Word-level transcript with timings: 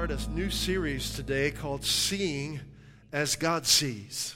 Start 0.00 0.12
a 0.12 0.30
new 0.30 0.48
series 0.48 1.12
today 1.12 1.50
called 1.50 1.84
Seeing 1.84 2.58
as 3.12 3.36
God 3.36 3.66
Sees. 3.66 4.34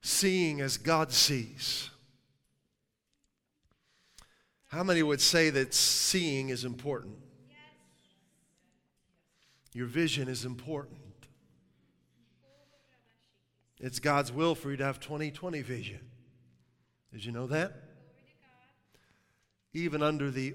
Seeing 0.00 0.62
as 0.62 0.78
God 0.78 1.12
Sees. 1.12 1.90
How 4.68 4.82
many 4.82 5.02
would 5.02 5.20
say 5.20 5.50
that 5.50 5.74
seeing 5.74 6.48
is 6.48 6.64
important? 6.64 7.16
Your 9.74 9.84
vision 9.84 10.26
is 10.26 10.46
important. 10.46 11.26
It's 13.78 13.98
God's 13.98 14.32
will 14.32 14.54
for 14.54 14.70
you 14.70 14.78
to 14.78 14.84
have 14.86 15.00
2020 15.00 15.60
vision. 15.60 16.00
Did 17.12 17.26
you 17.26 17.32
know 17.32 17.46
that? 17.48 17.74
Even 19.74 20.02
under 20.02 20.30
the 20.30 20.54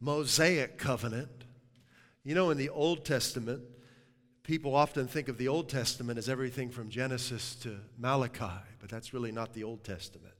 Mosaic 0.00 0.78
covenant, 0.78 1.41
you 2.24 2.34
know, 2.34 2.50
in 2.50 2.58
the 2.58 2.68
Old 2.68 3.04
Testament, 3.04 3.62
people 4.42 4.74
often 4.74 5.06
think 5.06 5.28
of 5.28 5.38
the 5.38 5.48
Old 5.48 5.68
Testament 5.68 6.18
as 6.18 6.28
everything 6.28 6.70
from 6.70 6.88
Genesis 6.88 7.54
to 7.56 7.76
Malachi, 7.98 8.62
but 8.80 8.88
that's 8.88 9.12
really 9.12 9.32
not 9.32 9.52
the 9.54 9.64
Old 9.64 9.84
Testament 9.84 10.34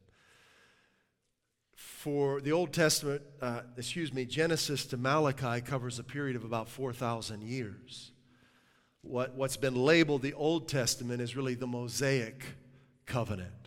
for 2.03 2.41
the 2.41 2.51
Old 2.51 2.73
Testament, 2.73 3.23
uh, 3.41 3.61
excuse 3.77 4.13
me, 4.13 4.25
Genesis 4.25 4.87
to 4.87 4.97
Malachi 4.97 5.61
covers 5.61 6.01
a 6.01 6.05
period 6.05 6.35
of 6.35 6.45
about 6.45 6.69
4,000 6.69 7.43
years. 7.43 8.11
What, 9.03 9.35
what's 9.35 9.57
been 9.57 9.77
labeled 9.77 10.23
the 10.23 10.35
Old 10.35 10.69
Testament 10.69 11.21
is 11.21 11.37
really 11.37 11.55
the 11.55 11.69
Mosaic 11.69 12.45
covenant, 13.07 13.62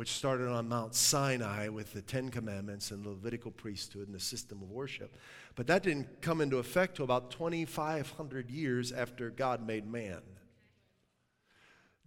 which 0.00 0.12
started 0.12 0.48
on 0.48 0.66
Mount 0.66 0.94
Sinai 0.94 1.68
with 1.68 1.92
the 1.92 2.00
Ten 2.00 2.30
Commandments 2.30 2.90
and 2.90 3.04
the 3.04 3.10
Levitical 3.10 3.50
priesthood 3.50 4.06
and 4.06 4.14
the 4.14 4.18
system 4.18 4.62
of 4.62 4.70
worship. 4.70 5.14
But 5.56 5.66
that 5.66 5.82
didn't 5.82 6.22
come 6.22 6.40
into 6.40 6.56
effect 6.56 6.96
till 6.96 7.04
about 7.04 7.30
2,500 7.30 8.50
years 8.50 8.92
after 8.92 9.28
God 9.28 9.66
made 9.66 9.86
man. 9.86 10.22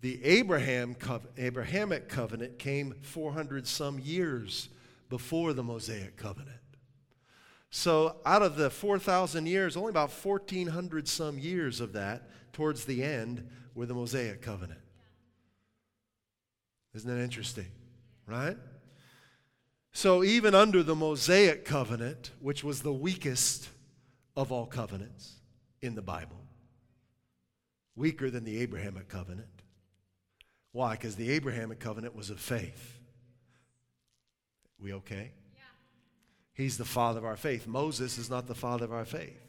The 0.01 0.25
Abraham, 0.25 0.95
Abrahamic 1.37 2.09
covenant 2.09 2.57
came 2.57 2.95
400 3.01 3.67
some 3.67 3.99
years 3.99 4.69
before 5.07 5.53
the 5.53 5.61
Mosaic 5.61 6.17
covenant. 6.17 6.57
So, 7.69 8.15
out 8.25 8.41
of 8.41 8.55
the 8.55 8.71
4,000 8.71 9.45
years, 9.45 9.77
only 9.77 9.91
about 9.91 10.09
1,400 10.09 11.07
some 11.07 11.37
years 11.37 11.79
of 11.79 11.93
that 11.93 12.27
towards 12.53 12.85
the 12.85 13.03
end 13.03 13.47
were 13.75 13.85
the 13.85 13.93
Mosaic 13.93 14.41
covenant. 14.41 14.81
Isn't 16.95 17.15
that 17.15 17.21
interesting? 17.21 17.67
Right? 18.27 18.57
So, 19.91 20.23
even 20.23 20.55
under 20.55 20.81
the 20.81 20.95
Mosaic 20.95 21.65
covenant, 21.65 22.31
which 22.39 22.63
was 22.63 22.81
the 22.81 22.93
weakest 22.93 23.69
of 24.35 24.51
all 24.51 24.65
covenants 24.65 25.33
in 25.81 25.93
the 25.95 26.01
Bible, 26.01 26.39
weaker 27.95 28.29
than 28.29 28.43
the 28.43 28.59
Abrahamic 28.61 29.07
covenant. 29.07 29.47
Why? 30.71 30.93
Because 30.93 31.15
the 31.15 31.29
Abrahamic 31.31 31.79
covenant 31.79 32.15
was 32.15 32.31
of 32.31 32.39
faith. 32.39 32.97
We 34.79 34.93
okay? 34.93 35.31
Yeah. 35.55 35.61
He's 36.53 36.77
the 36.77 36.85
father 36.85 37.19
of 37.19 37.25
our 37.25 37.37
faith. 37.37 37.67
Moses 37.67 38.17
is 38.17 38.29
not 38.29 38.47
the 38.47 38.55
father 38.55 38.85
of 38.85 38.93
our 38.93 39.05
faith. 39.05 39.39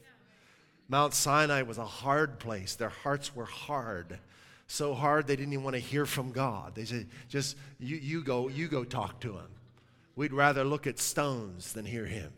Mount 0.88 1.14
Sinai 1.14 1.62
was 1.62 1.78
a 1.78 1.86
hard 1.86 2.38
place. 2.38 2.76
Their 2.76 2.90
hearts 2.90 3.34
were 3.34 3.46
hard. 3.46 4.18
So 4.66 4.94
hard 4.94 5.26
they 5.26 5.36
didn't 5.36 5.52
even 5.52 5.64
want 5.64 5.74
to 5.74 5.80
hear 5.80 6.06
from 6.06 6.32
God. 6.32 6.74
They 6.74 6.84
said, 6.84 7.06
just 7.28 7.56
you, 7.78 7.96
you 7.96 8.22
go, 8.22 8.48
you 8.48 8.68
go 8.68 8.84
talk 8.84 9.20
to 9.20 9.32
him. 9.32 9.48
We'd 10.16 10.32
rather 10.32 10.64
look 10.64 10.86
at 10.86 10.98
stones 10.98 11.72
than 11.72 11.84
hear 11.84 12.06
him. 12.06 12.32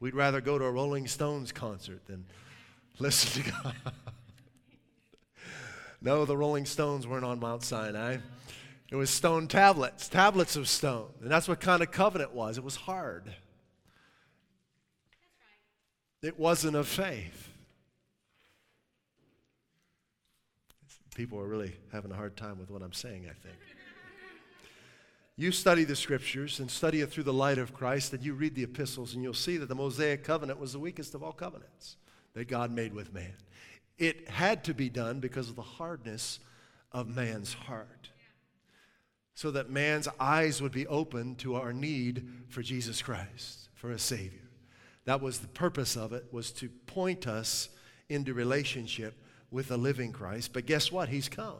We'd 0.00 0.14
rather 0.14 0.40
go 0.40 0.58
to 0.58 0.64
a 0.64 0.70
Rolling 0.70 1.06
Stones 1.06 1.52
concert 1.52 2.06
than 2.06 2.24
listen 2.98 3.42
to 3.42 3.50
God. 3.50 3.74
no, 6.00 6.24
the 6.24 6.36
Rolling 6.36 6.64
Stones 6.64 7.06
weren't 7.06 7.24
on 7.24 7.38
Mount 7.38 7.62
Sinai. 7.62 8.16
It 8.90 8.96
was 8.96 9.10
stone 9.10 9.46
tablets, 9.46 10.08
tablets 10.08 10.56
of 10.56 10.68
stone. 10.68 11.10
And 11.20 11.30
that's 11.30 11.46
what 11.46 11.60
kind 11.60 11.82
of 11.82 11.90
covenant 11.90 12.32
was. 12.32 12.58
It 12.58 12.64
was 12.64 12.76
hard. 12.76 13.32
It 16.22 16.38
wasn't 16.38 16.76
of 16.76 16.88
faith. 16.88 17.49
People 21.14 21.38
are 21.38 21.46
really 21.46 21.76
having 21.92 22.10
a 22.10 22.14
hard 22.14 22.36
time 22.36 22.58
with 22.58 22.70
what 22.70 22.82
I'm 22.82 22.92
saying, 22.92 23.26
I 23.26 23.34
think. 23.46 23.58
You 25.36 25.52
study 25.52 25.84
the 25.84 25.96
scriptures 25.96 26.60
and 26.60 26.70
study 26.70 27.00
it 27.00 27.10
through 27.10 27.24
the 27.24 27.32
light 27.32 27.58
of 27.58 27.72
Christ, 27.72 28.12
and 28.12 28.22
you 28.22 28.34
read 28.34 28.54
the 28.54 28.62
epistles, 28.62 29.14
and 29.14 29.22
you'll 29.22 29.32
see 29.32 29.56
that 29.56 29.68
the 29.68 29.74
Mosaic 29.74 30.22
covenant 30.22 30.60
was 30.60 30.72
the 30.72 30.78
weakest 30.78 31.14
of 31.14 31.22
all 31.22 31.32
covenants 31.32 31.96
that 32.34 32.46
God 32.46 32.70
made 32.70 32.92
with 32.92 33.12
man. 33.14 33.32
It 33.98 34.28
had 34.28 34.64
to 34.64 34.74
be 34.74 34.88
done 34.88 35.20
because 35.20 35.48
of 35.48 35.56
the 35.56 35.62
hardness 35.62 36.40
of 36.92 37.08
man's 37.08 37.54
heart 37.54 38.10
so 39.40 39.50
that 39.50 39.70
man's 39.70 40.06
eyes 40.18 40.60
would 40.60 40.72
be 40.72 40.86
open 40.86 41.34
to 41.36 41.54
our 41.54 41.72
need 41.72 42.28
for 42.48 42.60
Jesus 42.60 43.00
Christ, 43.00 43.70
for 43.72 43.90
a 43.92 43.98
Savior. 43.98 44.50
That 45.06 45.22
was 45.22 45.38
the 45.38 45.48
purpose 45.48 45.96
of 45.96 46.12
it, 46.12 46.26
was 46.30 46.52
to 46.52 46.68
point 46.86 47.26
us 47.26 47.70
into 48.10 48.34
relationship 48.34 49.14
with 49.50 49.70
a 49.70 49.76
living 49.76 50.12
Christ. 50.12 50.52
But 50.52 50.66
guess 50.66 50.92
what? 50.92 51.08
He's 51.08 51.28
come. 51.28 51.58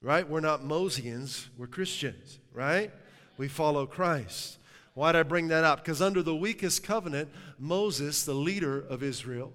Right? 0.00 0.28
We're 0.28 0.40
not 0.40 0.62
Mosians, 0.62 1.46
we're 1.56 1.66
Christians, 1.66 2.38
right? 2.52 2.92
We 3.38 3.48
follow 3.48 3.86
Christ. 3.86 4.58
Why 4.92 5.12
did 5.12 5.18
I 5.18 5.22
bring 5.24 5.48
that 5.48 5.64
up? 5.64 5.82
Because 5.82 6.00
under 6.00 6.22
the 6.22 6.36
weakest 6.36 6.84
covenant, 6.84 7.30
Moses, 7.58 8.24
the 8.24 8.34
leader 8.34 8.80
of 8.80 9.02
Israel, 9.02 9.52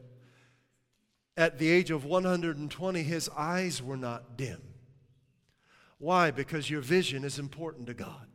at 1.38 1.60
the 1.60 1.70
age 1.70 1.92
of 1.92 2.04
120, 2.04 3.04
his 3.04 3.30
eyes 3.38 3.82
were 3.82 3.96
not 3.96 4.36
dim. 4.36 4.62
Why? 5.98 6.32
Because 6.32 6.70
your 6.70 6.82
vision 6.82 7.24
is 7.24 7.40
important 7.40 7.88
to 7.88 7.94
God. 7.94 8.28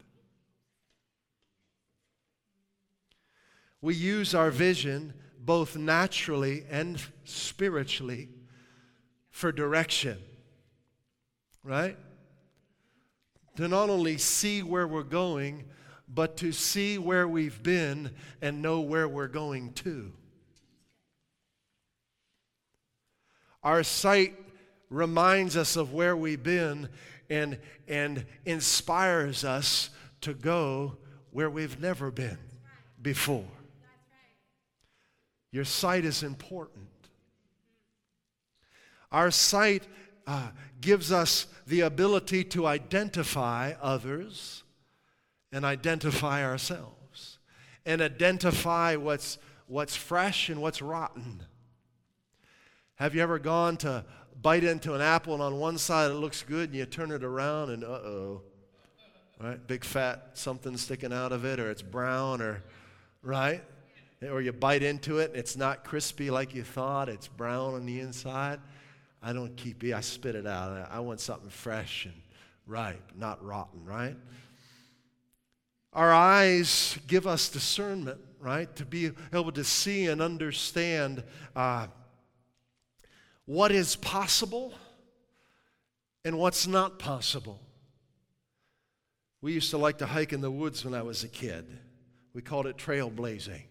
We 3.83 3.95
use 3.95 4.35
our 4.35 4.51
vision 4.51 5.12
both 5.44 5.77
naturally 5.77 6.65
and 6.71 7.00
spiritually 7.25 8.28
for 9.31 9.53
direction, 9.53 10.19
right? 11.62 11.97
To 13.56 13.69
not 13.69 13.91
only 13.91 14.16
see 14.16 14.62
where 14.62 14.87
we're 14.87 15.03
going, 15.03 15.65
but 16.09 16.37
to 16.38 16.53
see 16.53 16.99
where 16.99 17.28
we've 17.28 17.62
been 17.62 18.10
and 18.41 18.62
know 18.62 18.81
where 18.81 19.09
we're 19.09 19.28
going 19.28 19.72
to. 19.75 20.12
Our 23.62 23.82
sight 23.82 24.34
reminds 24.91 25.56
us 25.56 25.76
of 25.76 25.93
where 25.93 26.16
we've 26.16 26.43
been 26.43 26.88
and, 27.31 27.59
and 27.88 28.25
inspires 28.44 29.44
us 29.44 29.91
to 30.21 30.34
go 30.34 30.99
where 31.31 31.50
we've 31.50 31.81
never 31.81 32.11
been 32.11 32.38
before. 33.00 33.44
Your 35.55 35.65
sight 35.65 36.05
is 36.05 36.25
important. 36.25 36.89
Our 39.12 39.31
sight 39.31 39.85
uh, 40.27 40.49
gives 40.81 41.12
us 41.12 41.47
the 41.65 41.83
ability 41.83 42.43
to 42.43 42.67
identify 42.67 43.75
others 43.81 44.65
and 45.53 45.65
identify 45.65 46.45
ourselves 46.45 47.39
and 47.87 48.03
identify 48.03 48.97
what's, 48.97 49.39
what's 49.69 49.95
fresh 49.95 50.49
and 50.49 50.61
what's 50.61 50.83
rotten. 50.83 51.45
Have 52.97 53.15
you 53.15 53.23
ever 53.23 53.39
gone 53.39 53.77
to 53.77 54.05
bite 54.43 54.65
into 54.65 54.95
an 54.95 55.00
apple 55.00 55.35
and 55.35 55.43
on 55.45 55.61
one 55.61 55.79
side 55.79 56.11
it 56.11 56.15
looks 56.15 56.43
good 56.43 56.71
and 56.71 56.79
you 56.79 56.85
turn 56.85 57.12
it 57.12 57.23
around 57.23 57.71
and 57.71 57.85
uh-oh 57.85 58.43
right 59.41 59.65
big 59.69 59.85
fat 59.85 60.31
something 60.35 60.77
sticking 60.77 61.12
out 61.12 61.31
of 61.31 61.45
it 61.45 61.61
or 61.61 61.71
it's 61.71 61.81
brown 61.81 62.43
or 62.43 62.61
right 63.23 63.62
or 64.31 64.41
you 64.41 64.53
bite 64.53 64.82
into 64.82 65.19
it 65.19 65.32
it's 65.35 65.56
not 65.56 65.85
crispy 65.85 66.31
like 66.31 66.55
you 66.55 66.62
thought 66.62 67.09
it's 67.09 67.29
brown 67.29 67.75
on 67.75 67.87
the 67.87 68.00
inside 68.00 68.61
i 69.23 69.32
don't 69.32 69.56
keep 69.56 69.82
it 69.85 69.93
i 69.93 70.00
spit 70.00 70.35
it 70.35 70.47
out 70.47 70.88
i 70.91 71.00
want 71.00 71.21
something 71.21 71.50
fresh 71.50 72.06
and 72.06 72.15
ripe 72.67 73.12
not 73.17 73.44
rotten 73.44 73.85
right 73.85 74.17
Our 75.94 76.12
eyes 76.12 76.99
give 77.06 77.25
us 77.26 77.49
discernment, 77.49 78.19
right? 78.41 78.75
To 78.76 78.85
be 78.85 79.12
able 79.32 79.53
to 79.53 79.62
see 79.62 80.09
and 80.09 80.21
understand 80.21 81.23
uh, 81.55 81.87
what 83.47 83.71
is 83.71 83.94
possible 83.94 84.75
and 86.25 86.37
what's 86.37 86.67
not 86.67 86.99
possible. 86.99 87.61
We 89.41 89.53
used 89.53 89.71
to 89.71 89.79
like 89.79 89.99
to 89.99 90.06
hike 90.06 90.32
in 90.32 90.41
the 90.41 90.50
woods 90.50 90.85
when 90.85 90.94
I 90.94 91.03
was 91.03 91.23
a 91.23 91.29
kid. 91.29 91.65
We 92.32 92.43
called 92.43 92.67
it 92.67 92.76
trailblazing. 92.76 93.62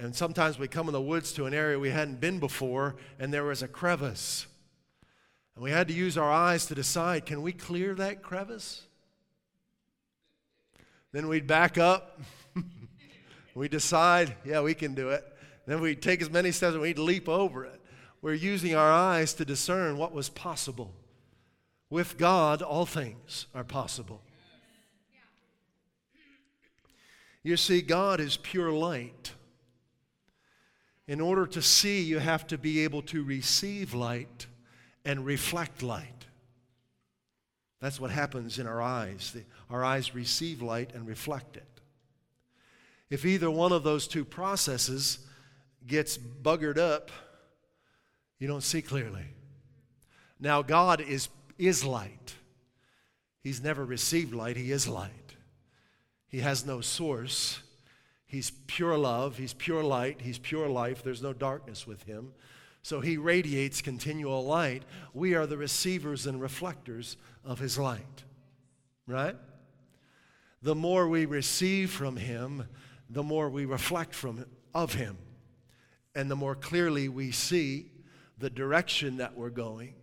And 0.00 0.16
sometimes 0.16 0.58
we 0.58 0.66
come 0.66 0.88
in 0.88 0.94
the 0.94 1.00
woods 1.00 1.30
to 1.34 1.44
an 1.44 1.52
area 1.52 1.78
we 1.78 1.90
hadn't 1.90 2.20
been 2.20 2.38
before, 2.38 2.96
and 3.18 3.34
there 3.34 3.44
was 3.44 3.62
a 3.62 3.68
crevice. 3.68 4.46
And 5.54 5.62
we 5.62 5.70
had 5.70 5.88
to 5.88 5.94
use 5.94 6.16
our 6.16 6.32
eyes 6.32 6.64
to 6.66 6.74
decide 6.74 7.26
can 7.26 7.42
we 7.42 7.52
clear 7.52 7.94
that 7.96 8.22
crevice? 8.22 8.84
Then 11.12 11.28
we'd 11.28 11.46
back 11.46 11.76
up. 11.76 12.18
we 13.54 13.68
decide, 13.68 14.34
yeah, 14.42 14.62
we 14.62 14.72
can 14.72 14.94
do 14.94 15.10
it. 15.10 15.22
Then 15.66 15.82
we'd 15.82 16.00
take 16.00 16.22
as 16.22 16.30
many 16.30 16.50
steps 16.50 16.72
and 16.72 16.80
we'd 16.80 16.98
leap 16.98 17.28
over 17.28 17.66
it. 17.66 17.78
We're 18.22 18.32
using 18.32 18.74
our 18.74 18.90
eyes 18.90 19.34
to 19.34 19.44
discern 19.44 19.98
what 19.98 20.14
was 20.14 20.30
possible. 20.30 20.94
With 21.90 22.16
God, 22.16 22.62
all 22.62 22.86
things 22.86 23.48
are 23.54 23.64
possible. 23.64 24.22
You 27.42 27.58
see, 27.58 27.82
God 27.82 28.18
is 28.18 28.38
pure 28.38 28.72
light. 28.72 29.32
In 31.10 31.20
order 31.20 31.44
to 31.44 31.60
see, 31.60 32.02
you 32.02 32.20
have 32.20 32.46
to 32.46 32.56
be 32.56 32.84
able 32.84 33.02
to 33.02 33.24
receive 33.24 33.94
light 33.94 34.46
and 35.04 35.26
reflect 35.26 35.82
light. 35.82 36.26
That's 37.80 37.98
what 37.98 38.12
happens 38.12 38.60
in 38.60 38.68
our 38.68 38.80
eyes. 38.80 39.32
The, 39.34 39.42
our 39.68 39.84
eyes 39.84 40.14
receive 40.14 40.62
light 40.62 40.94
and 40.94 41.08
reflect 41.08 41.56
it. 41.56 41.80
If 43.10 43.26
either 43.26 43.50
one 43.50 43.72
of 43.72 43.82
those 43.82 44.06
two 44.06 44.24
processes 44.24 45.18
gets 45.84 46.16
buggered 46.16 46.78
up, 46.78 47.10
you 48.38 48.46
don't 48.46 48.62
see 48.62 48.80
clearly. 48.80 49.24
Now, 50.38 50.62
God 50.62 51.00
is, 51.00 51.28
is 51.58 51.84
light. 51.84 52.36
He's 53.42 53.60
never 53.60 53.84
received 53.84 54.32
light, 54.32 54.56
He 54.56 54.70
is 54.70 54.86
light. 54.86 55.34
He 56.28 56.38
has 56.38 56.64
no 56.64 56.80
source. 56.80 57.58
He's 58.30 58.52
pure 58.68 58.96
love, 58.96 59.38
He's 59.38 59.54
pure 59.54 59.82
light, 59.82 60.20
He's 60.20 60.38
pure 60.38 60.68
life. 60.68 61.02
There's 61.02 61.20
no 61.20 61.32
darkness 61.32 61.84
with 61.84 62.04
Him. 62.04 62.30
So 62.80 63.00
He 63.00 63.16
radiates 63.16 63.82
continual 63.82 64.44
light. 64.44 64.84
We 65.12 65.34
are 65.34 65.46
the 65.46 65.56
receivers 65.56 66.28
and 66.28 66.40
reflectors 66.40 67.16
of 67.44 67.58
His 67.58 67.76
light. 67.76 68.22
Right? 69.08 69.34
The 70.62 70.76
more 70.76 71.08
we 71.08 71.26
receive 71.26 71.90
from 71.90 72.16
Him, 72.16 72.68
the 73.08 73.24
more 73.24 73.50
we 73.50 73.64
reflect 73.64 74.14
from 74.14 74.46
of 74.72 74.94
Him. 74.94 75.18
And 76.14 76.30
the 76.30 76.36
more 76.36 76.54
clearly 76.54 77.08
we 77.08 77.32
see 77.32 77.90
the 78.38 78.48
direction 78.48 79.16
that 79.16 79.36
we're 79.36 79.50
going, 79.50 79.94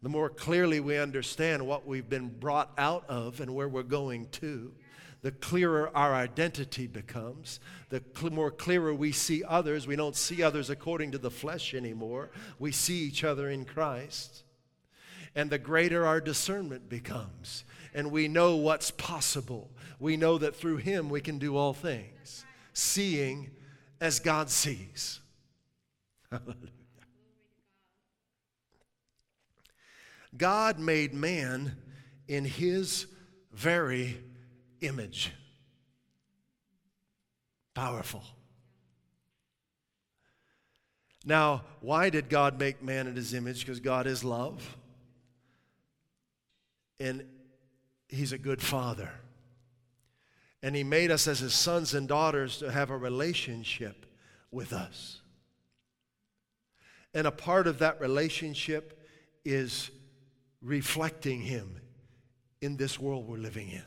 the 0.00 0.08
more 0.08 0.30
clearly 0.30 0.78
we 0.78 0.96
understand 0.96 1.66
what 1.66 1.88
we've 1.88 2.08
been 2.08 2.28
brought 2.28 2.70
out 2.78 3.04
of 3.08 3.40
and 3.40 3.52
where 3.52 3.68
we're 3.68 3.82
going 3.82 4.28
to 4.28 4.72
the 5.24 5.32
clearer 5.32 5.90
our 5.96 6.14
identity 6.14 6.86
becomes, 6.86 7.58
the 7.88 8.02
cl- 8.14 8.30
more 8.30 8.50
clearer 8.50 8.92
we 8.92 9.10
see 9.10 9.42
others. 9.42 9.86
We 9.86 9.96
don't 9.96 10.14
see 10.14 10.42
others 10.42 10.68
according 10.68 11.12
to 11.12 11.18
the 11.18 11.30
flesh 11.30 11.72
anymore. 11.72 12.28
We 12.58 12.72
see 12.72 12.98
each 13.04 13.24
other 13.24 13.48
in 13.48 13.64
Christ. 13.64 14.42
And 15.34 15.48
the 15.48 15.56
greater 15.56 16.04
our 16.04 16.20
discernment 16.20 16.90
becomes. 16.90 17.64
And 17.94 18.10
we 18.10 18.28
know 18.28 18.56
what's 18.56 18.90
possible. 18.90 19.70
We 19.98 20.18
know 20.18 20.36
that 20.36 20.56
through 20.56 20.76
Him 20.76 21.08
we 21.08 21.22
can 21.22 21.38
do 21.38 21.56
all 21.56 21.72
things, 21.72 22.44
seeing 22.74 23.50
as 24.02 24.20
God 24.20 24.50
sees. 24.50 25.20
God 30.36 30.78
made 30.78 31.14
man 31.14 31.78
in 32.28 32.44
His 32.44 33.06
very 33.54 34.18
image. 34.86 35.32
Powerful. 37.74 38.22
Now, 41.24 41.64
why 41.80 42.10
did 42.10 42.28
God 42.28 42.58
make 42.58 42.82
man 42.82 43.06
in 43.06 43.16
his 43.16 43.34
image? 43.34 43.60
Because 43.60 43.80
God 43.80 44.06
is 44.06 44.22
love. 44.22 44.76
And 47.00 47.24
he's 48.08 48.32
a 48.32 48.38
good 48.38 48.62
father. 48.62 49.10
And 50.62 50.76
he 50.76 50.84
made 50.84 51.10
us 51.10 51.26
as 51.26 51.40
his 51.40 51.54
sons 51.54 51.94
and 51.94 52.06
daughters 52.06 52.58
to 52.58 52.70
have 52.70 52.90
a 52.90 52.96
relationship 52.96 54.06
with 54.50 54.72
us. 54.72 55.20
And 57.12 57.26
a 57.26 57.32
part 57.32 57.66
of 57.66 57.78
that 57.78 58.00
relationship 58.00 59.00
is 59.44 59.90
reflecting 60.62 61.42
him 61.42 61.80
in 62.60 62.76
this 62.76 62.98
world 62.98 63.26
we're 63.28 63.36
living 63.36 63.70
in 63.70 63.84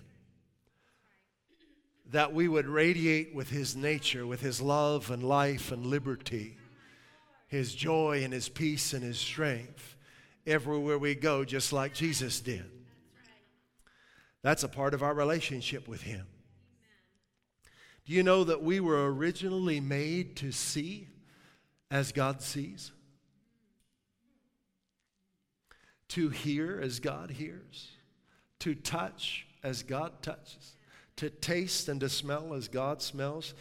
that 2.12 2.34
we 2.34 2.48
would 2.48 2.68
radiate 2.68 3.36
with 3.36 3.50
his 3.50 3.76
nature, 3.76 4.26
with 4.26 4.42
his 4.42 4.62
love 4.62 5.12
and 5.12 5.22
life 5.24 5.72
and 5.72 5.86
liberty, 5.86 6.58
his 7.48 7.76
joy 7.76 8.24
and 8.24 8.34
his 8.34 8.50
peace 8.50 8.94
and 8.94 9.04
his 9.04 9.18
strength 9.18 9.96
everywhere 10.46 10.98
we 10.98 11.16
go, 11.16 11.44
just 11.44 11.74
like 11.74 11.94
Jesus 11.94 12.40
did. 12.40 12.70
That's 14.42 14.64
a 14.64 14.70
part 14.70 14.94
of 14.94 15.04
our 15.04 15.14
relationship 15.14 15.88
with 15.88 16.04
him. 16.04 16.26
Do 18.06 18.14
you 18.14 18.24
know 18.24 18.46
that 18.46 18.64
we 18.64 18.80
were 18.80 19.14
originally 19.14 19.82
made 19.82 20.38
to 20.38 20.54
see 20.54 21.10
as 21.92 22.14
God 22.14 22.42
sees? 22.42 22.94
To 26.10 26.30
hear 26.30 26.80
as 26.82 27.02
God 27.02 27.32
hears? 27.32 27.90
To 28.60 28.74
touch 28.76 29.46
as 29.62 29.84
God 29.84 30.22
touches? 30.22 30.77
To 31.18 31.30
taste 31.30 31.90
and 31.90 32.00
to 32.00 32.10
smell 32.10 32.54
as 32.54 32.68
God 32.68 33.02
smells. 33.02 33.54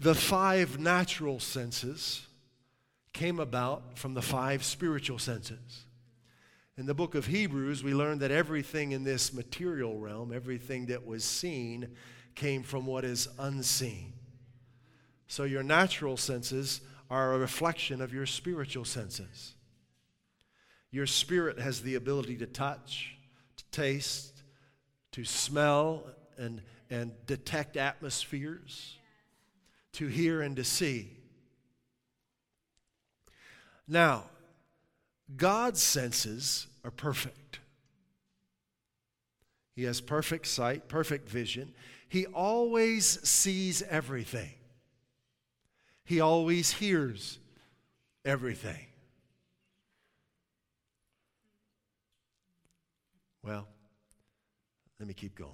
The 0.00 0.14
five 0.14 0.78
natural 0.78 1.40
senses 1.40 2.26
came 3.12 3.40
about 3.40 3.98
from 3.98 4.14
the 4.14 4.22
five 4.22 4.64
spiritual 4.64 5.18
senses. 5.18 5.84
In 6.76 6.84
the 6.84 6.94
book 6.94 7.14
of 7.14 7.26
Hebrews, 7.26 7.82
we 7.82 7.94
learn 7.94 8.18
that 8.18 8.30
everything 8.30 8.92
in 8.92 9.04
this 9.04 9.32
material 9.32 9.98
realm, 9.98 10.32
everything 10.32 10.86
that 10.86 11.06
was 11.06 11.24
seen, 11.24 11.88
came 12.34 12.62
from 12.62 12.84
what 12.84 13.04
is 13.04 13.28
unseen. 13.38 14.12
So 15.26 15.44
your 15.44 15.62
natural 15.62 16.18
senses 16.18 16.82
are 17.10 17.32
a 17.32 17.38
reflection 17.38 18.02
of 18.02 18.12
your 18.12 18.26
spiritual 18.26 18.84
senses. 18.84 19.54
Your 20.90 21.06
spirit 21.06 21.58
has 21.58 21.80
the 21.80 21.94
ability 21.94 22.36
to 22.36 22.46
touch, 22.46 23.16
to 23.56 23.64
taste, 23.70 24.35
to 25.16 25.24
smell 25.24 26.04
and, 26.36 26.60
and 26.90 27.10
detect 27.26 27.78
atmospheres, 27.78 28.98
to 29.92 30.08
hear 30.08 30.42
and 30.42 30.56
to 30.56 30.62
see. 30.62 31.10
Now, 33.88 34.24
God's 35.34 35.80
senses 35.80 36.66
are 36.84 36.90
perfect. 36.90 37.60
He 39.74 39.84
has 39.84 40.02
perfect 40.02 40.48
sight, 40.48 40.86
perfect 40.86 41.30
vision. 41.30 41.72
He 42.10 42.26
always 42.26 43.06
sees 43.26 43.80
everything. 43.88 44.52
He 46.04 46.20
always 46.20 46.72
hears 46.72 47.38
everything. 48.22 48.84
Well, 53.42 53.66
let 54.98 55.08
me 55.08 55.14
keep 55.14 55.34
going. 55.34 55.52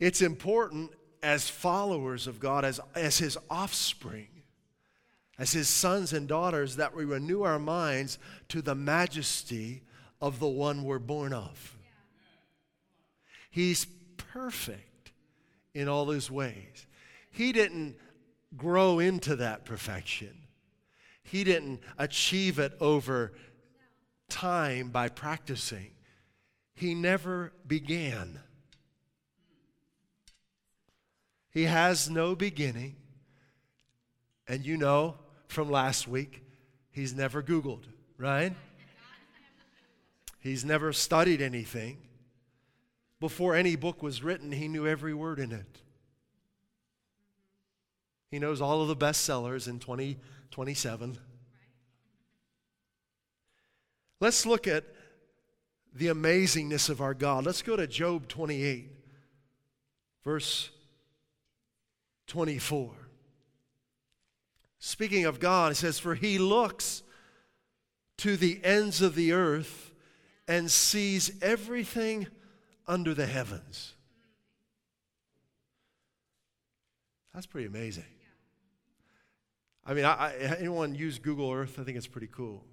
It's 0.00 0.22
important 0.22 0.90
as 1.22 1.48
followers 1.48 2.26
of 2.26 2.40
God, 2.40 2.64
as, 2.64 2.80
as 2.94 3.18
His 3.18 3.38
offspring, 3.48 4.28
as 5.38 5.52
His 5.52 5.68
sons 5.68 6.12
and 6.12 6.28
daughters, 6.28 6.76
that 6.76 6.94
we 6.94 7.04
renew 7.04 7.42
our 7.42 7.58
minds 7.58 8.18
to 8.48 8.60
the 8.60 8.74
majesty 8.74 9.82
of 10.20 10.40
the 10.40 10.48
one 10.48 10.84
we're 10.84 10.98
born 10.98 11.32
of. 11.32 11.76
He's 13.50 13.86
perfect 14.16 15.12
in 15.74 15.88
all 15.88 16.10
his 16.10 16.30
ways. 16.30 16.86
He 17.30 17.52
didn't 17.52 17.96
grow 18.56 18.98
into 18.98 19.36
that 19.36 19.64
perfection, 19.64 20.36
He 21.22 21.44
didn't 21.44 21.80
achieve 21.98 22.58
it 22.58 22.72
over 22.80 23.32
time 24.34 24.88
by 24.88 25.08
practicing. 25.08 25.90
He 26.74 26.92
never 26.92 27.52
began. 27.66 28.40
He 31.50 31.64
has 31.64 32.10
no 32.10 32.34
beginning. 32.34 32.96
And 34.48 34.66
you 34.66 34.76
know 34.76 35.14
from 35.46 35.70
last 35.70 36.08
week, 36.08 36.42
he's 36.90 37.14
never 37.14 37.42
Googled, 37.42 37.84
right? 38.18 38.52
He's 40.40 40.64
never 40.64 40.92
studied 40.92 41.40
anything. 41.40 41.98
Before 43.20 43.54
any 43.54 43.76
book 43.76 44.02
was 44.02 44.22
written, 44.22 44.50
he 44.50 44.66
knew 44.66 44.86
every 44.86 45.14
word 45.14 45.38
in 45.38 45.52
it. 45.52 45.80
He 48.32 48.40
knows 48.40 48.60
all 48.60 48.82
of 48.82 48.88
the 48.88 48.96
bestsellers 48.96 49.68
in 49.68 49.78
2027. 49.78 51.18
Let's 54.20 54.46
look 54.46 54.66
at 54.66 54.84
the 55.94 56.08
amazingness 56.08 56.88
of 56.88 57.00
our 57.00 57.14
God. 57.14 57.46
Let's 57.46 57.62
go 57.62 57.76
to 57.76 57.86
Job 57.86 58.28
28, 58.28 58.90
verse 60.24 60.70
24. 62.26 62.90
Speaking 64.78 65.24
of 65.24 65.40
God, 65.40 65.72
it 65.72 65.76
says, 65.76 65.98
For 65.98 66.14
he 66.14 66.38
looks 66.38 67.02
to 68.18 68.36
the 68.36 68.60
ends 68.62 69.00
of 69.00 69.14
the 69.14 69.32
earth 69.32 69.92
and 70.46 70.70
sees 70.70 71.32
everything 71.42 72.26
under 72.86 73.14
the 73.14 73.26
heavens. 73.26 73.94
That's 77.32 77.46
pretty 77.46 77.66
amazing. 77.66 78.04
I 79.86 79.94
mean, 79.94 80.04
I, 80.04 80.12
I, 80.12 80.34
anyone 80.58 80.94
use 80.94 81.18
Google 81.18 81.50
Earth? 81.52 81.78
I 81.78 81.84
think 81.84 81.96
it's 81.96 82.06
pretty 82.06 82.28
cool. 82.30 82.64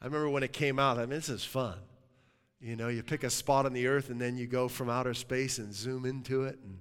I 0.00 0.06
remember 0.06 0.30
when 0.30 0.42
it 0.42 0.52
came 0.52 0.78
out, 0.78 0.96
I 0.96 1.00
mean, 1.00 1.10
this 1.10 1.28
is 1.28 1.44
fun. 1.44 1.76
You 2.60 2.76
know, 2.76 2.88
you 2.88 3.02
pick 3.02 3.24
a 3.24 3.30
spot 3.30 3.66
on 3.66 3.72
the 3.72 3.86
earth 3.86 4.10
and 4.10 4.20
then 4.20 4.36
you 4.36 4.46
go 4.46 4.68
from 4.68 4.88
outer 4.90 5.14
space 5.14 5.58
and 5.58 5.74
zoom 5.74 6.04
into 6.04 6.44
it. 6.44 6.58
And 6.64 6.80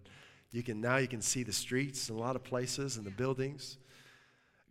you 0.51 0.63
can, 0.63 0.81
now 0.81 0.97
you 0.97 1.07
can 1.07 1.21
see 1.21 1.43
the 1.43 1.53
streets 1.53 2.09
in 2.09 2.15
a 2.15 2.19
lot 2.19 2.35
of 2.35 2.43
places 2.43 2.97
and 2.97 3.05
the 3.05 3.11
buildings. 3.11 3.77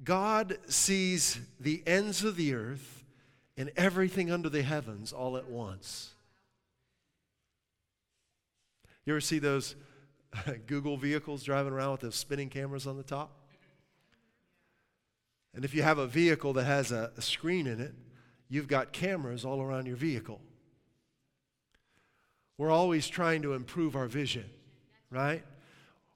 God 0.02 0.58
sees 0.68 1.40
the 1.60 1.82
ends 1.86 2.24
of 2.24 2.36
the 2.36 2.54
earth 2.54 3.04
and 3.56 3.70
everything 3.76 4.30
under 4.30 4.48
the 4.48 4.62
heavens 4.62 5.12
all 5.12 5.36
at 5.36 5.48
once. 5.48 6.10
You 9.04 9.14
ever 9.14 9.20
see 9.20 9.38
those 9.38 9.74
Google 10.66 10.96
vehicles 10.96 11.42
driving 11.42 11.72
around 11.72 11.92
with 11.92 12.00
those 12.02 12.16
spinning 12.16 12.50
cameras 12.50 12.86
on 12.86 12.96
the 12.96 13.02
top? 13.02 13.30
And 15.54 15.64
if 15.64 15.74
you 15.74 15.82
have 15.82 15.98
a 15.98 16.06
vehicle 16.06 16.52
that 16.52 16.64
has 16.64 16.92
a, 16.92 17.10
a 17.16 17.22
screen 17.22 17.66
in 17.66 17.80
it, 17.80 17.94
you've 18.48 18.68
got 18.68 18.92
cameras 18.92 19.44
all 19.44 19.60
around 19.60 19.86
your 19.86 19.96
vehicle. 19.96 20.40
We're 22.56 22.70
always 22.70 23.06
trying 23.06 23.42
to 23.42 23.52
improve 23.52 23.94
our 23.94 24.06
vision, 24.06 24.46
right? 25.10 25.44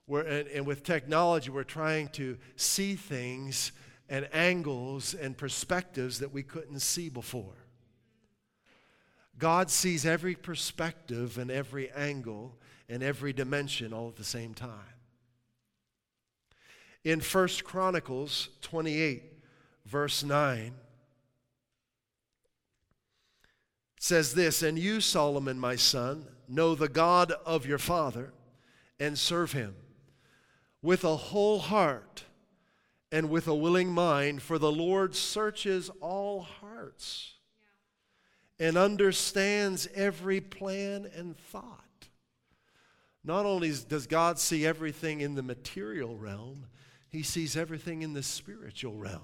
We're, 0.06 0.22
and, 0.22 0.48
and 0.48 0.66
with 0.66 0.82
technology, 0.82 1.50
we're 1.50 1.62
trying 1.62 2.08
to 2.08 2.36
see 2.56 2.96
things 2.96 3.72
and 4.08 4.28
angles 4.32 5.14
and 5.14 5.36
perspectives 5.36 6.18
that 6.18 6.32
we 6.32 6.42
couldn't 6.42 6.80
see 6.80 7.08
before. 7.08 7.54
God 9.38 9.70
sees 9.70 10.04
every 10.04 10.34
perspective 10.34 11.38
and 11.38 11.50
every 11.50 11.90
angle 11.92 12.56
and 12.88 13.02
every 13.02 13.32
dimension 13.32 13.92
all 13.92 14.08
at 14.08 14.16
the 14.16 14.24
same 14.24 14.54
time. 14.54 14.78
In 17.04 17.20
First 17.20 17.64
Chronicles 17.64 18.48
28, 18.60 19.22
verse 19.86 20.22
9, 20.22 20.66
it 20.66 20.72
says 24.02 24.35
this 24.35 24.62
And 24.62 24.76
you, 24.76 25.00
Solomon, 25.00 25.59
my 25.61 25.76
son, 25.76 26.26
know 26.49 26.75
the 26.75 26.88
God 26.88 27.32
of 27.47 27.66
your 27.66 27.78
father 27.78 28.32
and 28.99 29.16
serve 29.16 29.52
him 29.52 29.76
with 30.82 31.04
a 31.04 31.16
whole 31.16 31.61
heart 31.61 32.25
and 33.12 33.30
with 33.30 33.47
a 33.47 33.54
willing 33.54 33.92
mind, 33.92 34.42
for 34.42 34.59
the 34.59 34.73
Lord 34.73 35.14
searches 35.14 35.88
all 36.00 36.42
hearts 36.42 37.35
and 38.59 38.76
understands 38.76 39.88
every 39.94 40.40
plan 40.40 41.09
and 41.14 41.37
thought. 41.37 42.09
Not 43.23 43.47
only 43.47 43.73
does 43.88 44.09
God 44.09 44.40
see 44.40 44.66
everything 44.66 45.21
in 45.21 45.37
the 45.37 45.44
material 45.44 46.16
realm, 46.16 46.66
He 47.09 47.23
sees 47.23 47.56
everything 47.56 48.02
in 48.02 48.14
the 48.14 48.23
spiritual 48.25 48.97
realm. 48.97 49.23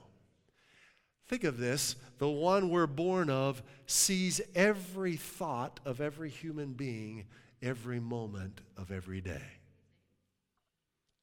Think 1.29 1.45
of 1.45 1.59
this 1.59 1.95
the 2.19 2.29
one 2.29 2.71
we're 2.71 2.87
born 2.87 3.31
of 3.31 3.63
sees 3.87 4.41
every 4.55 5.17
thought 5.17 5.79
of 5.85 6.01
every 6.01 6.31
human 6.31 6.73
being 6.73 7.27
every 7.63 8.01
moment 8.01 8.61
of 8.77 8.91
every 8.91 9.21
day 9.21 9.43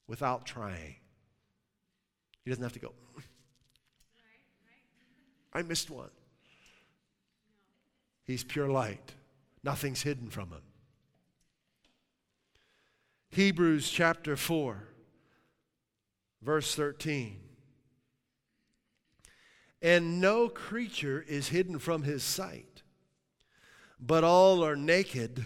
without 0.07 0.45
trying. 0.45 0.95
He 2.43 2.51
doesn't 2.51 2.63
have 2.63 2.73
to 2.73 2.79
go, 2.79 2.93
I 5.51 5.63
missed 5.63 5.89
one. 5.89 6.09
He's 8.23 8.43
pure 8.43 8.69
light, 8.69 9.13
nothing's 9.63 10.03
hidden 10.03 10.29
from 10.29 10.49
him. 10.49 10.61
Hebrews 13.31 13.89
chapter 13.89 14.37
4, 14.37 14.83
verse 16.41 16.75
13. 16.75 17.44
And 19.85 20.19
no 20.19 20.49
creature 20.49 21.23
is 21.27 21.49
hidden 21.49 21.77
from 21.77 22.01
his 22.01 22.23
sight, 22.23 22.81
but 23.99 24.23
all 24.23 24.65
are 24.65 24.75
naked 24.75 25.45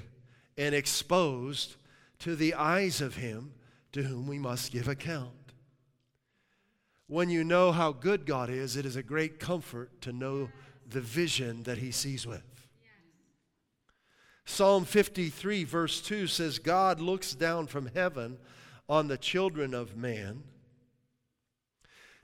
and 0.58 0.74
exposed 0.74 1.76
to 2.20 2.38
the 2.38 2.54
eyes 2.54 3.02
of 3.02 3.18
him 3.18 3.52
to 3.92 4.04
whom 4.04 4.28
we 4.28 4.40
must 4.40 4.72
give 4.72 4.88
account. 4.88 5.34
When 7.08 7.30
you 7.30 7.44
know 7.44 7.74
how 7.74 7.92
good 7.92 8.26
God 8.26 8.50
is, 8.50 8.78
it 8.78 8.86
is 8.86 8.96
a 8.96 9.04
great 9.04 9.42
comfort 9.42 10.00
to 10.04 10.14
know 10.14 10.48
the 10.90 11.02
vision 11.02 11.64
that 11.64 11.80
he 11.80 11.92
sees 11.92 12.26
with. 12.26 12.66
Psalm 14.46 14.86
53, 14.86 15.66
verse 15.66 16.00
2 16.00 16.28
says, 16.28 16.60
God 16.60 17.02
looks 17.02 17.36
down 17.36 17.68
from 17.68 17.90
heaven 17.94 18.38
on 18.88 19.10
the 19.10 19.18
children 19.18 19.74
of 19.74 19.98
man 19.98 20.44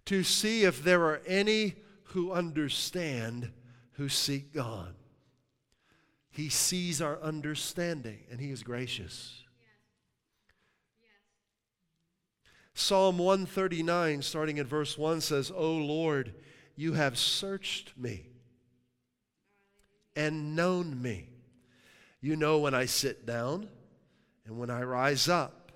to 0.05 0.24
see 0.24 0.63
if 0.63 0.81
there 0.81 1.03
are 1.03 1.22
any 1.27 1.75
who 2.15 2.31
understand, 2.31 3.51
who 3.95 4.07
seek 4.07 4.53
God. 4.53 4.95
He 6.29 6.48
sees 6.48 7.01
our 7.01 7.19
understanding 7.22 8.19
and 8.31 8.39
He 8.39 8.51
is 8.51 8.63
gracious. 8.63 9.43
Psalm 12.74 13.17
139, 13.17 14.22
starting 14.22 14.57
in 14.60 14.65
verse 14.65 14.98
1, 14.98 15.19
says, 15.19 15.51
O 15.53 15.74
Lord, 15.74 16.34
you 16.77 16.93
have 16.93 17.17
searched 17.17 17.91
me 17.98 18.27
and 20.15 20.55
known 20.55 21.01
me. 21.01 21.27
You 22.22 22.38
know 22.38 22.60
when 22.60 22.74
I 22.74 22.86
sit 22.86 23.25
down 23.25 23.67
and 24.45 24.57
when 24.57 24.69
I 24.69 24.84
rise 24.84 25.27
up. 25.27 25.74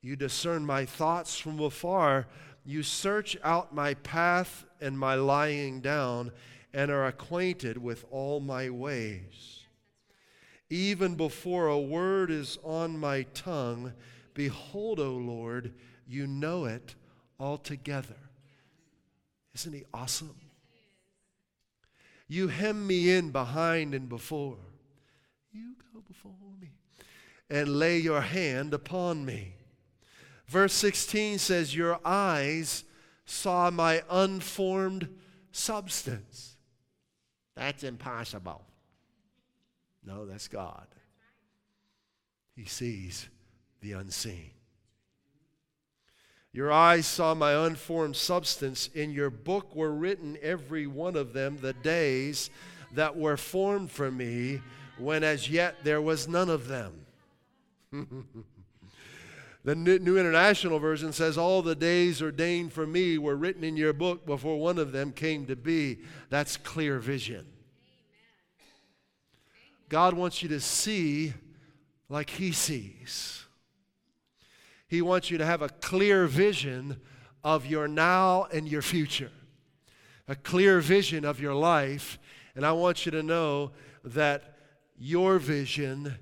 You 0.00 0.16
discern 0.16 0.66
my 0.66 0.86
thoughts 0.86 1.38
from 1.38 1.60
afar. 1.60 2.26
You 2.68 2.82
search 2.82 3.34
out 3.42 3.74
my 3.74 3.94
path 3.94 4.66
and 4.78 4.98
my 4.98 5.14
lying 5.14 5.80
down 5.80 6.32
and 6.74 6.90
are 6.90 7.06
acquainted 7.06 7.78
with 7.78 8.04
all 8.10 8.40
my 8.40 8.68
ways. 8.68 9.60
Even 10.68 11.14
before 11.14 11.68
a 11.68 11.80
word 11.80 12.30
is 12.30 12.58
on 12.62 13.00
my 13.00 13.22
tongue, 13.32 13.94
behold, 14.34 15.00
O 15.00 15.12
Lord, 15.12 15.72
you 16.06 16.26
know 16.26 16.66
it 16.66 16.94
altogether. 17.40 18.18
Isn't 19.54 19.72
he 19.72 19.84
awesome? 19.94 20.36
You 22.28 22.48
hem 22.48 22.86
me 22.86 23.12
in 23.12 23.30
behind 23.30 23.94
and 23.94 24.10
before. 24.10 24.58
You 25.50 25.74
go 25.94 26.02
before 26.06 26.32
me 26.60 26.72
and 27.48 27.78
lay 27.78 27.96
your 27.96 28.20
hand 28.20 28.74
upon 28.74 29.24
me. 29.24 29.54
Verse 30.48 30.72
16 30.72 31.38
says, 31.38 31.76
Your 31.76 32.00
eyes 32.04 32.84
saw 33.26 33.70
my 33.70 34.02
unformed 34.10 35.08
substance. 35.52 36.56
That's 37.54 37.84
impossible. 37.84 38.64
No, 40.04 40.24
that's 40.24 40.48
God. 40.48 40.86
He 42.56 42.64
sees 42.64 43.28
the 43.82 43.92
unseen. 43.92 44.50
Your 46.52 46.72
eyes 46.72 47.06
saw 47.06 47.34
my 47.34 47.66
unformed 47.66 48.16
substance. 48.16 48.88
In 48.94 49.12
your 49.12 49.30
book 49.30 49.76
were 49.76 49.92
written, 49.92 50.38
every 50.40 50.86
one 50.86 51.14
of 51.14 51.34
them, 51.34 51.58
the 51.60 51.74
days 51.74 52.48
that 52.94 53.16
were 53.16 53.36
formed 53.36 53.90
for 53.90 54.10
me, 54.10 54.62
when 54.96 55.22
as 55.22 55.50
yet 55.50 55.76
there 55.84 56.00
was 56.00 56.26
none 56.26 56.48
of 56.48 56.68
them. 56.68 57.06
the 59.68 59.74
New 59.74 60.16
International 60.16 60.78
Version 60.78 61.12
says, 61.12 61.36
All 61.36 61.60
the 61.60 61.74
days 61.74 62.22
ordained 62.22 62.72
for 62.72 62.86
me 62.86 63.18
were 63.18 63.36
written 63.36 63.62
in 63.62 63.76
your 63.76 63.92
book 63.92 64.24
before 64.24 64.58
one 64.58 64.78
of 64.78 64.92
them 64.92 65.12
came 65.12 65.44
to 65.44 65.56
be. 65.56 65.98
That's 66.30 66.56
clear 66.56 66.98
vision. 66.98 67.44
God 69.90 70.14
wants 70.14 70.42
you 70.42 70.48
to 70.48 70.60
see 70.60 71.34
like 72.08 72.30
He 72.30 72.52
sees. 72.52 73.44
He 74.86 75.02
wants 75.02 75.30
you 75.30 75.36
to 75.36 75.44
have 75.44 75.60
a 75.60 75.68
clear 75.68 76.26
vision 76.26 76.98
of 77.44 77.66
your 77.66 77.86
now 77.86 78.46
and 78.50 78.66
your 78.66 78.80
future, 78.80 79.32
a 80.26 80.34
clear 80.34 80.80
vision 80.80 81.26
of 81.26 81.40
your 81.40 81.54
life. 81.54 82.18
And 82.56 82.64
I 82.64 82.72
want 82.72 83.04
you 83.04 83.12
to 83.12 83.22
know 83.22 83.72
that 84.02 84.56
your 84.96 85.38
vision 85.38 86.14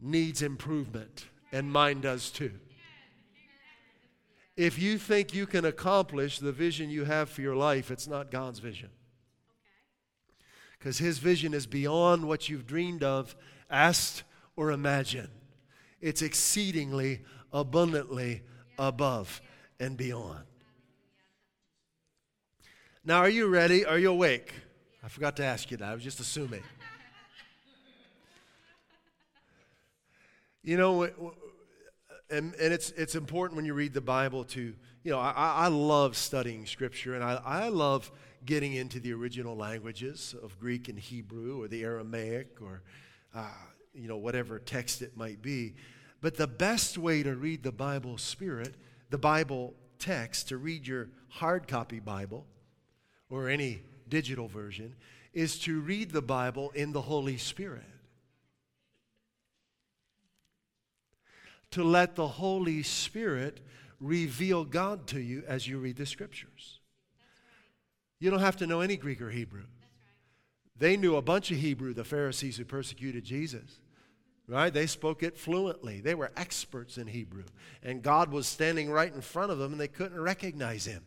needs 0.00 0.42
improvement, 0.42 1.26
and 1.56 1.72
mine 1.72 2.02
does 2.02 2.28
too. 2.28 2.52
If 4.58 4.78
you 4.78 4.98
think 4.98 5.34
you 5.34 5.46
can 5.46 5.64
accomplish 5.64 6.38
the 6.38 6.52
vision 6.52 6.90
you 6.90 7.04
have 7.04 7.30
for 7.30 7.40
your 7.40 7.56
life, 7.56 7.90
it's 7.90 8.06
not 8.06 8.30
God's 8.30 8.58
vision. 8.58 8.90
Because 10.78 10.98
His 10.98 11.18
vision 11.18 11.54
is 11.54 11.66
beyond 11.66 12.28
what 12.28 12.50
you've 12.50 12.66
dreamed 12.66 13.02
of, 13.02 13.34
asked, 13.70 14.22
or 14.54 14.70
imagined. 14.70 15.30
It's 16.00 16.20
exceedingly, 16.20 17.22
abundantly 17.52 18.42
above 18.78 19.40
and 19.80 19.96
beyond. 19.96 20.44
Now, 23.02 23.18
are 23.18 23.30
you 23.30 23.46
ready? 23.46 23.84
Are 23.86 23.98
you 23.98 24.10
awake? 24.10 24.52
I 25.02 25.08
forgot 25.08 25.36
to 25.36 25.44
ask 25.44 25.70
you 25.70 25.78
that. 25.78 25.88
I 25.88 25.94
was 25.94 26.04
just 26.04 26.20
assuming. 26.20 26.62
You 30.66 30.76
know, 30.76 31.04
and, 32.28 32.52
and 32.54 32.74
it's, 32.74 32.90
it's 32.90 33.14
important 33.14 33.54
when 33.54 33.64
you 33.64 33.72
read 33.72 33.94
the 33.94 34.00
Bible 34.00 34.42
to, 34.46 34.74
you 35.04 35.12
know, 35.12 35.20
I, 35.20 35.30
I 35.32 35.68
love 35.68 36.16
studying 36.16 36.66
Scripture 36.66 37.14
and 37.14 37.22
I, 37.22 37.40
I 37.44 37.68
love 37.68 38.10
getting 38.44 38.74
into 38.74 38.98
the 38.98 39.12
original 39.12 39.56
languages 39.56 40.34
of 40.42 40.58
Greek 40.58 40.88
and 40.88 40.98
Hebrew 40.98 41.62
or 41.62 41.68
the 41.68 41.84
Aramaic 41.84 42.60
or, 42.60 42.82
uh, 43.32 43.46
you 43.94 44.08
know, 44.08 44.16
whatever 44.16 44.58
text 44.58 45.02
it 45.02 45.16
might 45.16 45.40
be. 45.40 45.76
But 46.20 46.36
the 46.36 46.48
best 46.48 46.98
way 46.98 47.22
to 47.22 47.36
read 47.36 47.62
the 47.62 47.70
Bible 47.70 48.18
Spirit, 48.18 48.74
the 49.10 49.18
Bible 49.18 49.72
text, 50.00 50.48
to 50.48 50.56
read 50.56 50.84
your 50.84 51.10
hard 51.28 51.68
copy 51.68 52.00
Bible 52.00 52.44
or 53.30 53.48
any 53.48 53.82
digital 54.08 54.48
version, 54.48 54.96
is 55.32 55.60
to 55.60 55.80
read 55.80 56.10
the 56.10 56.22
Bible 56.22 56.72
in 56.74 56.90
the 56.90 57.02
Holy 57.02 57.36
Spirit. 57.36 57.84
To 61.72 61.84
let 61.84 62.16
the 62.16 62.28
Holy 62.28 62.82
Spirit 62.82 63.60
reveal 64.00 64.64
God 64.64 65.06
to 65.08 65.20
you 65.20 65.42
as 65.46 65.66
you 65.66 65.78
read 65.78 65.96
the 65.96 66.06
scriptures. 66.06 66.80
You 68.18 68.30
don't 68.30 68.40
have 68.40 68.56
to 68.58 68.66
know 68.66 68.80
any 68.80 68.96
Greek 68.96 69.20
or 69.20 69.30
Hebrew. 69.30 69.64
They 70.78 70.96
knew 70.96 71.16
a 71.16 71.22
bunch 71.22 71.50
of 71.50 71.58
Hebrew, 71.58 71.94
the 71.94 72.04
Pharisees 72.04 72.56
who 72.56 72.64
persecuted 72.64 73.24
Jesus. 73.24 73.80
Right? 74.48 74.72
They 74.72 74.86
spoke 74.86 75.22
it 75.22 75.36
fluently. 75.36 76.00
They 76.00 76.14
were 76.14 76.30
experts 76.36 76.98
in 76.98 77.08
Hebrew. 77.08 77.44
And 77.82 78.02
God 78.02 78.30
was 78.30 78.46
standing 78.46 78.90
right 78.90 79.12
in 79.12 79.20
front 79.20 79.50
of 79.50 79.58
them 79.58 79.72
and 79.72 79.80
they 79.80 79.88
couldn't 79.88 80.20
recognize 80.20 80.86
him. 80.86 81.04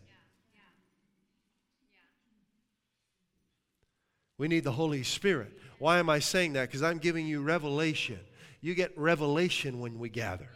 We 4.37 4.47
need 4.47 4.63
the 4.63 4.71
Holy 4.71 5.03
Spirit. 5.03 5.57
Why 5.79 5.99
am 5.99 6.09
I 6.09 6.19
saying 6.19 6.53
that? 6.53 6.67
Because 6.67 6.83
I'm 6.83 6.97
giving 6.97 7.27
you 7.27 7.41
revelation. 7.41 8.19
You 8.61 8.75
get 8.75 8.97
revelation 8.97 9.79
when 9.79 9.99
we 9.99 10.09
gather, 10.09 10.49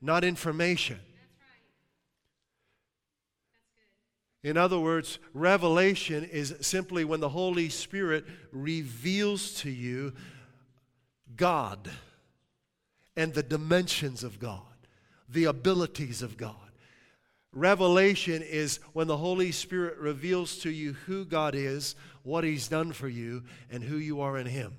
not 0.00 0.24
information. 0.24 0.98
In 4.42 4.56
other 4.56 4.78
words, 4.78 5.20
revelation 5.32 6.24
is 6.24 6.56
simply 6.60 7.04
when 7.04 7.20
the 7.20 7.28
Holy 7.28 7.68
Spirit 7.68 8.24
reveals 8.50 9.54
to 9.60 9.70
you 9.70 10.12
God 11.36 11.88
and 13.16 13.32
the 13.32 13.42
dimensions 13.42 14.24
of 14.24 14.40
God, 14.40 14.62
the 15.28 15.44
abilities 15.44 16.22
of 16.22 16.36
God. 16.36 16.56
Revelation 17.52 18.42
is 18.42 18.80
when 18.94 19.06
the 19.06 19.18
Holy 19.18 19.52
Spirit 19.52 19.98
reveals 19.98 20.58
to 20.58 20.70
you 20.70 20.94
who 21.06 21.24
God 21.24 21.54
is, 21.54 21.94
what 22.24 22.42
He's 22.42 22.66
done 22.66 22.92
for 22.92 23.08
you, 23.08 23.44
and 23.70 23.84
who 23.84 23.96
you 23.96 24.22
are 24.22 24.38
in 24.38 24.46
Him. 24.46 24.72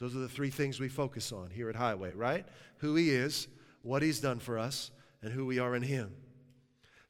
Those 0.00 0.16
are 0.16 0.20
the 0.20 0.28
three 0.28 0.50
things 0.50 0.80
we 0.80 0.88
focus 0.88 1.30
on 1.30 1.50
here 1.50 1.68
at 1.68 1.76
Highway, 1.76 2.12
right? 2.14 2.46
Who 2.78 2.94
He 2.94 3.10
is, 3.10 3.48
what 3.82 4.02
He's 4.02 4.18
done 4.18 4.38
for 4.38 4.58
us, 4.58 4.90
and 5.22 5.30
who 5.32 5.44
we 5.44 5.58
are 5.58 5.76
in 5.76 5.82
Him. 5.82 6.14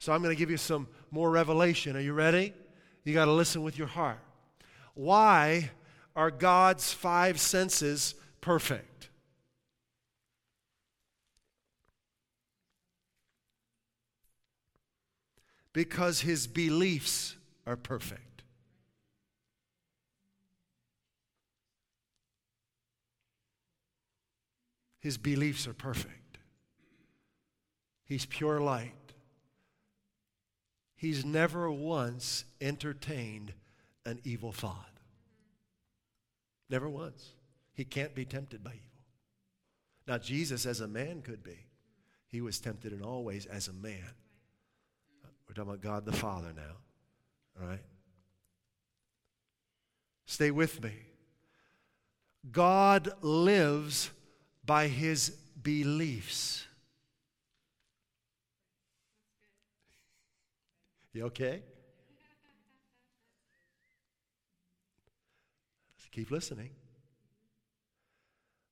So 0.00 0.12
I'm 0.12 0.22
going 0.22 0.34
to 0.34 0.38
give 0.38 0.50
you 0.50 0.56
some 0.56 0.88
more 1.10 1.30
revelation. 1.30 1.96
Are 1.96 2.00
you 2.00 2.12
ready? 2.12 2.52
You 3.04 3.14
got 3.14 3.26
to 3.26 3.32
listen 3.32 3.62
with 3.62 3.78
your 3.78 3.86
heart. 3.86 4.18
Why 4.94 5.70
are 6.16 6.30
God's 6.30 6.92
five 6.92 7.38
senses 7.38 8.14
perfect? 8.40 9.08
Because 15.72 16.20
his 16.20 16.48
beliefs 16.48 17.36
are 17.66 17.76
perfect. 17.76 18.29
His 25.00 25.18
beliefs 25.18 25.66
are 25.66 25.72
perfect. 25.72 26.38
He's 28.04 28.26
pure 28.26 28.60
light. 28.60 28.92
He's 30.94 31.24
never 31.24 31.70
once 31.70 32.44
entertained 32.60 33.54
an 34.04 34.20
evil 34.24 34.52
thought. 34.52 34.90
Never 36.68 36.88
once. 36.88 37.30
He 37.72 37.84
can't 37.84 38.14
be 38.14 38.24
tempted 38.24 38.62
by 38.62 38.72
evil. 38.72 38.84
Now, 40.06 40.18
Jesus, 40.18 40.66
as 40.66 40.80
a 40.80 40.88
man, 40.88 41.22
could 41.22 41.42
be. 41.42 41.66
He 42.28 42.40
was 42.40 42.60
tempted 42.60 42.92
in 42.92 43.02
all 43.02 43.24
ways 43.24 43.46
as 43.46 43.68
a 43.68 43.72
man. 43.72 44.12
We're 45.48 45.54
talking 45.54 45.70
about 45.70 45.80
God 45.80 46.04
the 46.04 46.12
Father 46.12 46.52
now. 46.54 47.60
All 47.60 47.66
right? 47.66 47.82
Stay 50.26 50.50
with 50.50 50.82
me. 50.82 50.92
God 52.52 53.12
lives 53.20 54.10
by 54.64 54.88
his 54.88 55.30
beliefs. 55.62 56.66
You 61.12 61.26
okay? 61.26 61.62
Keep 66.12 66.30
listening. 66.32 66.70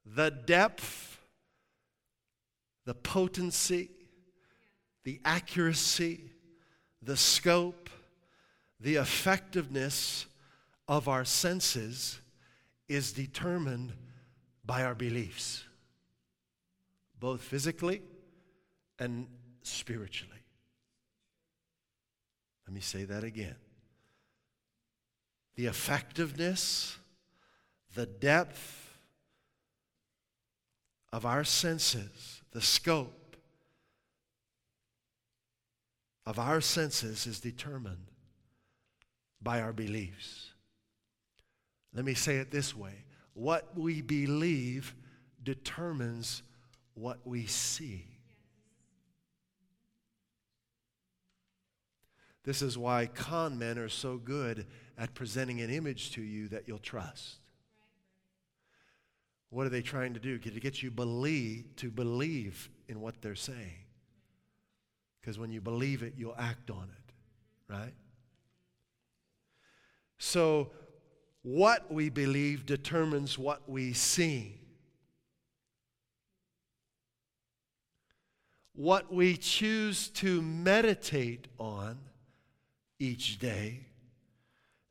The 0.05 0.31
depth, 0.31 1.19
the 2.85 2.95
potency, 2.95 3.91
the 5.05 5.21
accuracy, 5.25 6.33
the 7.01 7.17
scope, 7.17 7.91
the 8.81 8.97
effectiveness 8.97 10.27
of 10.89 11.07
our 11.07 11.25
senses 11.25 12.21
is 12.89 13.13
determined 13.13 13.93
by 14.65 14.83
our 14.83 14.95
beliefs, 14.95 15.65
both 17.21 17.43
physically 17.43 18.03
and 18.99 19.27
spiritually. 19.63 20.39
Let 22.67 22.75
me 22.75 22.81
say 22.81 23.05
that 23.05 23.25
again. 23.25 23.57
The 25.57 25.67
effectiveness, 25.67 26.99
the 27.95 28.07
depth 28.07 28.99
of 31.13 31.25
our 31.25 31.45
senses, 31.45 32.43
the 32.53 32.61
scope 32.61 33.37
of 36.27 36.39
our 36.39 36.61
senses 36.61 37.27
is 37.27 37.41
determined 37.41 38.11
by 39.41 39.61
our 39.63 39.73
beliefs. 39.73 40.53
Let 41.95 42.05
me 42.05 42.15
say 42.15 42.37
it 42.37 42.51
this 42.51 42.77
way 42.77 43.05
what 43.33 43.77
we 43.77 44.03
believe 44.03 44.95
determines 45.43 46.43
what 47.01 47.19
we 47.25 47.47
see. 47.47 48.07
This 52.45 52.63
is 52.63 52.79
why 52.79 53.07
con 53.07 53.59
men 53.59 53.79
are 53.79 53.89
so 53.89 54.17
good 54.17 54.67
at 54.97 55.15
presenting 55.15 55.61
an 55.61 55.71
image 55.71 56.13
to 56.13 56.23
you 56.23 56.49
that 56.49 56.67
you'll 56.67 56.79
trust. 56.79 57.37
What 59.51 59.67
are 59.67 59.71
they 59.71 59.83
trying 59.83 60.15
to 60.15 60.21
do? 60.21 60.39
To 60.39 60.61
get 60.61 60.83
you 60.83 60.91
believe 60.91 61.77
to 61.77 61.91
believe 61.91 62.71
in 62.89 63.01
what 63.01 63.21
they're 63.23 63.35
saying. 63.35 63.85
Because 65.21 65.39
when 65.39 65.51
you 65.51 65.61
believe 65.61 66.03
it, 66.03 66.15
you'll 66.17 66.37
act 66.39 66.71
on 66.71 66.85
it, 66.85 67.73
right? 67.73 67.95
So, 70.19 70.71
what 71.43 71.93
we 71.93 72.09
believe 72.09 72.67
determines 72.67 73.39
what 73.39 73.69
we 73.69 73.93
see. 73.93 74.59
What 78.79 79.13
we 79.13 79.37
choose 79.37 80.07
to 80.11 80.41
meditate 80.41 81.49
on 81.59 81.99
each 83.01 83.41
day 83.41 83.87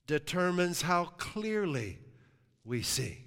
determines 0.07 0.81
how 0.81 1.05
clearly 1.05 1.97
we 2.65 2.81
see. 2.81 3.23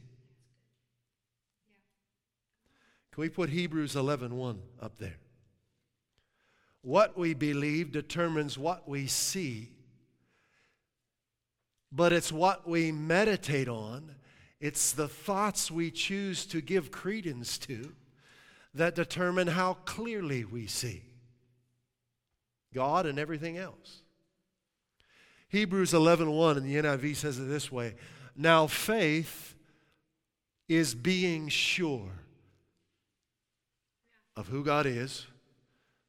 Can 3.11 3.23
we 3.23 3.31
put 3.31 3.49
Hebrews 3.49 3.97
11:1 3.97 4.61
up 4.83 4.99
there? 4.99 5.17
What 6.83 7.17
we 7.17 7.33
believe 7.33 7.91
determines 7.91 8.59
what 8.59 8.87
we 8.87 9.07
see, 9.07 9.73
but 11.91 12.13
it's 12.13 12.31
what 12.31 12.69
we 12.69 12.93
meditate 12.93 13.67
on 13.67 14.15
It's 14.61 14.93
the 14.93 15.09
thoughts 15.09 15.71
we 15.71 15.91
choose 15.91 16.45
to 16.47 16.61
give 16.61 16.91
credence 16.91 17.57
to 17.59 17.95
that 18.75 18.95
determine 18.95 19.49
how 19.49 19.75
clearly 19.85 20.45
we 20.45 20.67
see 20.67 21.03
God 22.73 23.07
and 23.07 23.19
everything 23.19 23.59
else. 23.59 24.03
Hebrews 25.49 25.93
11:1 25.93 26.57
in 26.57 26.65
the 26.65 26.77
NIV 26.77 27.17
says 27.17 27.39
it 27.39 27.45
this 27.45 27.73
way, 27.73 27.97
now 28.37 28.67
faith 28.67 29.55
is 30.69 30.95
being 30.95 31.49
sure 31.49 32.13
of 34.37 34.47
who 34.47 34.63
God 34.63 34.87
is, 34.87 35.27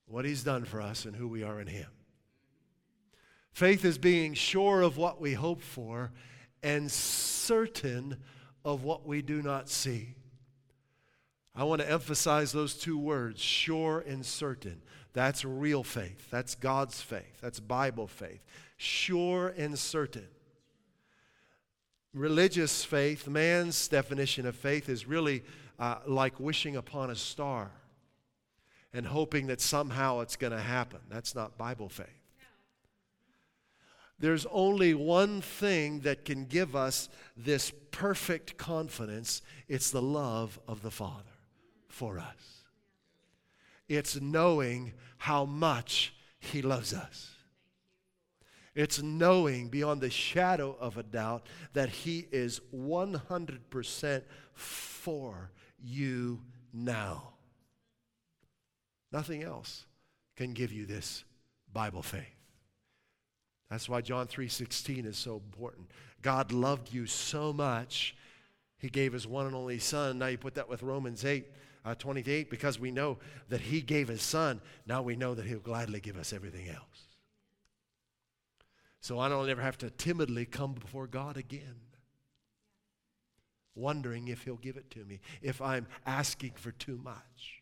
what 0.05 0.25
he's 0.25 0.43
done 0.43 0.65
for 0.65 0.79
us 0.79 1.05
and 1.05 1.15
who 1.15 1.27
we 1.27 1.41
are 1.41 1.59
in 1.59 1.67
him. 1.67 1.89
Faith 3.51 3.83
is 3.83 3.97
being 3.97 4.33
sure 4.35 4.81
of 4.81 4.97
what 4.97 5.19
we 5.19 5.33
hope 5.33 5.61
for 5.61 6.11
and 6.61 6.91
certain 6.91 8.17
of 8.63 8.83
what 8.83 9.05
we 9.05 9.21
do 9.21 9.41
not 9.41 9.67
see. 9.67 10.15
I 11.53 11.65
want 11.65 11.81
to 11.81 11.89
emphasize 11.89 12.51
those 12.51 12.75
two 12.75 12.97
words, 12.97 13.41
sure 13.41 14.03
and 14.07 14.25
certain. 14.25 14.81
That's 15.13 15.43
real 15.43 15.83
faith. 15.83 16.29
That's 16.31 16.55
God's 16.55 17.01
faith. 17.01 17.41
That's 17.41 17.59
Bible 17.59 18.07
faith. 18.07 18.41
Sure 18.77 19.53
and 19.57 19.77
certain. 19.77 20.27
Religious 22.13 22.83
faith, 22.83 23.27
man's 23.27 23.87
definition 23.87 24.45
of 24.45 24.55
faith, 24.55 24.87
is 24.87 25.07
really 25.07 25.43
uh, 25.77 25.97
like 26.05 26.39
wishing 26.39 26.77
upon 26.77 27.09
a 27.09 27.15
star 27.15 27.71
and 28.93 29.05
hoping 29.05 29.47
that 29.47 29.61
somehow 29.61 30.19
it's 30.21 30.35
going 30.35 30.51
to 30.51 30.59
happen. 30.59 30.99
That's 31.09 31.35
not 31.35 31.57
Bible 31.57 31.89
faith. 31.89 32.07
There's 34.19 34.45
only 34.51 34.93
one 34.93 35.41
thing 35.41 36.01
that 36.01 36.25
can 36.25 36.45
give 36.45 36.75
us 36.75 37.09
this 37.35 37.71
perfect 37.91 38.57
confidence 38.57 39.41
it's 39.67 39.89
the 39.89 40.01
love 40.01 40.59
of 40.67 40.83
the 40.83 40.91
Father 40.91 41.30
for 41.91 42.19
us. 42.19 42.63
It's 43.87 44.19
knowing 44.19 44.93
how 45.17 45.45
much 45.45 46.13
He 46.39 46.61
loves 46.61 46.93
us. 46.93 47.31
It's 48.73 49.01
knowing 49.01 49.67
beyond 49.67 50.01
the 50.01 50.09
shadow 50.09 50.77
of 50.79 50.97
a 50.97 51.03
doubt 51.03 51.45
that 51.73 51.89
He 51.89 52.27
is 52.31 52.61
100% 52.73 54.21
for 54.53 55.51
you 55.83 56.41
now. 56.73 57.33
Nothing 59.11 59.43
else 59.43 59.85
can 60.37 60.53
give 60.53 60.71
you 60.71 60.85
this 60.85 61.25
Bible 61.73 62.01
faith. 62.01 62.23
That's 63.69 63.89
why 63.89 64.01
John 64.01 64.27
3:16 64.27 65.05
is 65.05 65.17
so 65.17 65.35
important. 65.35 65.91
God 66.21 66.51
loved 66.51 66.93
you 66.93 67.05
so 67.07 67.51
much, 67.51 68.15
he 68.77 68.89
gave 68.89 69.13
his 69.13 69.27
one 69.27 69.45
and 69.45 69.55
only 69.55 69.79
son. 69.79 70.17
Now 70.17 70.27
you 70.27 70.37
put 70.37 70.55
that 70.55 70.67
with 70.67 70.81
Romans 70.81 71.23
8, 71.23 71.45
uh, 71.83 71.95
28, 71.95 72.49
because 72.49 72.79
we 72.79 72.91
know 72.91 73.17
that 73.49 73.61
he 73.61 73.81
gave 73.81 74.07
his 74.07 74.21
son. 74.21 74.61
Now 74.85 75.01
we 75.01 75.15
know 75.15 75.33
that 75.33 75.45
he'll 75.45 75.59
gladly 75.59 75.99
give 75.99 76.17
us 76.17 76.33
everything 76.33 76.69
else. 76.69 77.07
So 78.99 79.19
I 79.19 79.29
don't 79.29 79.49
ever 79.49 79.61
have 79.61 79.79
to 79.79 79.89
timidly 79.89 80.45
come 80.45 80.73
before 80.73 81.07
God 81.07 81.35
again, 81.35 81.75
wondering 83.73 84.27
if 84.27 84.43
he'll 84.43 84.57
give 84.57 84.77
it 84.77 84.91
to 84.91 85.03
me, 85.03 85.21
if 85.41 85.59
I'm 85.61 85.87
asking 86.05 86.51
for 86.55 86.71
too 86.71 86.99
much. 87.03 87.61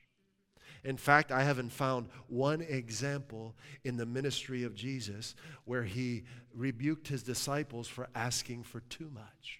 In 0.83 0.97
fact, 0.97 1.31
I 1.31 1.43
haven't 1.43 1.71
found 1.71 2.09
one 2.27 2.61
example 2.61 3.55
in 3.83 3.97
the 3.97 4.05
ministry 4.05 4.63
of 4.63 4.75
Jesus 4.75 5.35
where 5.65 5.83
he 5.83 6.23
rebuked 6.53 7.07
his 7.07 7.23
disciples 7.23 7.87
for 7.87 8.09
asking 8.15 8.63
for 8.63 8.81
too 8.81 9.09
much. 9.13 9.59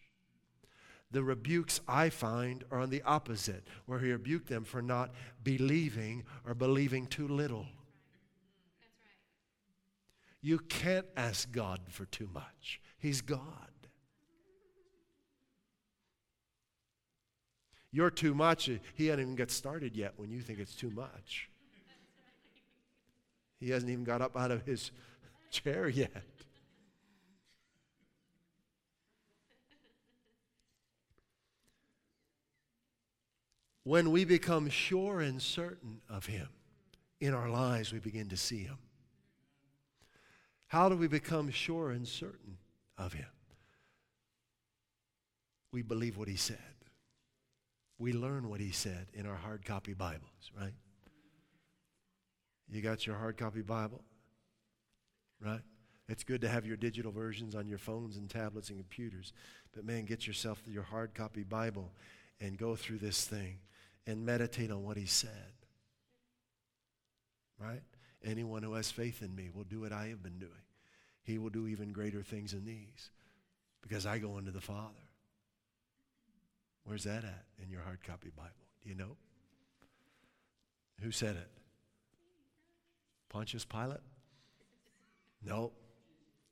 The 1.12 1.24
rebukes 1.24 1.82
I 1.88 2.10
find 2.10 2.64
are 2.72 2.80
on 2.80 2.92
the 2.92 3.02
opposite, 3.02 3.64
where 3.86 4.00
he 4.00 4.12
rebuked 4.12 4.48
them 4.48 4.64
for 4.64 4.82
not 4.82 5.12
believing 5.44 6.24
or 6.46 6.54
believing 6.54 7.08
too 7.08 7.28
little. 7.28 7.66
You 10.42 10.60
can't 10.60 11.08
ask 11.18 11.52
God 11.52 11.82
for 11.90 12.06
too 12.06 12.30
much. 12.32 12.80
He's 12.98 13.22
God. 13.22 13.42
You're 17.92 18.12
too 18.12 18.36
much. 18.36 18.70
He 18.94 19.08
hasn't 19.08 19.22
even 19.22 19.36
got 19.36 19.50
started 19.50 19.96
yet 19.96 20.14
when 20.16 20.30
you 20.30 20.42
think 20.42 20.60
it's 20.60 20.76
too 20.76 20.92
much. 20.92 21.50
He 23.60 23.72
hasn't 23.72 23.92
even 23.92 24.04
got 24.04 24.22
up 24.22 24.38
out 24.38 24.52
of 24.52 24.64
his 24.64 24.92
chair 25.50 25.90
yet. 25.90 26.24
When 33.90 34.12
we 34.12 34.24
become 34.24 34.70
sure 34.70 35.20
and 35.20 35.42
certain 35.42 36.02
of 36.08 36.28
Him 36.28 36.48
in 37.20 37.34
our 37.34 37.50
lives, 37.50 37.92
we 37.92 37.98
begin 37.98 38.30
to 38.30 38.38
see 38.38 38.60
Him. 38.60 38.78
How 40.68 40.90
do 40.90 40.96
we 40.96 41.08
become 41.08 41.50
sure 41.50 41.90
and 41.90 42.08
certain 42.08 42.60
of 43.00 43.14
Him? 43.14 43.26
We 45.72 45.82
believe 45.82 46.18
what 46.18 46.28
He 46.28 46.36
said 46.36 46.60
we 47.98 48.14
learn 48.14 48.48
what 48.48 48.62
he 48.62 48.72
said 48.72 49.08
in 49.14 49.26
our 49.26 49.36
hard 49.36 49.66
copy 49.66 49.94
Bibles, 49.94 50.52
right? 50.58 50.74
You 52.70 52.82
got 52.82 53.06
your 53.06 53.18
hard 53.18 53.38
copy 53.38 53.62
Bible, 53.62 54.02
right? 55.42 55.60
It's 56.08 56.24
good 56.24 56.42
to 56.42 56.48
have 56.48 56.66
your 56.66 56.78
digital 56.78 57.12
versions 57.12 57.56
on 57.56 57.68
your 57.68 57.78
phones 57.78 58.16
and 58.16 58.30
tablets 58.30 58.70
and 58.70 58.80
computers. 58.80 59.34
But 59.76 59.84
man, 59.84 60.06
get 60.06 60.26
yourself 60.26 60.62
your 60.66 60.84
hard 60.84 61.14
copy 61.14 61.44
Bible 61.44 61.92
and 62.40 62.58
go 62.58 62.78
through 62.78 63.00
this 63.00 63.26
thing 63.28 63.58
and 64.10 64.26
meditate 64.26 64.72
on 64.72 64.84
what 64.84 64.98
he 64.98 65.06
said. 65.06 65.30
Right? 67.60 67.84
Anyone 68.26 68.64
who 68.64 68.74
has 68.74 68.90
faith 68.90 69.22
in 69.22 69.36
me 69.36 69.50
will 69.54 69.64
do 69.64 69.82
what 69.82 69.92
I 69.92 70.08
have 70.08 70.24
been 70.24 70.40
doing. 70.40 70.52
He 71.24 71.38
will 71.38 71.52
do 71.52 71.68
even 71.68 71.92
greater 71.92 72.24
things 72.24 72.54
than 72.54 72.66
these 72.66 73.12
because 73.82 74.08
I 74.08 74.18
go 74.18 74.40
into 74.40 74.50
the 74.50 74.62
Father. 74.62 74.96
Where's 76.86 77.04
that 77.04 77.24
at 77.24 77.46
in 77.64 77.70
your 77.70 77.82
hard 77.82 78.04
copy 78.04 78.30
Bible? 78.36 78.50
Do 78.84 78.90
you 78.90 78.96
know? 78.96 79.16
Who 81.02 81.12
said 81.12 81.36
it? 81.36 81.50
Pontius 83.30 83.64
Pilate? 83.64 84.00
No. 85.46 85.72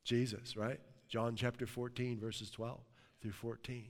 Jesus, 0.04 0.56
right? 0.56 0.78
John 1.08 1.34
chapter 1.34 1.66
14, 1.66 2.20
verses 2.20 2.50
12 2.50 2.78
through 3.20 3.32
14. 3.32 3.86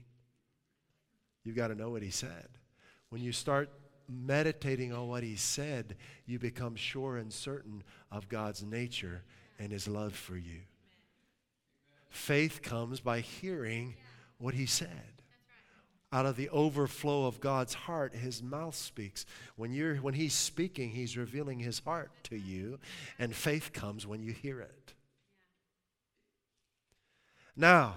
You've 1.43 1.55
got 1.55 1.67
to 1.67 1.75
know 1.75 1.91
what 1.91 2.01
he 2.01 2.09
said. 2.09 2.58
When 3.09 3.21
you 3.21 3.31
start 3.31 3.69
meditating 4.07 4.93
on 4.93 5.07
what 5.07 5.23
he 5.23 5.35
said, 5.35 5.95
you 6.25 6.39
become 6.39 6.75
sure 6.75 7.17
and 7.17 7.31
certain 7.31 7.83
of 8.11 8.29
God's 8.29 8.63
nature 8.63 9.23
and 9.59 9.71
his 9.71 9.87
love 9.87 10.13
for 10.13 10.37
you. 10.37 10.61
Faith 12.09 12.61
comes 12.61 12.99
by 12.99 13.19
hearing 13.19 13.95
what 14.37 14.53
he 14.53 14.65
said 14.65 15.19
out 16.11 16.25
of 16.25 16.35
the 16.35 16.49
overflow 16.49 17.27
of 17.27 17.39
God's 17.39 17.73
heart, 17.73 18.15
his 18.15 18.41
mouth 18.41 18.75
speaks. 18.75 19.25
When, 19.55 19.71
you're, 19.71 19.97
when 19.97 20.15
he's 20.15 20.33
speaking, 20.33 20.89
he's 20.89 21.15
revealing 21.15 21.59
his 21.59 21.79
heart 21.79 22.11
to 22.23 22.37
you, 22.37 22.79
and 23.19 23.35
faith 23.35 23.71
comes 23.73 24.07
when 24.07 24.23
you 24.23 24.33
hear 24.33 24.59
it. 24.59 24.93
Now, 27.55 27.95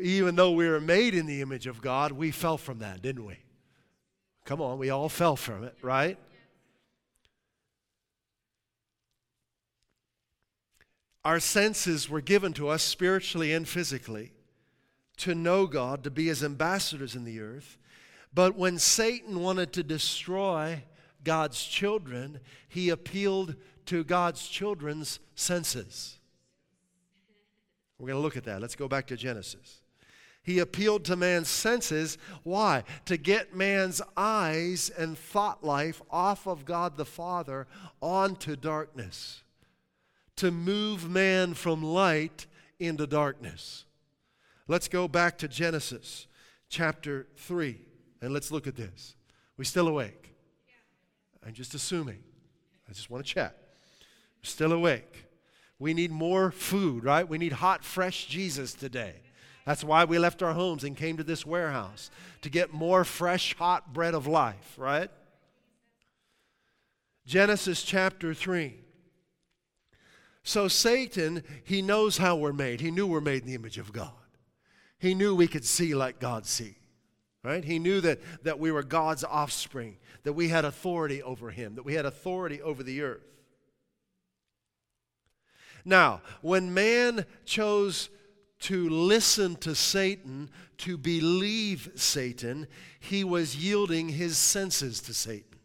even 0.00 0.34
though 0.34 0.52
we 0.52 0.66
were 0.66 0.80
made 0.80 1.14
in 1.14 1.26
the 1.26 1.42
image 1.42 1.66
of 1.66 1.82
God, 1.82 2.12
we 2.12 2.30
fell 2.30 2.56
from 2.56 2.78
that, 2.78 3.02
didn't 3.02 3.26
we? 3.26 3.36
Come 4.44 4.60
on, 4.60 4.78
we 4.78 4.90
all 4.90 5.08
fell 5.08 5.36
from 5.36 5.64
it, 5.64 5.74
right? 5.80 6.18
Our 11.24 11.40
senses 11.40 12.10
were 12.10 12.20
given 12.20 12.52
to 12.54 12.68
us 12.68 12.82
spiritually 12.82 13.54
and 13.54 13.66
physically 13.66 14.32
to 15.18 15.34
know 15.34 15.66
God, 15.66 16.04
to 16.04 16.10
be 16.10 16.26
his 16.26 16.44
ambassadors 16.44 17.14
in 17.14 17.24
the 17.24 17.40
earth. 17.40 17.78
But 18.34 18.56
when 18.56 18.78
Satan 18.78 19.40
wanted 19.40 19.72
to 19.74 19.82
destroy 19.82 20.82
God's 21.22 21.64
children, 21.64 22.40
he 22.68 22.90
appealed 22.90 23.54
to 23.86 24.04
God's 24.04 24.46
children's 24.46 25.20
senses. 25.34 26.18
We're 27.98 28.08
going 28.08 28.18
to 28.18 28.22
look 28.22 28.36
at 28.36 28.44
that. 28.44 28.60
Let's 28.60 28.76
go 28.76 28.88
back 28.88 29.06
to 29.06 29.16
Genesis. 29.16 29.80
He 30.44 30.58
appealed 30.58 31.06
to 31.06 31.16
man's 31.16 31.48
senses. 31.48 32.18
Why? 32.42 32.84
To 33.06 33.16
get 33.16 33.56
man's 33.56 34.02
eyes 34.14 34.90
and 34.90 35.18
thought 35.18 35.64
life 35.64 36.02
off 36.10 36.46
of 36.46 36.66
God 36.66 36.96
the 36.98 37.06
Father 37.06 37.66
onto 38.02 38.54
darkness. 38.54 39.42
To 40.36 40.50
move 40.50 41.08
man 41.08 41.54
from 41.54 41.82
light 41.82 42.46
into 42.78 43.06
darkness. 43.06 43.86
Let's 44.68 44.86
go 44.86 45.08
back 45.08 45.38
to 45.38 45.48
Genesis 45.48 46.26
chapter 46.68 47.26
3 47.38 47.80
and 48.20 48.32
let's 48.32 48.52
look 48.52 48.66
at 48.66 48.76
this. 48.76 49.14
We 49.56 49.64
still 49.64 49.88
awake? 49.88 50.34
I'm 51.46 51.54
just 51.54 51.74
assuming. 51.74 52.22
I 52.88 52.92
just 52.92 53.08
want 53.08 53.24
to 53.24 53.32
check. 53.32 53.54
Still 54.42 54.72
awake. 54.72 55.26
We 55.78 55.94
need 55.94 56.10
more 56.10 56.50
food, 56.50 57.02
right? 57.02 57.26
We 57.26 57.38
need 57.38 57.52
hot, 57.52 57.82
fresh 57.82 58.26
Jesus 58.26 58.74
today. 58.74 59.23
That's 59.64 59.82
why 59.84 60.04
we 60.04 60.18
left 60.18 60.42
our 60.42 60.52
homes 60.52 60.84
and 60.84 60.96
came 60.96 61.16
to 61.16 61.24
this 61.24 61.46
warehouse 61.46 62.10
to 62.42 62.50
get 62.50 62.72
more 62.72 63.04
fresh, 63.04 63.54
hot 63.56 63.92
bread 63.92 64.14
of 64.14 64.26
life, 64.26 64.74
right? 64.76 65.10
Genesis 67.26 67.82
chapter 67.82 68.34
3. 68.34 68.74
So, 70.42 70.68
Satan, 70.68 71.42
he 71.64 71.80
knows 71.80 72.18
how 72.18 72.36
we're 72.36 72.52
made. 72.52 72.82
He 72.82 72.90
knew 72.90 73.06
we're 73.06 73.22
made 73.22 73.42
in 73.42 73.48
the 73.48 73.54
image 73.54 73.78
of 73.78 73.92
God. 73.92 74.12
He 74.98 75.14
knew 75.14 75.34
we 75.34 75.48
could 75.48 75.64
see 75.64 75.94
like 75.94 76.20
God 76.20 76.44
sees. 76.44 76.74
Right? 77.42 77.62
He 77.62 77.78
knew 77.78 78.00
that, 78.00 78.20
that 78.44 78.58
we 78.58 78.72
were 78.72 78.82
God's 78.82 79.22
offspring, 79.22 79.98
that 80.22 80.32
we 80.32 80.48
had 80.48 80.64
authority 80.64 81.22
over 81.22 81.50
him, 81.50 81.74
that 81.74 81.84
we 81.84 81.92
had 81.92 82.06
authority 82.06 82.62
over 82.62 82.82
the 82.82 83.02
earth. 83.02 83.20
Now, 85.84 86.22
when 86.40 86.72
man 86.72 87.26
chose 87.44 88.08
to 88.64 88.88
listen 88.88 89.56
to 89.56 89.74
Satan, 89.74 90.48
to 90.78 90.96
believe 90.96 91.90
Satan, 91.96 92.66
he 92.98 93.22
was 93.22 93.54
yielding 93.54 94.08
his 94.08 94.38
senses 94.38 95.00
to 95.00 95.12
Satan. 95.12 95.58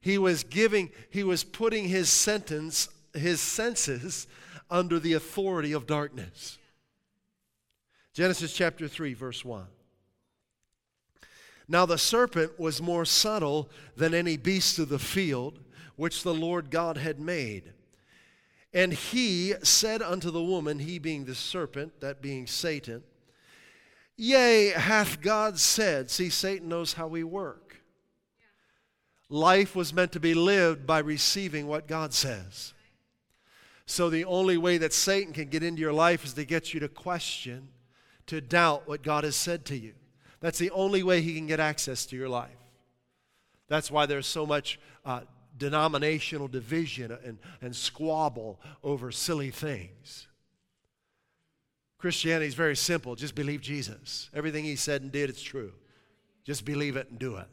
He 0.00 0.16
was 0.16 0.42
giving, 0.42 0.90
he 1.10 1.22
was 1.22 1.44
putting 1.44 1.88
his 1.88 2.08
sentence, 2.08 2.88
his 3.12 3.42
senses 3.42 4.26
under 4.70 4.98
the 4.98 5.12
authority 5.12 5.72
of 5.72 5.86
darkness. 5.86 6.56
Genesis 8.14 8.54
chapter 8.54 8.88
3, 8.88 9.12
verse 9.12 9.44
1. 9.44 9.66
Now 11.68 11.84
the 11.84 11.98
serpent 11.98 12.58
was 12.58 12.80
more 12.80 13.04
subtle 13.04 13.68
than 13.96 14.14
any 14.14 14.38
beast 14.38 14.78
of 14.78 14.88
the 14.88 14.98
field 14.98 15.60
which 15.96 16.22
the 16.22 16.34
Lord 16.34 16.70
God 16.70 16.96
had 16.96 17.20
made. 17.20 17.74
And 18.74 18.92
he 18.92 19.54
said 19.62 20.02
unto 20.02 20.30
the 20.32 20.42
woman, 20.42 20.80
he 20.80 20.98
being 20.98 21.24
the 21.24 21.34
serpent, 21.34 22.00
that 22.00 22.20
being 22.20 22.46
Satan, 22.48 23.04
Yea, 24.16 24.70
hath 24.70 25.20
God 25.20 25.58
said, 25.58 26.10
see, 26.10 26.28
Satan 26.28 26.68
knows 26.68 26.92
how 26.92 27.06
we 27.06 27.24
work. 27.24 27.82
Life 29.28 29.74
was 29.74 29.92
meant 29.92 30.12
to 30.12 30.20
be 30.20 30.34
lived 30.34 30.86
by 30.86 30.98
receiving 30.98 31.66
what 31.66 31.88
God 31.88 32.12
says. 32.12 32.74
So 33.86 34.10
the 34.10 34.24
only 34.24 34.56
way 34.56 34.78
that 34.78 34.92
Satan 34.92 35.32
can 35.32 35.48
get 35.48 35.62
into 35.62 35.80
your 35.80 35.92
life 35.92 36.24
is 36.24 36.34
to 36.34 36.44
get 36.44 36.72
you 36.72 36.80
to 36.80 36.88
question 36.88 37.68
to 38.26 38.40
doubt 38.40 38.88
what 38.88 39.02
God 39.02 39.24
has 39.24 39.36
said 39.36 39.64
to 39.66 39.76
you. 39.76 39.94
That's 40.40 40.58
the 40.58 40.70
only 40.70 41.02
way 41.02 41.20
He 41.20 41.34
can 41.34 41.46
get 41.46 41.60
access 41.60 42.06
to 42.06 42.16
your 42.16 42.28
life. 42.28 42.50
That's 43.68 43.90
why 43.90 44.06
there's 44.06 44.26
so 44.26 44.46
much 44.46 44.78
uh, 45.04 45.22
denominational 45.56 46.48
division 46.48 47.16
and, 47.24 47.38
and 47.60 47.74
squabble 47.74 48.60
over 48.82 49.10
silly 49.10 49.50
things. 49.50 50.28
Christianity 51.98 52.46
is 52.46 52.54
very 52.54 52.76
simple. 52.76 53.14
Just 53.14 53.34
believe 53.34 53.60
Jesus. 53.60 54.28
Everything 54.34 54.64
He 54.64 54.76
said 54.76 55.02
and 55.02 55.10
did, 55.10 55.30
it's 55.30 55.42
true. 55.42 55.72
Just 56.44 56.64
believe 56.64 56.96
it 56.96 57.08
and 57.10 57.18
do 57.18 57.36
it. 57.36 57.46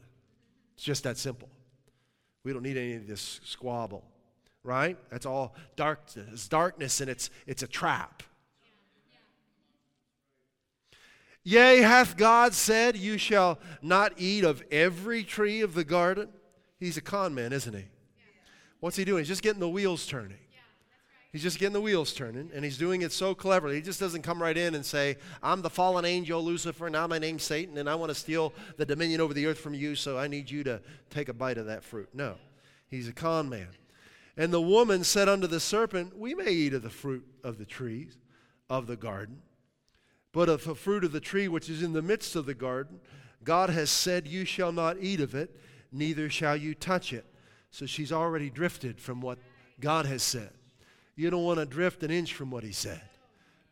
It's 0.75 0.83
just 0.83 1.03
that 1.03 1.17
simple. 1.17 1.49
We 2.43 2.53
don't 2.53 2.63
need 2.63 2.77
any 2.77 2.95
of 2.95 3.07
this 3.07 3.39
squabble, 3.45 4.03
right? 4.63 4.97
That's 5.09 5.25
all 5.25 5.55
darkness. 5.75 6.27
It's 6.31 6.47
darkness 6.47 6.99
and 6.99 7.09
it's, 7.09 7.29
it's 7.47 7.63
a 7.63 7.67
trap. 7.67 8.23
Yea, 11.43 11.77
hath 11.81 12.17
God 12.17 12.53
said, 12.53 12.97
You 12.97 13.17
shall 13.17 13.59
not 13.81 14.13
eat 14.17 14.43
of 14.43 14.63
every 14.71 15.23
tree 15.23 15.61
of 15.61 15.73
the 15.73 15.83
garden? 15.83 16.29
He's 16.79 16.97
a 16.97 17.01
con 17.01 17.33
man, 17.33 17.53
isn't 17.53 17.73
he? 17.73 17.85
What's 18.81 18.97
he 18.97 19.05
doing? 19.05 19.19
He's 19.19 19.29
just 19.29 19.43
getting 19.43 19.61
the 19.61 19.69
wheels 19.69 20.05
turning. 20.05 20.37
He's 21.31 21.43
just 21.43 21.59
getting 21.59 21.73
the 21.73 21.81
wheels 21.81 22.13
turning, 22.13 22.51
and 22.53 22.65
he's 22.65 22.77
doing 22.77 23.03
it 23.03 23.13
so 23.13 23.33
cleverly. 23.33 23.75
He 23.75 23.81
just 23.81 24.01
doesn't 24.01 24.21
come 24.21 24.41
right 24.41 24.57
in 24.57 24.75
and 24.75 24.85
say, 24.85 25.15
I'm 25.41 25.61
the 25.61 25.69
fallen 25.69 26.03
angel 26.03 26.43
Lucifer, 26.43 26.89
now 26.89 27.07
my 27.07 27.19
name's 27.19 27.43
Satan, 27.43 27.77
and 27.77 27.89
I 27.89 27.95
want 27.95 28.09
to 28.09 28.15
steal 28.15 28.53
the 28.75 28.85
dominion 28.85 29.21
over 29.21 29.33
the 29.33 29.45
earth 29.45 29.59
from 29.59 29.73
you, 29.73 29.95
so 29.95 30.17
I 30.17 30.27
need 30.27 30.51
you 30.51 30.65
to 30.65 30.81
take 31.09 31.29
a 31.29 31.33
bite 31.33 31.57
of 31.57 31.67
that 31.67 31.85
fruit. 31.85 32.09
No, 32.13 32.35
he's 32.89 33.07
a 33.07 33.13
con 33.13 33.47
man. 33.47 33.69
And 34.35 34.51
the 34.51 34.59
woman 34.59 35.05
said 35.05 35.29
unto 35.29 35.47
the 35.47 35.61
serpent, 35.61 36.17
We 36.17 36.33
may 36.33 36.51
eat 36.51 36.73
of 36.73 36.81
the 36.81 36.89
fruit 36.89 37.25
of 37.45 37.57
the 37.57 37.65
trees 37.65 38.17
of 38.69 38.87
the 38.87 38.97
garden. 38.97 39.41
But 40.33 40.49
of 40.49 40.65
the 40.65 40.75
fruit 40.75 41.05
of 41.05 41.13
the 41.13 41.19
tree 41.21 41.47
which 41.47 41.69
is 41.69 41.81
in 41.81 41.93
the 41.93 42.01
midst 42.01 42.35
of 42.35 42.45
the 42.45 42.53
garden, 42.53 42.99
God 43.43 43.69
has 43.69 43.89
said, 43.89 44.27
You 44.27 44.43
shall 44.43 44.73
not 44.73 44.97
eat 44.99 45.21
of 45.21 45.33
it, 45.33 45.57
neither 45.93 46.29
shall 46.29 46.57
you 46.57 46.75
touch 46.75 47.13
it. 47.13 47.25
So 47.71 47.85
she's 47.85 48.11
already 48.11 48.49
drifted 48.49 48.99
from 48.99 49.21
what 49.21 49.39
God 49.79 50.05
has 50.05 50.21
said. 50.21 50.51
You 51.15 51.29
don't 51.29 51.43
want 51.43 51.59
to 51.59 51.65
drift 51.65 52.03
an 52.03 52.11
inch 52.11 52.33
from 52.33 52.51
what 52.51 52.63
He 52.63 52.71
said. 52.71 53.01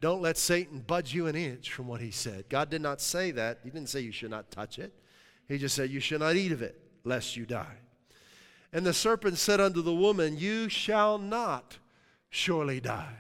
Don't 0.02 0.22
let 0.22 0.38
Satan 0.38 0.80
budge 0.80 1.14
you 1.14 1.28
an 1.28 1.36
inch 1.36 1.72
from 1.72 1.88
what 1.88 2.02
He 2.02 2.12
said. 2.12 2.46
God 2.50 2.70
did 2.70 2.82
not 2.82 3.02
say 3.02 3.32
that. 3.32 3.60
He 3.64 3.70
didn't 3.70 3.90
say 3.90 4.00
you 4.00 4.12
should 4.12 4.32
not 4.32 4.52
touch 4.52 4.80
it, 4.80 4.94
He 5.48 5.58
just 5.58 5.76
said, 5.76 5.90
You 5.90 6.00
should 6.00 6.22
not 6.22 6.36
eat 6.36 6.52
of 6.52 6.62
it, 6.62 6.80
lest 7.04 7.36
you 7.36 7.46
die. 7.46 7.78
And 8.72 8.86
the 8.86 8.94
serpent 8.94 9.38
said 9.38 9.60
unto 9.60 9.82
the 9.82 9.94
woman, 9.94 10.38
You 10.38 10.70
shall 10.70 11.18
not 11.18 11.78
surely 12.30 12.80
die. 12.80 13.18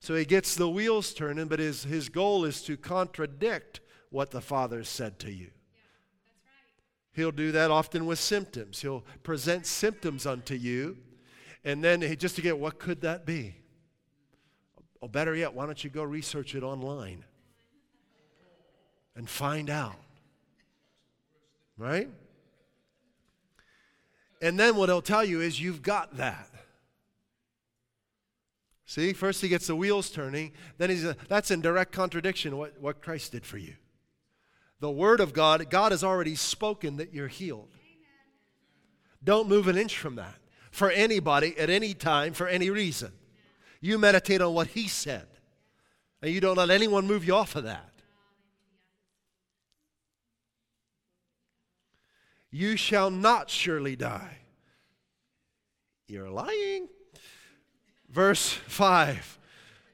So 0.00 0.14
he 0.14 0.24
gets 0.24 0.54
the 0.54 0.68
wheels 0.68 1.14
turning, 1.14 1.48
but 1.48 1.58
his, 1.58 1.84
his 1.84 2.08
goal 2.08 2.44
is 2.44 2.62
to 2.62 2.76
contradict 2.76 3.80
what 4.10 4.30
the 4.30 4.40
Father 4.40 4.84
said 4.84 5.18
to 5.20 5.32
you. 5.32 5.50
He'll 7.16 7.32
do 7.32 7.50
that 7.52 7.70
often 7.70 8.04
with 8.04 8.18
symptoms. 8.18 8.82
He'll 8.82 9.02
present 9.22 9.64
symptoms 9.64 10.26
unto 10.26 10.54
you, 10.54 10.98
and 11.64 11.82
then 11.82 12.02
he, 12.02 12.14
just 12.14 12.36
to 12.36 12.42
get 12.42 12.58
what 12.58 12.78
could 12.78 13.00
that 13.00 13.24
be? 13.24 13.56
Or 15.00 15.08
better 15.08 15.34
yet, 15.34 15.54
why 15.54 15.64
don't 15.64 15.82
you 15.82 15.88
go 15.88 16.02
research 16.02 16.54
it 16.54 16.62
online 16.62 17.24
and 19.14 19.26
find 19.26 19.70
out? 19.70 19.96
Right? 21.78 22.10
And 24.42 24.60
then 24.60 24.76
what 24.76 24.90
he'll 24.90 25.00
tell 25.00 25.24
you 25.24 25.40
is 25.40 25.58
you've 25.58 25.80
got 25.80 26.18
that. 26.18 26.50
See, 28.84 29.14
first 29.14 29.40
he 29.40 29.48
gets 29.48 29.68
the 29.68 29.74
wheels 29.74 30.10
turning, 30.10 30.52
then 30.76 30.90
he's 30.90 31.04
a, 31.04 31.16
that's 31.28 31.50
in 31.50 31.62
direct 31.62 31.92
contradiction 31.92 32.58
what, 32.58 32.78
what 32.78 33.00
Christ 33.00 33.32
did 33.32 33.46
for 33.46 33.56
you. 33.56 33.72
The 34.80 34.90
Word 34.90 35.20
of 35.20 35.32
God, 35.32 35.70
God 35.70 35.92
has 35.92 36.04
already 36.04 36.34
spoken 36.34 36.96
that 36.96 37.14
you're 37.14 37.28
healed. 37.28 37.68
Don't 39.24 39.48
move 39.48 39.68
an 39.68 39.78
inch 39.78 39.96
from 39.98 40.16
that 40.16 40.36
for 40.70 40.90
anybody 40.90 41.58
at 41.58 41.70
any 41.70 41.94
time 41.94 42.34
for 42.34 42.46
any 42.46 42.70
reason. 42.70 43.12
You 43.80 43.98
meditate 43.98 44.42
on 44.42 44.52
what 44.54 44.68
He 44.68 44.88
said, 44.88 45.26
and 46.20 46.30
you 46.30 46.40
don't 46.40 46.56
let 46.56 46.70
anyone 46.70 47.06
move 47.06 47.24
you 47.24 47.34
off 47.34 47.56
of 47.56 47.64
that. 47.64 47.92
You 52.50 52.76
shall 52.76 53.10
not 53.10 53.50
surely 53.50 53.96
die. 53.96 54.38
You're 56.08 56.30
lying. 56.30 56.88
Verse 58.08 58.50
5 58.50 59.38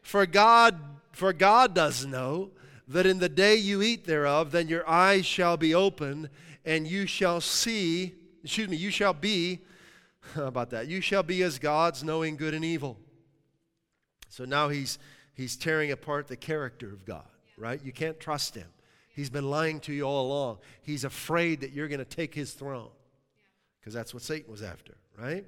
For 0.02 0.26
God, 0.26 0.78
for 1.12 1.32
God 1.32 1.74
does 1.74 2.04
know 2.04 2.50
that 2.92 3.06
in 3.06 3.18
the 3.18 3.28
day 3.28 3.56
you 3.56 3.82
eat 3.82 4.04
thereof, 4.04 4.52
then 4.52 4.68
your 4.68 4.88
eyes 4.88 5.26
shall 5.26 5.56
be 5.56 5.74
open, 5.74 6.28
and 6.64 6.86
you 6.86 7.06
shall 7.06 7.40
see, 7.40 8.14
excuse 8.42 8.68
me, 8.68 8.76
you 8.76 8.90
shall 8.90 9.12
be, 9.12 9.60
how 10.34 10.46
about 10.46 10.70
that? 10.70 10.88
You 10.88 11.00
shall 11.00 11.22
be 11.22 11.42
as 11.42 11.58
gods, 11.58 12.02
knowing 12.04 12.36
good 12.36 12.54
and 12.54 12.64
evil. 12.64 12.98
So 14.28 14.44
now 14.44 14.68
he's 14.68 14.98
he's 15.34 15.56
tearing 15.56 15.90
apart 15.90 16.28
the 16.28 16.36
character 16.36 16.92
of 16.92 17.04
God, 17.04 17.28
right? 17.58 17.80
You 17.82 17.92
can't 17.92 18.18
trust 18.18 18.54
him. 18.54 18.68
He's 19.14 19.28
been 19.28 19.50
lying 19.50 19.80
to 19.80 19.92
you 19.92 20.04
all 20.04 20.26
along. 20.26 20.58
He's 20.82 21.04
afraid 21.04 21.60
that 21.60 21.72
you're 21.72 21.88
going 21.88 21.98
to 21.98 22.04
take 22.04 22.34
his 22.34 22.52
throne 22.52 22.88
because 23.78 23.92
that's 23.92 24.14
what 24.14 24.22
Satan 24.22 24.50
was 24.50 24.62
after, 24.62 24.94
right? 25.18 25.44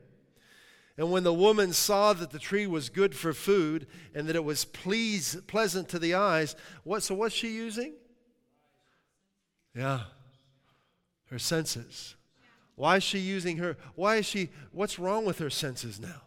And 0.96 1.10
when 1.10 1.24
the 1.24 1.34
woman 1.34 1.72
saw 1.72 2.12
that 2.12 2.30
the 2.30 2.38
tree 2.38 2.66
was 2.66 2.88
good 2.88 3.16
for 3.16 3.32
food 3.32 3.86
and 4.14 4.28
that 4.28 4.36
it 4.36 4.44
was 4.44 4.64
please, 4.64 5.36
pleasant 5.48 5.88
to 5.88 5.98
the 5.98 6.14
eyes, 6.14 6.54
what, 6.84 7.02
so 7.02 7.14
what's 7.14 7.34
she 7.34 7.48
using? 7.48 7.94
Yeah, 9.74 10.02
her 11.30 11.38
senses. 11.38 12.14
Why 12.76 12.96
is 12.96 13.02
she 13.02 13.18
using 13.18 13.56
her? 13.56 13.76
Why 13.96 14.16
is 14.16 14.26
she, 14.26 14.50
what's 14.70 14.98
wrong 14.98 15.24
with 15.24 15.38
her 15.38 15.50
senses 15.50 15.98
now? 15.98 16.22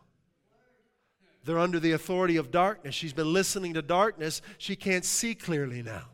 They're 1.45 1.59
under 1.59 1.79
the 1.79 1.93
authority 1.93 2.35
of 2.35 2.51
darkness. 2.51 2.93
She's 2.93 3.13
been 3.13 3.31
listening 3.31 3.73
to 3.75 3.81
darkness. 3.81 4.41
She 4.57 4.75
can't 4.75 5.05
see 5.05 5.33
clearly 5.33 5.81
now. 5.81 6.09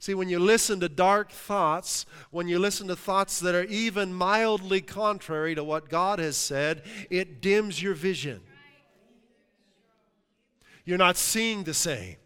See, 0.00 0.14
when 0.14 0.30
you 0.30 0.38
listen 0.38 0.80
to 0.80 0.88
dark 0.88 1.30
thoughts, 1.30 2.06
when 2.30 2.48
you 2.48 2.58
listen 2.58 2.88
to 2.88 2.96
thoughts 2.96 3.38
that 3.40 3.54
are 3.54 3.64
even 3.64 4.14
mildly 4.14 4.80
contrary 4.80 5.54
to 5.54 5.62
what 5.62 5.90
God 5.90 6.18
has 6.18 6.38
said, 6.38 6.82
it 7.10 7.42
dims 7.42 7.82
your 7.82 7.92
vision. 7.92 8.40
You're 10.86 10.96
not 10.96 11.18
seeing 11.18 11.64
the 11.64 11.74
same. 11.74 12.16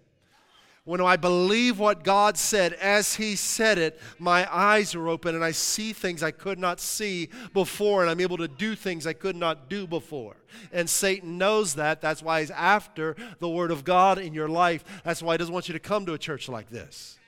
When 0.85 1.01
I 1.01 1.17
believe 1.17 1.81
what 1.81 2.05
God 2.05 2.37
said 2.39 2.75
as 2.75 3.15
He 3.17 3.35
said 3.35 3.79
it, 3.79 4.01
my 4.21 4.47
eyes 4.55 4.95
are 4.95 5.09
open 5.09 5.35
and 5.35 5.43
I 5.43 5.51
see 5.51 5.93
things 5.93 6.23
I 6.23 6.31
could 6.31 6.61
not 6.61 6.79
see 6.79 7.29
before, 7.55 8.03
and 8.03 8.11
I'm 8.11 8.21
able 8.21 8.37
to 8.37 8.47
do 8.47 8.77
things 8.77 9.05
I 9.05 9.15
could 9.15 9.35
not 9.35 9.69
do 9.69 9.89
before. 9.89 10.37
And 10.73 10.89
Satan 10.89 11.39
knows 11.39 11.75
that. 11.75 12.01
That's 12.01 12.23
why 12.23 12.39
he's 12.39 12.53
after 12.53 13.17
the 13.41 13.49
Word 13.49 13.73
of 13.73 13.83
God 13.83 14.19
in 14.19 14.33
your 14.33 14.49
life. 14.49 14.85
That's 15.03 15.25
why 15.25 15.35
he 15.35 15.39
doesn't 15.39 15.53
want 15.53 15.69
you 15.69 15.73
to 15.73 15.81
come 15.81 16.07
to 16.07 16.13
a 16.13 16.19
church 16.19 16.49
like 16.49 16.71
this. 16.71 17.19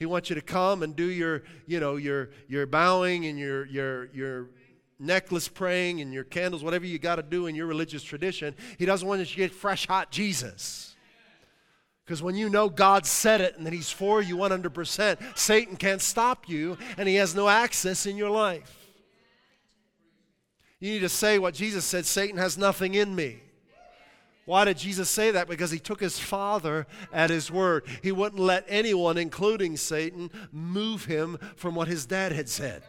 He 0.00 0.06
wants 0.06 0.30
you 0.30 0.34
to 0.34 0.40
come 0.40 0.82
and 0.82 0.96
do 0.96 1.04
your, 1.04 1.42
you 1.66 1.78
know, 1.78 1.96
your, 1.96 2.30
your 2.48 2.66
bowing 2.66 3.26
and 3.26 3.38
your, 3.38 3.66
your, 3.66 4.06
your 4.14 4.48
necklace 4.98 5.46
praying 5.46 6.00
and 6.00 6.10
your 6.10 6.24
candles, 6.24 6.64
whatever 6.64 6.86
you 6.86 6.98
got 6.98 7.16
to 7.16 7.22
do 7.22 7.46
in 7.46 7.54
your 7.54 7.66
religious 7.66 8.02
tradition. 8.02 8.54
He 8.78 8.86
doesn't 8.86 9.06
want 9.06 9.20
you 9.20 9.26
to 9.26 9.36
get 9.36 9.52
fresh, 9.52 9.86
hot 9.86 10.10
Jesus. 10.10 10.96
Because 12.02 12.22
when 12.22 12.34
you 12.34 12.48
know 12.48 12.70
God 12.70 13.04
said 13.04 13.42
it 13.42 13.58
and 13.58 13.66
that 13.66 13.74
He's 13.74 13.90
for 13.90 14.22
you 14.22 14.38
100%, 14.38 15.38
Satan 15.38 15.76
can't 15.76 16.00
stop 16.00 16.48
you 16.48 16.78
and 16.96 17.06
he 17.06 17.16
has 17.16 17.34
no 17.34 17.48
access 17.48 18.06
in 18.06 18.16
your 18.16 18.30
life. 18.30 18.74
You 20.80 20.92
need 20.92 21.00
to 21.00 21.10
say 21.10 21.38
what 21.38 21.52
Jesus 21.52 21.84
said 21.84 22.06
Satan 22.06 22.38
has 22.38 22.56
nothing 22.56 22.94
in 22.94 23.14
me. 23.14 23.42
Why 24.50 24.64
did 24.64 24.78
Jesus 24.78 25.08
say 25.08 25.30
that? 25.30 25.46
Because 25.46 25.70
he 25.70 25.78
took 25.78 26.00
his 26.00 26.18
father 26.18 26.88
at 27.12 27.30
his 27.30 27.52
word. 27.52 27.84
He 28.02 28.10
wouldn't 28.10 28.42
let 28.42 28.64
anyone, 28.66 29.16
including 29.16 29.76
Satan, 29.76 30.28
move 30.50 31.04
him 31.04 31.38
from 31.54 31.76
what 31.76 31.86
his 31.86 32.04
dad 32.04 32.32
had 32.32 32.48
said. 32.48 32.82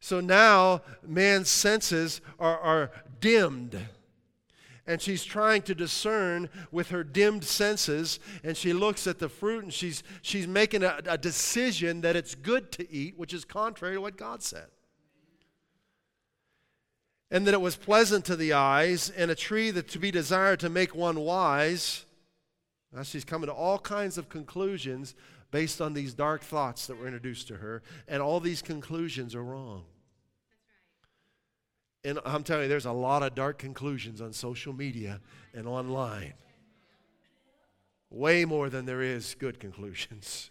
So 0.00 0.20
now 0.20 0.80
man's 1.06 1.50
senses 1.50 2.22
are, 2.40 2.58
are 2.58 2.90
dimmed 3.20 3.78
and 4.86 5.02
she's 5.02 5.24
trying 5.24 5.60
to 5.60 5.74
discern 5.74 6.48
with 6.72 6.88
her 6.88 7.04
dimmed 7.04 7.44
senses 7.44 8.18
and 8.42 8.56
she 8.56 8.72
looks 8.72 9.06
at 9.06 9.18
the 9.18 9.28
fruit 9.28 9.62
and 9.62 9.74
she's, 9.74 10.02
she's 10.22 10.46
making 10.46 10.82
a, 10.82 11.00
a 11.06 11.18
decision 11.18 12.00
that 12.00 12.16
it's 12.16 12.34
good 12.34 12.72
to 12.72 12.90
eat 12.90 13.18
which 13.18 13.34
is 13.34 13.44
contrary 13.44 13.96
to 13.96 14.00
what 14.00 14.16
god 14.16 14.42
said 14.42 14.68
and 17.30 17.46
that 17.46 17.54
it 17.54 17.60
was 17.60 17.76
pleasant 17.76 18.24
to 18.24 18.36
the 18.36 18.52
eyes 18.52 19.10
and 19.10 19.30
a 19.30 19.34
tree 19.34 19.70
that 19.70 19.88
to 19.88 19.98
be 19.98 20.10
desired 20.10 20.60
to 20.60 20.68
make 20.68 20.94
one 20.94 21.20
wise 21.20 22.04
now 22.92 23.02
she's 23.02 23.24
coming 23.24 23.48
to 23.48 23.52
all 23.52 23.78
kinds 23.78 24.16
of 24.16 24.28
conclusions 24.28 25.14
based 25.50 25.80
on 25.80 25.94
these 25.94 26.14
dark 26.14 26.42
thoughts 26.42 26.86
that 26.86 26.98
were 26.98 27.06
introduced 27.06 27.48
to 27.48 27.56
her 27.56 27.82
and 28.06 28.22
all 28.22 28.40
these 28.40 28.62
conclusions 28.62 29.34
are 29.34 29.44
wrong 29.44 29.84
and 32.04 32.18
I'm 32.24 32.44
telling 32.44 32.64
you, 32.64 32.68
there's 32.68 32.86
a 32.86 32.92
lot 32.92 33.22
of 33.22 33.34
dark 33.34 33.58
conclusions 33.58 34.20
on 34.20 34.32
social 34.32 34.72
media 34.72 35.20
and 35.52 35.66
online. 35.66 36.34
Way 38.10 38.44
more 38.44 38.70
than 38.70 38.86
there 38.86 39.02
is 39.02 39.34
good 39.38 39.60
conclusions. 39.60 40.50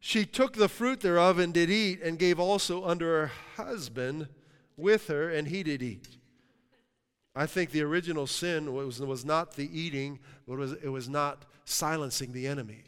She 0.00 0.24
took 0.24 0.54
the 0.54 0.68
fruit 0.68 1.00
thereof 1.00 1.38
and 1.38 1.52
did 1.52 1.70
eat, 1.70 2.00
and 2.02 2.18
gave 2.18 2.40
also 2.40 2.84
unto 2.84 3.04
her 3.04 3.30
husband 3.56 4.28
with 4.76 5.08
her, 5.08 5.30
and 5.30 5.48
he 5.48 5.62
did 5.62 5.82
eat. 5.82 6.08
I 7.34 7.46
think 7.46 7.70
the 7.70 7.82
original 7.82 8.26
sin 8.26 8.74
was, 8.74 9.00
was 9.00 9.24
not 9.24 9.54
the 9.54 9.68
eating, 9.78 10.18
but 10.46 10.54
it 10.54 10.58
was, 10.58 10.72
it 10.72 10.88
was 10.88 11.08
not 11.08 11.44
silencing 11.64 12.32
the 12.32 12.46
enemy, 12.46 12.84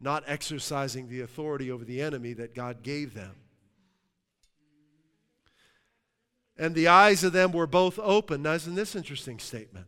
not 0.00 0.24
exercising 0.26 1.08
the 1.08 1.20
authority 1.20 1.70
over 1.70 1.84
the 1.84 2.02
enemy 2.02 2.32
that 2.32 2.54
God 2.54 2.82
gave 2.82 3.14
them. 3.14 3.36
and 6.56 6.74
the 6.74 6.88
eyes 6.88 7.24
of 7.24 7.32
them 7.32 7.52
were 7.52 7.66
both 7.66 7.98
open. 7.98 8.42
Now, 8.42 8.52
isn't 8.52 8.74
this 8.74 8.94
interesting 8.94 9.38
statement? 9.38 9.86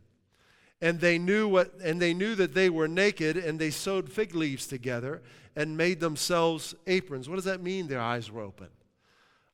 And 0.81 0.99
they 0.99 1.17
knew 1.17 1.47
what, 1.47 1.73
and 1.83 2.01
they 2.01 2.13
knew 2.13 2.35
that 2.35 2.53
they 2.53 2.69
were 2.69 2.87
naked, 2.87 3.37
and 3.37 3.57
they 3.57 3.71
sewed 3.71 4.11
fig 4.11 4.35
leaves 4.35 4.67
together 4.67 5.21
and 5.55 5.75
made 5.75 5.99
themselves 5.99 6.75
aprons. 6.85 7.27
What 7.27 7.35
does 7.35 7.45
that 7.45 7.61
mean? 7.61 7.87
Their 7.87 8.01
eyes 8.01 8.29
were 8.29 8.41
open. 8.41 8.67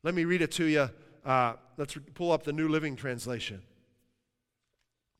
Let 0.01 0.15
me 0.15 0.25
read 0.25 0.41
it 0.41 0.51
to 0.53 0.65
you. 0.65 0.89
Uh, 1.25 1.53
let's 1.77 1.97
pull 2.13 2.31
up 2.31 2.43
the 2.43 2.53
New 2.53 2.67
Living 2.67 2.95
Translation. 2.95 3.61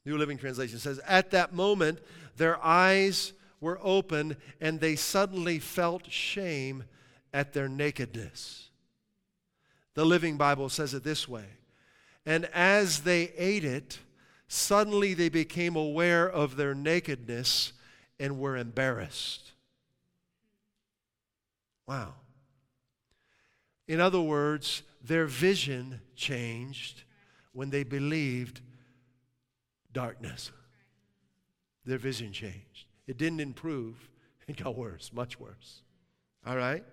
New 0.06 0.18
Living 0.18 0.38
Translation 0.38 0.80
says, 0.80 1.00
At 1.08 1.32
that 1.32 1.54
moment, 1.54 2.00
their 2.36 2.64
eyes 2.64 3.34
were 3.62 3.80
open, 3.82 4.36
and 4.60 4.80
they 4.80 4.96
suddenly 4.96 5.60
felt 5.60 6.12
shame 6.12 6.84
at 7.34 7.54
their 7.54 7.70
nakedness. 7.70 8.70
The 9.94 10.06
Living 10.06 10.38
Bible 10.38 10.70
says 10.70 10.94
it 10.94 11.04
this 11.04 11.28
way 11.28 11.46
and 12.26 12.46
as 12.54 13.02
they 13.02 13.32
ate 13.38 13.66
it, 13.66 14.00
suddenly 14.48 15.14
they 15.14 15.30
became 15.30 15.76
aware 15.76 16.30
of 16.30 16.56
their 16.56 16.74
nakedness 16.74 17.74
and 18.20 18.40
were 18.40 18.56
embarrassed. 18.56 19.52
Wow. 21.88 22.14
In 23.88 24.00
other 24.00 24.22
words, 24.22 24.84
their 25.04 25.26
vision 25.26 26.00
changed 26.16 27.04
when 27.52 27.70
they 27.70 27.84
believed 27.84 28.62
darkness. 29.92 30.52
Their 31.86 31.98
vision 31.98 32.32
changed. 32.32 32.88
It 33.06 33.18
didn't 33.18 33.42
improve, 33.42 34.10
it 34.48 34.64
got 34.64 34.76
worse, 34.76 35.12
much 35.14 35.40
worse. 35.40 35.82
All 36.46 36.56
right? 36.56 36.84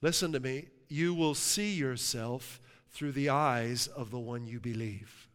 Listen 0.00 0.32
to 0.32 0.40
me 0.40 0.66
you 0.88 1.14
will 1.14 1.34
see 1.34 1.74
yourself 1.74 2.60
through 2.90 3.12
the 3.12 3.28
eyes 3.28 3.88
of 3.88 4.10
the 4.10 4.18
one 4.18 4.46
you 4.46 4.60
believe. 4.60 5.28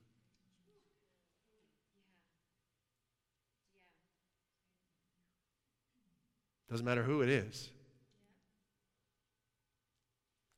Doesn't 6.69 6.85
matter 6.85 7.03
who 7.03 7.21
it 7.21 7.29
is. 7.29 7.71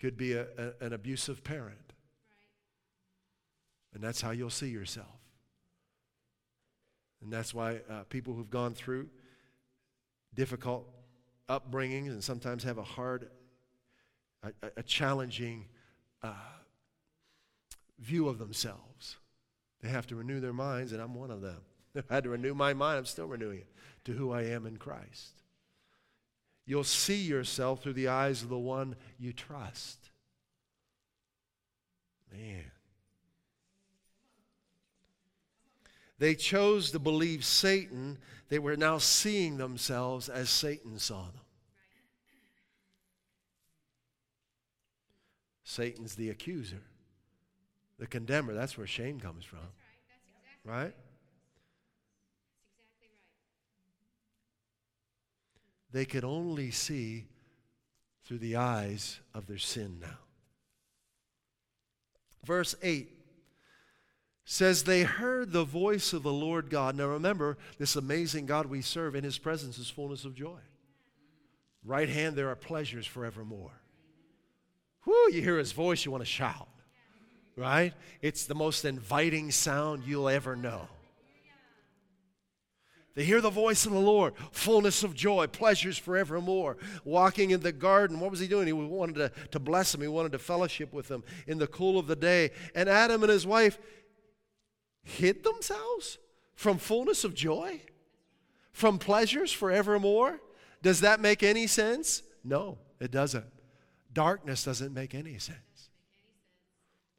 Could 0.01 0.17
be 0.17 0.33
a, 0.33 0.47
a, 0.57 0.85
an 0.85 0.93
abusive 0.93 1.43
parent. 1.43 1.93
And 3.93 4.03
that's 4.03 4.19
how 4.19 4.31
you'll 4.31 4.49
see 4.49 4.69
yourself. 4.69 5.05
And 7.21 7.31
that's 7.31 7.53
why 7.53 7.81
uh, 7.87 8.03
people 8.09 8.33
who've 8.33 8.49
gone 8.49 8.73
through 8.73 9.09
difficult 10.33 10.87
upbringings 11.47 12.07
and 12.07 12.23
sometimes 12.23 12.63
have 12.63 12.79
a 12.79 12.83
hard 12.83 13.29
a, 14.43 14.51
a 14.77 14.81
challenging 14.81 15.67
uh, 16.23 16.33
view 17.99 18.27
of 18.27 18.39
themselves. 18.39 19.17
They 19.81 19.89
have 19.89 20.07
to 20.07 20.15
renew 20.15 20.39
their 20.39 20.53
minds, 20.53 20.93
and 20.93 21.01
I'm 21.01 21.13
one 21.13 21.29
of 21.29 21.41
them. 21.41 21.59
I 22.09 22.15
had 22.15 22.23
to 22.23 22.31
renew 22.31 22.55
my 22.55 22.73
mind, 22.73 22.97
I'm 22.97 23.05
still 23.05 23.27
renewing 23.27 23.59
it 23.59 23.67
to 24.05 24.13
who 24.13 24.31
I 24.31 24.45
am 24.45 24.65
in 24.65 24.77
Christ. 24.77 25.40
You'll 26.71 26.85
see 26.85 27.21
yourself 27.21 27.83
through 27.83 27.95
the 27.95 28.07
eyes 28.07 28.43
of 28.43 28.47
the 28.47 28.57
one 28.57 28.95
you 29.19 29.33
trust. 29.33 30.09
Man. 32.31 32.63
They 36.17 36.33
chose 36.33 36.91
to 36.91 36.99
believe 36.99 37.43
Satan. 37.43 38.19
They 38.47 38.57
were 38.57 38.77
now 38.77 38.99
seeing 38.99 39.57
themselves 39.57 40.29
as 40.29 40.49
Satan 40.49 40.97
saw 40.97 41.23
them. 41.23 41.41
Satan's 45.65 46.15
the 46.15 46.29
accuser, 46.29 46.83
the 47.99 48.07
condemner. 48.07 48.53
That's 48.53 48.77
where 48.77 48.87
shame 48.87 49.19
comes 49.19 49.43
from. 49.43 49.59
That's 49.59 49.67
right? 49.83 50.03
That's 50.03 50.23
exactly 50.23 50.71
right? 50.71 50.83
That's 50.83 50.93
exactly 50.93 50.93
right. 50.93 51.11
They 55.91 56.05
could 56.05 56.23
only 56.23 56.71
see 56.71 57.25
through 58.25 58.39
the 58.39 58.55
eyes 58.55 59.19
of 59.33 59.47
their 59.47 59.57
sin 59.57 59.97
now. 59.99 60.19
Verse 62.45 62.75
8 62.81 63.09
says, 64.45 64.83
They 64.83 65.03
heard 65.03 65.51
the 65.51 65.63
voice 65.63 66.13
of 66.13 66.23
the 66.23 66.31
Lord 66.31 66.69
God. 66.69 66.95
Now 66.95 67.07
remember, 67.07 67.57
this 67.77 67.95
amazing 67.95 68.45
God 68.45 68.65
we 68.65 68.81
serve, 68.81 69.15
in 69.15 69.23
his 69.23 69.37
presence 69.37 69.77
is 69.77 69.89
fullness 69.89 70.25
of 70.25 70.35
joy. 70.35 70.59
Right 71.83 72.09
hand, 72.09 72.35
there 72.35 72.49
are 72.49 72.55
pleasures 72.55 73.07
forevermore. 73.07 73.81
Whoo, 75.05 75.31
you 75.31 75.41
hear 75.41 75.57
his 75.57 75.71
voice, 75.71 76.05
you 76.05 76.11
want 76.11 76.21
to 76.21 76.29
shout, 76.29 76.67
right? 77.55 77.93
It's 78.21 78.45
the 78.45 78.53
most 78.53 78.85
inviting 78.85 79.49
sound 79.49 80.03
you'll 80.05 80.29
ever 80.29 80.55
know. 80.55 80.87
They 83.13 83.25
hear 83.25 83.41
the 83.41 83.49
voice 83.49 83.85
of 83.85 83.91
the 83.91 83.99
Lord, 83.99 84.33
fullness 84.51 85.03
of 85.03 85.13
joy, 85.13 85.47
pleasures 85.47 85.97
forevermore. 85.97 86.77
Walking 87.03 87.51
in 87.51 87.59
the 87.59 87.73
garden, 87.73 88.19
what 88.19 88.31
was 88.31 88.39
he 88.39 88.47
doing? 88.47 88.67
He 88.67 88.73
wanted 88.73 89.15
to, 89.15 89.31
to 89.51 89.59
bless 89.59 89.91
them, 89.91 90.01
he 90.01 90.07
wanted 90.07 90.31
to 90.31 90.39
fellowship 90.39 90.93
with 90.93 91.09
them 91.09 91.23
in 91.45 91.57
the 91.57 91.67
cool 91.67 91.99
of 91.99 92.07
the 92.07 92.15
day. 92.15 92.51
And 92.73 92.87
Adam 92.87 93.21
and 93.23 93.31
his 93.31 93.45
wife 93.45 93.77
hid 95.03 95.43
themselves 95.43 96.19
from 96.55 96.77
fullness 96.77 97.23
of 97.23 97.33
joy, 97.33 97.81
from 98.71 98.97
pleasures 98.97 99.51
forevermore. 99.51 100.39
Does 100.81 101.01
that 101.01 101.19
make 101.19 101.43
any 101.43 101.67
sense? 101.67 102.23
No, 102.43 102.77
it 102.99 103.11
doesn't. 103.11 103.45
Darkness 104.13 104.63
doesn't 104.63 104.93
make 104.93 105.13
any 105.13 105.37
sense. 105.37 105.89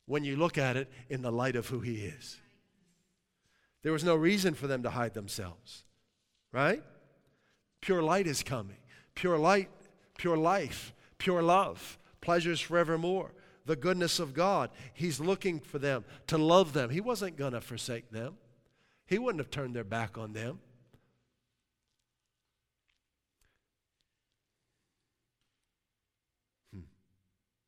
when 0.06 0.24
you 0.24 0.36
look 0.36 0.58
at 0.58 0.76
it 0.76 0.90
in 1.08 1.22
the 1.22 1.32
light 1.32 1.56
of 1.56 1.68
who 1.68 1.80
He 1.80 2.04
is. 2.04 2.38
There 3.82 3.92
was 3.92 4.04
no 4.04 4.14
reason 4.14 4.54
for 4.54 4.66
them 4.66 4.82
to 4.84 4.90
hide 4.90 5.14
themselves, 5.14 5.84
right? 6.52 6.82
Pure 7.80 8.02
light 8.02 8.26
is 8.26 8.42
coming. 8.42 8.76
Pure 9.14 9.38
light, 9.38 9.68
pure 10.16 10.36
life, 10.36 10.94
pure 11.18 11.42
love, 11.42 11.98
pleasures 12.20 12.60
forevermore, 12.60 13.32
the 13.66 13.76
goodness 13.76 14.18
of 14.18 14.34
God. 14.34 14.70
He's 14.94 15.20
looking 15.20 15.60
for 15.60 15.78
them 15.78 16.04
to 16.28 16.38
love 16.38 16.72
them. 16.72 16.90
He 16.90 17.00
wasn't 17.00 17.36
going 17.36 17.52
to 17.52 17.60
forsake 17.60 18.10
them, 18.10 18.36
He 19.06 19.18
wouldn't 19.18 19.40
have 19.40 19.50
turned 19.50 19.74
their 19.74 19.84
back 19.84 20.16
on 20.16 20.32
them. 20.32 20.60
Hmm. 26.72 26.82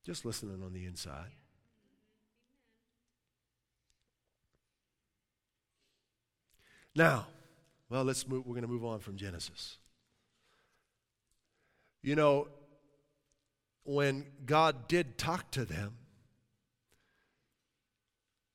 Just 0.07 0.25
listening 0.25 0.63
on 0.63 0.73
the 0.73 0.87
inside. 0.87 1.33
Now, 6.95 7.27
well, 7.89 8.05
let's 8.05 8.27
move, 8.27 8.47
we're 8.47 8.55
going 8.55 8.63
to 8.63 8.69
move 8.69 8.85
on 8.85 9.01
from 9.01 9.17
Genesis. 9.17 9.79
You 12.03 12.17
know, 12.17 12.49
when 13.85 14.27
God 14.47 14.89
did 14.89 15.19
talk 15.19 15.51
to 15.53 15.65
them, 15.65 15.97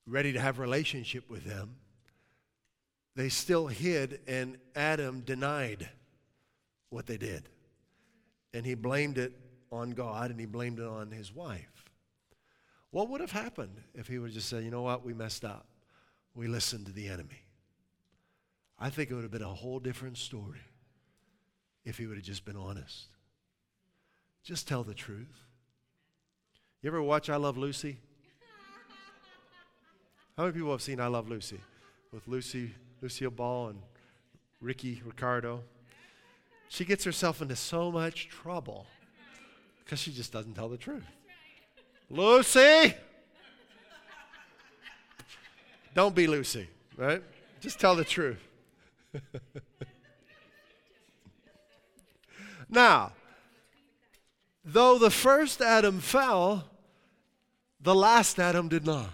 ready 0.06 0.34
to 0.34 0.40
have 0.40 0.60
relationship 0.60 1.30
with 1.30 1.46
them, 1.46 1.76
they 3.16 3.30
still 3.30 3.68
hid 3.68 4.22
and 4.28 4.58
Adam 4.76 5.22
denied 5.22 5.90
what 6.90 7.06
they 7.06 7.18
did. 7.18 7.50
And 8.54 8.66
he 8.66 8.74
blamed 8.74 9.18
it 9.18 9.34
on 9.72 9.92
God 9.92 10.32
and 10.32 10.40
he 10.40 10.46
blamed 10.46 10.80
it 10.80 10.88
on 10.88 11.12
his 11.12 11.34
wife. 11.34 11.86
What 12.92 13.10
would 13.10 13.22
have 13.22 13.32
happened 13.32 13.82
if 13.94 14.08
he 14.08 14.18
would 14.18 14.28
have 14.28 14.34
just 14.34 14.50
said, 14.50 14.64
you 14.64 14.72
know 14.72 14.82
what, 14.82 15.06
we 15.06 15.14
messed 15.14 15.46
up? 15.46 15.68
We 16.34 16.48
listened 16.48 16.88
to 16.88 16.92
the 16.92 17.08
enemy. 17.08 17.44
I 18.80 18.90
think 18.90 19.12
it 19.12 19.14
would 19.14 19.24
have 19.24 19.32
been 19.32 19.42
a 19.42 19.54
whole 19.54 19.80
different 19.80 20.18
story 20.18 20.62
if 21.84 21.98
he 21.98 22.08
would 22.08 22.16
have 22.16 22.26
just 22.26 22.46
been 22.46 22.56
honest. 22.56 23.08
Just 24.44 24.68
tell 24.68 24.84
the 24.84 24.94
truth. 24.94 25.44
You 26.82 26.88
ever 26.90 27.02
watch 27.02 27.30
I 27.30 27.36
Love 27.36 27.58
Lucy? 27.58 27.98
How 30.38 30.44
many 30.44 30.54
people 30.54 30.72
have 30.72 30.82
seen 30.82 31.02
I 31.02 31.08
Love 31.08 31.28
Lucy 31.28 31.60
with 32.14 32.26
Lucy, 32.28 32.74
Lucille 33.02 33.32
Ball 33.32 33.70
and 33.70 33.82
Ricky 34.62 35.02
Ricardo? 35.06 35.62
She 36.70 36.86
gets 36.86 37.04
herself 37.04 37.42
into 37.42 37.58
so 37.58 37.92
much 37.92 38.30
trouble 38.30 38.86
because 39.84 40.00
she 40.00 40.12
just 40.12 40.32
doesn't 40.32 40.54
tell 40.54 40.70
the 40.70 40.78
truth. 40.78 41.04
Lucy! 42.10 42.94
Don't 45.94 46.16
be 46.16 46.28
Lucy, 46.28 46.70
right? 46.96 47.22
Just 47.60 47.80
tell 47.80 47.96
the 47.96 48.06
truth. 48.06 48.49
now, 52.70 53.12
though 54.64 54.98
the 54.98 55.12
first 55.12 55.62
Adam 55.62 56.00
fell, 56.00 56.66
the 57.80 57.96
last 57.96 58.40
Adam 58.40 58.68
did 58.68 58.86
not. 58.86 59.10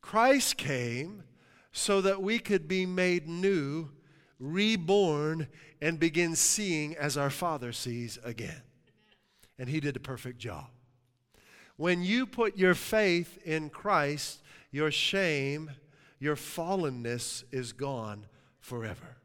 Christ 0.00 0.56
came 0.56 1.24
so 1.72 2.00
that 2.00 2.22
we 2.22 2.38
could 2.38 2.68
be 2.68 2.86
made 2.86 3.28
new, 3.28 3.90
reborn, 4.38 5.48
and 5.80 5.98
begin 5.98 6.36
seeing 6.36 6.96
as 6.96 7.16
our 7.16 7.30
Father 7.30 7.72
sees 7.72 8.18
again. 8.24 8.62
And 9.58 9.68
He 9.68 9.80
did 9.80 9.96
a 9.96 10.00
perfect 10.00 10.38
job. 10.38 10.68
When 11.76 12.02
you 12.02 12.24
put 12.24 12.56
your 12.56 12.74
faith 12.74 13.38
in 13.44 13.68
Christ, 13.68 14.40
your 14.70 14.90
shame, 14.90 15.72
your 16.18 16.36
fallenness 16.36 17.44
is 17.52 17.72
gone 17.72 18.26
forever. 18.66 19.16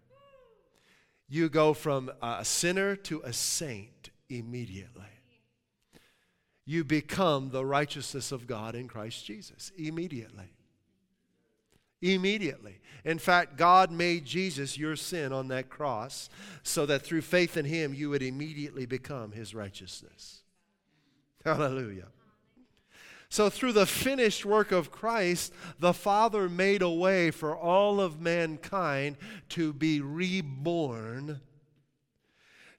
You 1.28 1.50
go 1.50 1.74
from 1.74 2.12
a 2.22 2.46
sinner 2.46 2.96
to 2.98 3.22
a 3.22 3.34
saint 3.34 4.12
immediately. 4.30 5.04
You 6.66 6.84
become 6.84 7.50
the 7.50 7.66
righteousness 7.66 8.32
of 8.32 8.46
God 8.46 8.76
in 8.76 8.88
Christ 8.88 9.26
Jesus 9.26 9.72
immediately. 9.78 10.54
Immediately. 12.04 12.80
In 13.04 13.18
fact, 13.18 13.58
God 13.58 13.92
made 13.92 14.26
Jesus 14.26 14.78
your 14.78 14.96
sin 14.96 15.34
on 15.34 15.48
that 15.48 15.70
cross 15.70 16.30
so 16.62 16.86
that 16.86 17.02
through 17.02 17.22
faith 17.22 17.58
in 17.58 17.66
Him 17.66 17.96
you 17.96 18.12
would 18.12 18.22
immediately 18.22 18.86
become 18.86 19.32
His 19.32 19.56
righteousness. 19.56 20.44
Hallelujah. 21.44 22.08
So, 23.32 23.50
through 23.50 23.72
the 23.72 23.86
finished 23.86 24.44
work 24.44 24.74
of 24.74 24.92
Christ, 24.92 25.54
the 25.80 25.94
Father 25.94 26.50
made 26.50 26.82
a 26.82 26.90
way 26.90 27.32
for 27.32 27.56
all 27.56 28.02
of 28.02 28.20
mankind 28.20 29.16
to 29.50 29.72
be 29.72 30.02
reborn, 30.02 31.40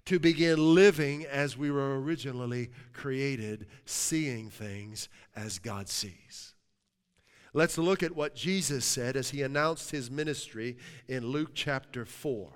to 0.04 0.18
begin 0.18 0.74
living 0.74 1.24
as 1.24 1.56
we 1.56 1.70
were 1.70 1.98
originally 1.98 2.68
created, 2.92 3.66
seeing 3.86 4.50
things 4.50 5.08
as 5.34 5.58
God 5.58 5.88
sees. 5.88 6.52
Let's 7.54 7.78
look 7.78 8.02
at 8.02 8.14
what 8.14 8.34
Jesus 8.34 8.84
said 8.84 9.16
as 9.16 9.30
he 9.30 9.40
announced 9.40 9.90
his 9.90 10.10
ministry 10.10 10.76
in 11.08 11.28
Luke 11.28 11.52
chapter 11.54 12.04
4. 12.04 12.50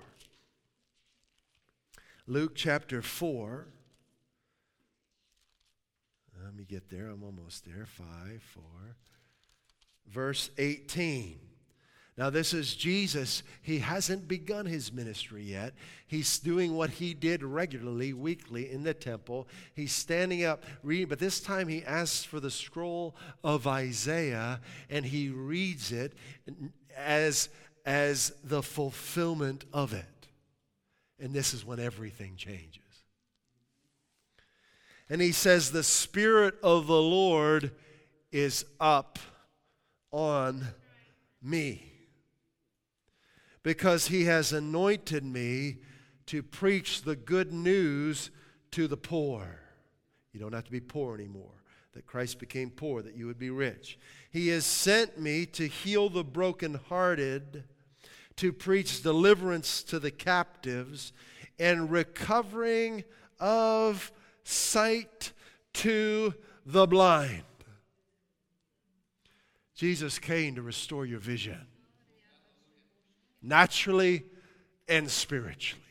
Luke 2.27 2.53
chapter 2.53 3.01
4 3.01 3.65
let 6.57 6.67
me 6.67 6.75
get 6.75 6.89
there. 6.89 7.09
I'm 7.09 7.23
almost 7.23 7.65
there. 7.65 7.85
Five, 7.85 8.41
four. 8.41 8.95
Verse 10.07 10.49
18. 10.57 11.37
Now, 12.17 12.31
this 12.31 12.51
is 12.51 12.73
Jesus. 12.73 13.43
He 13.61 13.77
hasn't 13.77 14.27
begun 14.27 14.65
his 14.65 14.91
ministry 14.91 15.43
yet. 15.43 15.75
He's 16.07 16.39
doing 16.39 16.73
what 16.73 16.89
he 16.89 17.13
did 17.13 17.43
regularly, 17.43 18.11
weekly 18.11 18.71
in 18.71 18.81
the 18.81 18.95
temple. 18.95 19.47
He's 19.75 19.91
standing 19.91 20.45
up, 20.45 20.63
reading, 20.81 21.09
but 21.09 21.19
this 21.19 21.39
time 21.39 21.67
he 21.67 21.85
asks 21.85 22.23
for 22.23 22.39
the 22.39 22.49
scroll 22.49 23.15
of 23.43 23.67
Isaiah 23.67 24.59
and 24.89 25.05
he 25.05 25.29
reads 25.29 25.91
it 25.91 26.13
as, 26.97 27.49
as 27.85 28.33
the 28.43 28.63
fulfillment 28.63 29.65
of 29.71 29.93
it. 29.93 30.27
And 31.19 31.35
this 31.35 31.53
is 31.53 31.63
when 31.63 31.79
everything 31.79 32.35
changes. 32.35 32.81
And 35.09 35.21
he 35.21 35.31
says, 35.31 35.71
The 35.71 35.83
Spirit 35.83 36.55
of 36.61 36.87
the 36.87 37.01
Lord 37.01 37.71
is 38.31 38.65
up 38.79 39.19
on 40.11 40.67
me 41.41 41.91
because 43.63 44.07
he 44.07 44.25
has 44.25 44.53
anointed 44.53 45.23
me 45.23 45.77
to 46.25 46.43
preach 46.43 47.01
the 47.01 47.15
good 47.15 47.51
news 47.51 48.31
to 48.71 48.87
the 48.87 48.97
poor. 48.97 49.59
You 50.33 50.39
don't 50.39 50.53
have 50.53 50.65
to 50.65 50.71
be 50.71 50.79
poor 50.79 51.15
anymore. 51.15 51.51
That 51.93 52.05
Christ 52.05 52.37
became 52.37 52.69
poor, 52.69 53.01
that 53.01 53.15
you 53.15 53.25
would 53.25 53.39
be 53.39 53.49
rich. 53.49 53.97
He 54.31 54.49
has 54.49 54.65
sent 54.65 55.19
me 55.19 55.45
to 55.47 55.67
heal 55.67 56.09
the 56.09 56.23
brokenhearted, 56.23 57.63
to 58.35 58.53
preach 58.53 59.01
deliverance 59.01 59.81
to 59.83 59.99
the 59.99 60.11
captives, 60.11 61.11
and 61.57 61.89
recovering 61.89 63.03
of 63.39 64.11
sight 64.47 65.33
to 65.73 66.33
the 66.65 66.87
blind. 66.87 67.43
Jesus 69.75 70.17
came 70.19 70.55
to 70.55 70.61
restore 70.61 71.05
your 71.05 71.19
vision, 71.19 71.67
naturally 73.41 74.23
and 74.87 75.09
spiritually. 75.11 75.83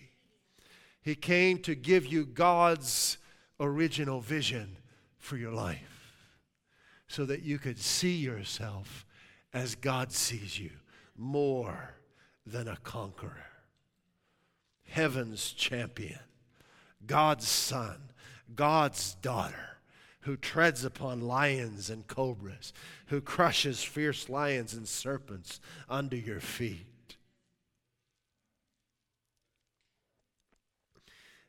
He 1.02 1.14
came 1.14 1.58
to 1.60 1.74
give 1.74 2.06
you 2.06 2.24
God's 2.24 3.18
original 3.60 4.20
vision 4.20 4.78
for 5.18 5.36
your 5.36 5.52
life 5.52 6.12
so 7.06 7.24
that 7.26 7.42
you 7.42 7.58
could 7.58 7.78
see 7.78 8.16
yourself 8.16 9.06
as 9.52 9.74
God 9.76 10.12
sees 10.12 10.58
you 10.58 10.70
more 11.16 11.94
than 12.44 12.66
a 12.66 12.76
conqueror, 12.78 13.46
heaven's 14.88 15.52
champion, 15.52 16.18
God's 17.06 17.46
son 17.46 18.00
God's 18.54 19.14
daughter 19.16 19.78
who 20.20 20.36
treads 20.36 20.84
upon 20.84 21.20
lions 21.20 21.88
and 21.88 22.06
cobras, 22.08 22.72
who 23.06 23.20
crushes 23.20 23.82
fierce 23.82 24.28
lions 24.28 24.74
and 24.74 24.88
serpents 24.88 25.60
under 25.88 26.16
your 26.16 26.40
feet. 26.40 27.16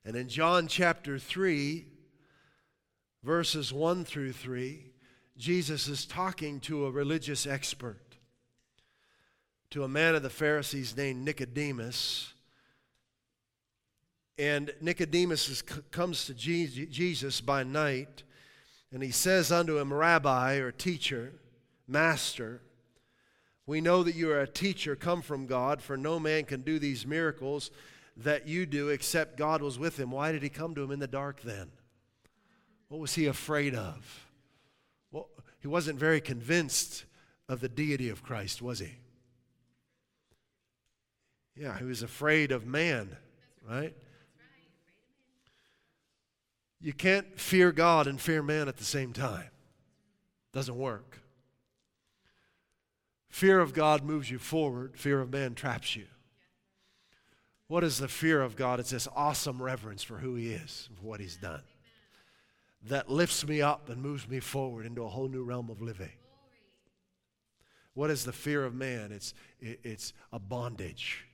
And 0.06 0.16
in 0.16 0.30
John 0.30 0.68
chapter 0.68 1.18
3, 1.18 1.86
verses 3.24 3.74
1 3.74 4.06
through 4.06 4.34
3, 4.34 4.92
Jesus 5.38 5.88
is 5.88 6.06
talking 6.06 6.60
to 6.62 6.86
a 6.86 6.92
religious 6.92 7.48
expert, 7.48 8.16
to 9.72 9.84
a 9.84 9.90
man 9.90 10.14
of 10.16 10.24
the 10.24 10.30
Pharisees 10.30 10.96
named 10.96 11.26
Nicodemus 11.26 12.34
and 14.38 14.74
Nicodemus 14.82 15.50
is, 15.50 15.62
comes 15.92 16.26
to 16.26 16.34
Jesus 16.34 17.42
by 17.42 17.64
night, 17.64 18.24
And 18.92 19.04
he 19.04 19.12
says 19.12 19.52
unto 19.52 19.78
him, 19.78 19.94
Rabbi 19.94 20.56
or 20.56 20.72
teacher, 20.72 21.34
master, 21.88 22.62
we 23.66 23.82
know 23.82 24.04
that 24.04 24.16
you 24.16 24.32
are 24.32 24.42
a 24.42 24.48
teacher 24.48 24.96
come 24.96 25.22
from 25.22 25.46
God, 25.46 25.82
for 25.82 25.98
no 25.98 26.20
man 26.20 26.46
can 26.46 26.62
do 26.62 26.80
these 26.80 27.06
miracles 27.06 27.70
that 28.16 28.48
you 28.48 28.66
do 28.66 28.90
except 28.90 29.38
God 29.38 29.62
was 29.62 29.78
with 29.78 30.00
him. 30.00 30.10
Why 30.10 30.32
did 30.32 30.42
he 30.42 30.50
come 30.50 30.74
to 30.76 30.84
him 30.84 30.92
in 30.92 31.00
the 31.00 31.08
dark 31.08 31.42
then? 31.42 31.70
What 32.88 33.02
was 33.02 33.14
he 33.14 33.26
afraid 33.26 33.76
of? 33.76 34.26
Well, 35.12 35.28
he 35.60 35.68
wasn't 35.68 36.00
very 36.00 36.22
convinced 36.22 37.04
of 37.50 37.60
the 37.60 37.70
deity 37.70 38.10
of 38.10 38.24
Christ, 38.24 38.62
was 38.62 38.80
he? 38.80 38.96
Yeah, 41.56 41.78
he 41.78 41.84
was 41.84 42.04
afraid 42.04 42.52
of 42.52 42.66
man, 42.66 43.18
right? 43.68 43.94
You 46.80 46.94
can't 46.94 47.40
fear 47.40 47.72
God 47.72 48.08
and 48.08 48.20
fear 48.22 48.44
man 48.44 48.68
at 48.68 48.78
the 48.78 48.84
same 48.84 49.14
time. 49.14 49.50
Doesn't 50.54 50.78
work. 50.78 51.22
Fear 53.30 53.60
of 53.60 53.74
God 53.74 54.04
moves 54.04 54.32
you 54.32 54.40
forward, 54.40 54.98
fear 54.98 55.20
of 55.20 55.32
man 55.32 55.54
traps 55.54 55.96
you. 55.96 56.06
What 57.68 57.84
is 57.84 57.98
the 57.98 58.08
fear 58.08 58.42
of 58.42 58.56
God? 58.56 58.80
It's 58.80 58.92
this 58.92 59.08
awesome 59.16 59.62
reverence 59.62 60.02
for 60.02 60.18
who 60.18 60.36
He 60.36 60.52
is, 60.52 60.90
for 60.96 61.06
what 61.06 61.20
He's 61.20 61.36
done, 61.36 61.64
that 62.84 63.10
lifts 63.10 63.46
me 63.46 63.62
up 63.62 63.90
and 63.90 64.02
moves 64.02 64.28
me 64.28 64.40
forward 64.40 64.86
into 64.86 65.04
a 65.04 65.10
whole 65.10 65.28
new 65.28 65.44
realm 65.44 65.70
of 65.70 65.82
living. 65.82 66.14
What 67.94 68.10
is 68.10 68.24
the 68.24 68.32
fear 68.32 68.64
of 68.64 68.74
man? 68.74 69.12
It's, 69.12 69.34
it's 69.60 70.14
a 70.32 70.40
bondage 70.40 71.26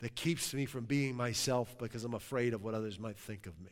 that 0.00 0.14
keeps 0.14 0.52
me 0.52 0.66
from 0.66 0.84
being 0.84 1.14
myself 1.14 1.78
because 1.78 2.02
I'm 2.02 2.14
afraid 2.14 2.54
of 2.54 2.64
what 2.64 2.74
others 2.74 2.98
might 2.98 3.16
think 3.16 3.46
of 3.46 3.60
me. 3.60 3.70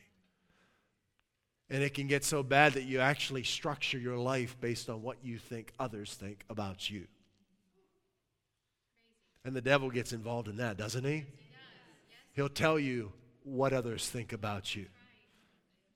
And 1.70 1.84
it 1.84 1.94
can 1.94 2.08
get 2.08 2.24
so 2.24 2.42
bad 2.42 2.72
that 2.74 2.82
you 2.82 2.98
actually 2.98 3.44
structure 3.44 3.98
your 3.98 4.18
life 4.18 4.56
based 4.60 4.90
on 4.90 5.02
what 5.02 5.18
you 5.22 5.38
think 5.38 5.72
others 5.78 6.14
think 6.14 6.44
about 6.50 6.90
you. 6.90 7.06
And 9.44 9.54
the 9.54 9.60
devil 9.60 9.88
gets 9.88 10.12
involved 10.12 10.48
in 10.48 10.56
that, 10.56 10.76
doesn't 10.76 11.04
he? 11.04 11.24
He'll 12.32 12.48
tell 12.48 12.78
you 12.78 13.12
what 13.44 13.72
others 13.72 14.08
think 14.08 14.32
about 14.32 14.74
you. 14.74 14.86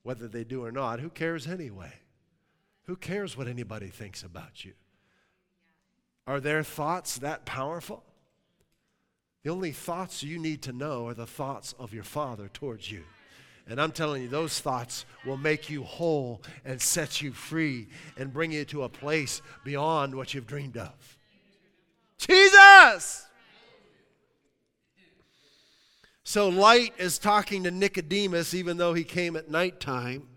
Whether 0.03 0.29
they 0.29 0.45
do 0.45 0.65
or 0.65 0.71
not, 0.71 1.01
who 1.01 1.11
cares 1.11 1.47
anyway? 1.47 1.93
Who 2.85 2.97
cares 2.97 3.37
what 3.37 3.49
anybody 3.49 3.89
thinks 3.89 4.23
about 4.23 4.65
you? 4.65 4.73
Are 6.27 6.41
their 6.41 6.63
thoughts 6.63 7.19
that 7.19 7.45
powerful? 7.45 8.05
The 9.43 9.51
only 9.51 9.73
thoughts 9.73 10.23
you 10.23 10.39
need 10.39 10.63
to 10.63 10.73
know 10.73 11.07
are 11.09 11.15
the 11.15 11.27
thoughts 11.27 11.75
of 11.79 11.93
your 11.93 12.05
Father 12.05 12.49
towards 12.49 12.91
you. 12.91 13.05
And 13.69 13.81
I'm 13.81 13.93
telling 13.93 14.23
you, 14.23 14.29
those 14.29 14.61
thoughts 14.61 15.07
will 15.25 15.39
make 15.39 15.71
you 15.71 15.83
whole 15.85 16.43
and 16.65 16.81
set 16.81 17.23
you 17.23 17.33
free 17.33 17.89
and 18.17 18.33
bring 18.33 18.53
you 18.53 18.65
to 18.67 18.83
a 18.83 18.89
place 18.89 19.41
beyond 19.65 20.15
what 20.15 20.35
you've 20.35 20.47
dreamed 20.47 20.77
of. 20.77 21.19
Jesus! 22.19 23.27
So 26.25 26.49
light 26.49 26.93
is 26.99 27.19
talking 27.19 27.65
to 27.65 27.71
Nicodemus, 27.71 28.55
even 28.55 28.77
though 28.77 28.93
he 28.93 29.05
came 29.05 29.35
at 29.37 29.51
nighttime. 29.51 30.29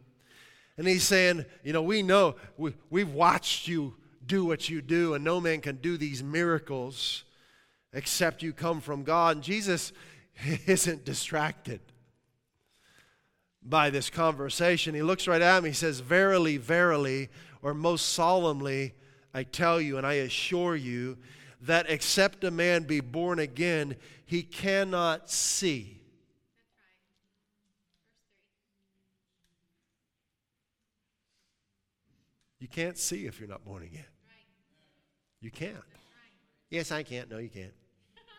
And 0.77 0.87
he's 0.87 1.03
saying, 1.03 1.45
You 1.63 1.73
know, 1.73 1.81
we 1.81 2.03
know, 2.03 2.35
we, 2.57 2.73
we've 2.89 3.13
watched 3.13 3.67
you 3.67 3.95
do 4.25 4.45
what 4.45 4.69
you 4.69 4.81
do, 4.81 5.15
and 5.15 5.23
no 5.23 5.41
man 5.41 5.61
can 5.61 5.77
do 5.77 5.97
these 5.97 6.23
miracles 6.23 7.23
except 7.93 8.43
you 8.43 8.53
come 8.53 8.79
from 8.79 9.03
God. 9.03 9.37
And 9.37 9.43
Jesus 9.43 9.91
isn't 10.65 11.03
distracted 11.03 11.81
by 13.67 13.89
this 13.89 14.09
conversation. 14.09 14.95
He 14.95 15.01
looks 15.01 15.27
right 15.27 15.41
at 15.41 15.63
me. 15.63 15.69
He 15.69 15.75
says, 15.75 15.99
Verily, 15.99 16.57
verily, 16.57 17.29
or 17.61 17.73
most 17.73 18.09
solemnly, 18.09 18.93
I 19.33 19.43
tell 19.43 19.81
you 19.81 19.97
and 19.97 20.07
I 20.07 20.13
assure 20.13 20.75
you 20.75 21.17
that 21.61 21.87
except 21.89 22.43
a 22.43 22.51
man 22.51 22.83
be 22.83 23.01
born 23.01 23.39
again, 23.39 23.95
he 24.25 24.43
cannot 24.43 25.29
see. 25.29 26.01
You 32.59 32.67
can't 32.67 32.97
see 32.97 33.25
if 33.25 33.39
you're 33.39 33.49
not 33.49 33.63
born 33.63 33.83
again. 33.83 34.05
You 35.39 35.51
can't. 35.51 35.75
Yes, 36.69 36.91
I 36.91 37.03
can't. 37.03 37.29
No, 37.29 37.37
you 37.37 37.49
can't. 37.49 37.73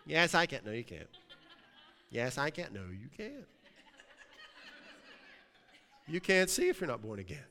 Yes, 0.05 0.35
I 0.35 0.45
can't. 0.45 0.65
No, 0.65 0.71
you 0.71 0.83
can't. 0.83 1.07
Yes, 2.09 2.37
I 2.37 2.49
can't. 2.49 2.73
No, 2.73 2.81
you 2.91 3.07
can't. 3.15 3.47
You 6.09 6.19
can't 6.19 6.49
see 6.49 6.69
if 6.69 6.81
you're 6.81 6.87
not 6.89 7.01
born 7.01 7.19
again. 7.19 7.43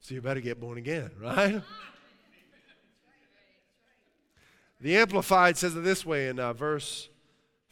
So 0.00 0.14
you 0.14 0.22
better 0.22 0.40
get 0.40 0.58
born 0.58 0.78
again, 0.78 1.10
right? 1.20 1.62
The 4.80 4.96
Amplified 4.96 5.58
says 5.58 5.76
it 5.76 5.84
this 5.84 6.06
way 6.06 6.28
in 6.28 6.38
uh, 6.40 6.54
verse 6.54 7.10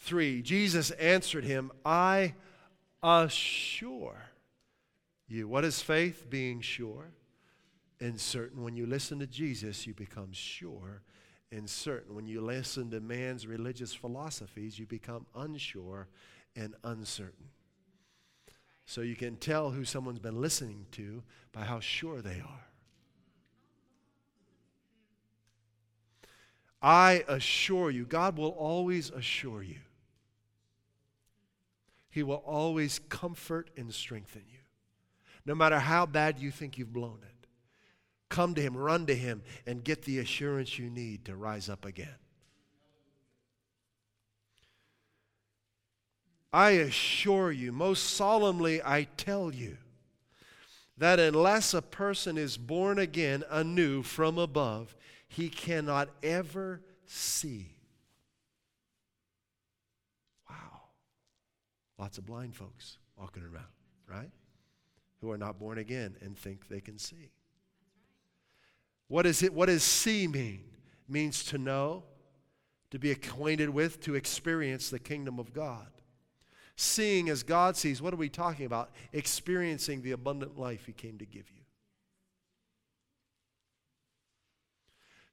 3 0.00 0.42
Jesus 0.42 0.90
answered 0.92 1.44
him, 1.44 1.72
I 1.84 2.34
assure 3.02 4.26
you. 5.26 5.48
What 5.48 5.64
is 5.64 5.80
faith? 5.80 6.28
Being 6.28 6.60
sure 6.60 7.12
and 8.00 8.20
certain. 8.20 8.62
When 8.62 8.76
you 8.76 8.86
listen 8.86 9.18
to 9.20 9.26
Jesus, 9.26 9.86
you 9.86 9.94
become 9.94 10.32
sure 10.32 11.02
and 11.50 11.68
certain. 11.68 12.14
When 12.14 12.26
you 12.26 12.42
listen 12.42 12.90
to 12.90 13.00
man's 13.00 13.46
religious 13.46 13.94
philosophies, 13.94 14.78
you 14.78 14.86
become 14.86 15.26
unsure 15.34 16.08
and 16.54 16.74
uncertain. 16.84 17.46
So 18.88 19.02
you 19.02 19.16
can 19.16 19.36
tell 19.36 19.70
who 19.70 19.84
someone's 19.84 20.18
been 20.18 20.40
listening 20.40 20.86
to 20.92 21.22
by 21.52 21.64
how 21.64 21.78
sure 21.78 22.22
they 22.22 22.40
are. 22.40 22.66
I 26.80 27.22
assure 27.28 27.90
you, 27.90 28.06
God 28.06 28.38
will 28.38 28.48
always 28.48 29.10
assure 29.10 29.62
you. 29.62 29.80
He 32.08 32.22
will 32.22 32.42
always 32.46 32.98
comfort 33.10 33.68
and 33.76 33.92
strengthen 33.92 34.44
you. 34.50 34.60
No 35.44 35.54
matter 35.54 35.80
how 35.80 36.06
bad 36.06 36.38
you 36.38 36.50
think 36.50 36.78
you've 36.78 36.94
blown 36.94 37.18
it, 37.22 37.46
come 38.30 38.54
to 38.54 38.62
Him, 38.62 38.74
run 38.74 39.04
to 39.04 39.14
Him, 39.14 39.42
and 39.66 39.84
get 39.84 40.00
the 40.04 40.18
assurance 40.18 40.78
you 40.78 40.88
need 40.88 41.26
to 41.26 41.36
rise 41.36 41.68
up 41.68 41.84
again. 41.84 42.16
I 46.52 46.70
assure 46.70 47.52
you, 47.52 47.72
most 47.72 48.04
solemnly 48.04 48.80
I 48.82 49.06
tell 49.16 49.52
you, 49.52 49.76
that 50.96 51.20
unless 51.20 51.74
a 51.74 51.82
person 51.82 52.36
is 52.36 52.56
born 52.56 52.98
again 52.98 53.44
anew 53.50 54.02
from 54.02 54.38
above, 54.38 54.96
he 55.28 55.48
cannot 55.48 56.08
ever 56.22 56.80
see. 57.06 57.66
Wow. 60.48 60.80
Lots 61.98 62.18
of 62.18 62.26
blind 62.26 62.56
folks 62.56 62.96
walking 63.16 63.42
around, 63.42 63.66
right? 64.08 64.30
Who 65.20 65.30
are 65.30 65.38
not 65.38 65.58
born 65.58 65.78
again 65.78 66.16
and 66.20 66.36
think 66.36 66.68
they 66.68 66.80
can 66.80 66.98
see. 66.98 67.30
What 69.08 69.26
is 69.26 69.42
it? 69.42 69.52
What 69.52 69.66
does 69.66 69.82
see 69.82 70.26
mean? 70.26 70.64
Means 71.08 71.44
to 71.44 71.58
know, 71.58 72.04
to 72.90 72.98
be 72.98 73.10
acquainted 73.10 73.70
with, 73.70 74.00
to 74.02 74.14
experience 74.14 74.90
the 74.90 74.98
kingdom 74.98 75.38
of 75.38 75.52
God. 75.52 75.88
Seeing 76.80 77.28
as 77.28 77.42
God 77.42 77.76
sees, 77.76 78.00
what 78.00 78.14
are 78.14 78.18
we 78.18 78.28
talking 78.28 78.64
about? 78.64 78.92
Experiencing 79.12 80.00
the 80.00 80.12
abundant 80.12 80.56
life 80.56 80.86
He 80.86 80.92
came 80.92 81.18
to 81.18 81.26
give 81.26 81.50
you. 81.50 81.64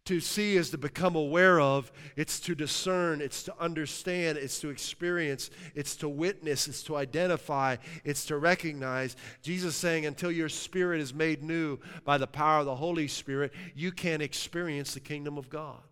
To 0.05 0.19
see 0.19 0.57
is 0.57 0.71
to 0.71 0.79
become 0.79 1.15
aware 1.15 1.59
of, 1.59 1.91
it's 2.15 2.39
to 2.41 2.55
discern, 2.55 3.21
it's 3.21 3.43
to 3.43 3.53
understand, 3.59 4.39
it's 4.39 4.59
to 4.61 4.69
experience, 4.69 5.51
it's 5.75 5.95
to 5.97 6.09
witness, 6.09 6.67
it's 6.67 6.81
to 6.83 6.95
identify, 6.95 7.75
it's 8.03 8.25
to 8.25 8.37
recognize. 8.37 9.15
Jesus 9.43 9.75
saying, 9.75 10.07
until 10.07 10.31
your 10.31 10.49
spirit 10.49 10.99
is 10.99 11.13
made 11.13 11.43
new 11.43 11.77
by 12.05 12.17
the 12.17 12.25
power 12.25 12.61
of 12.61 12.65
the 12.65 12.75
Holy 12.75 13.07
Spirit, 13.07 13.53
you 13.75 13.91
can't 13.91 14.23
experience 14.23 14.95
the 14.95 14.99
kingdom 14.99 15.37
of 15.37 15.51
God. 15.51 15.83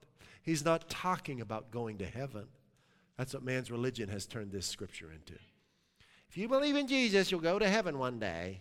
He's 0.42 0.66
not 0.66 0.90
talking 0.90 1.42
about 1.42 1.70
going 1.70 2.00
to 2.00 2.08
heaven. 2.08 2.48
That's 3.24 3.34
what 3.34 3.44
man's 3.46 3.72
religion 3.72 4.10
has 4.10 4.26
turned 4.26 4.52
this 4.52 4.66
scripture 4.66 5.10
into. 5.10 5.40
If 6.30 6.36
you 6.36 6.50
believe 6.50 6.76
in 6.76 6.88
Jesus, 6.88 7.32
you'll 7.32 7.40
go 7.40 7.58
to 7.58 7.70
heaven 7.70 7.98
one 7.98 8.20
day. 8.20 8.60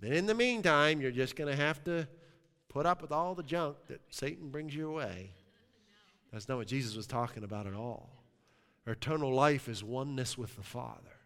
But 0.00 0.12
in 0.12 0.24
the 0.24 0.32
meantime, 0.32 1.02
you're 1.02 1.10
just 1.10 1.36
going 1.36 1.54
to 1.54 1.62
have 1.62 1.84
to 1.84 2.08
put 2.70 2.86
up 2.86 3.02
with 3.02 3.12
all 3.12 3.34
the 3.34 3.42
junk 3.42 3.76
that 3.88 4.00
Satan 4.08 4.48
brings 4.48 4.74
your 4.74 4.90
way. 4.90 5.32
That's 6.32 6.48
not 6.48 6.56
what 6.56 6.68
Jesus 6.68 6.96
was 6.96 7.06
talking 7.06 7.44
about 7.44 7.66
at 7.66 7.74
all. 7.74 8.24
Eternal 8.86 9.30
life 9.30 9.68
is 9.68 9.84
oneness 9.84 10.38
with 10.38 10.56
the 10.56 10.62
Father. 10.62 11.18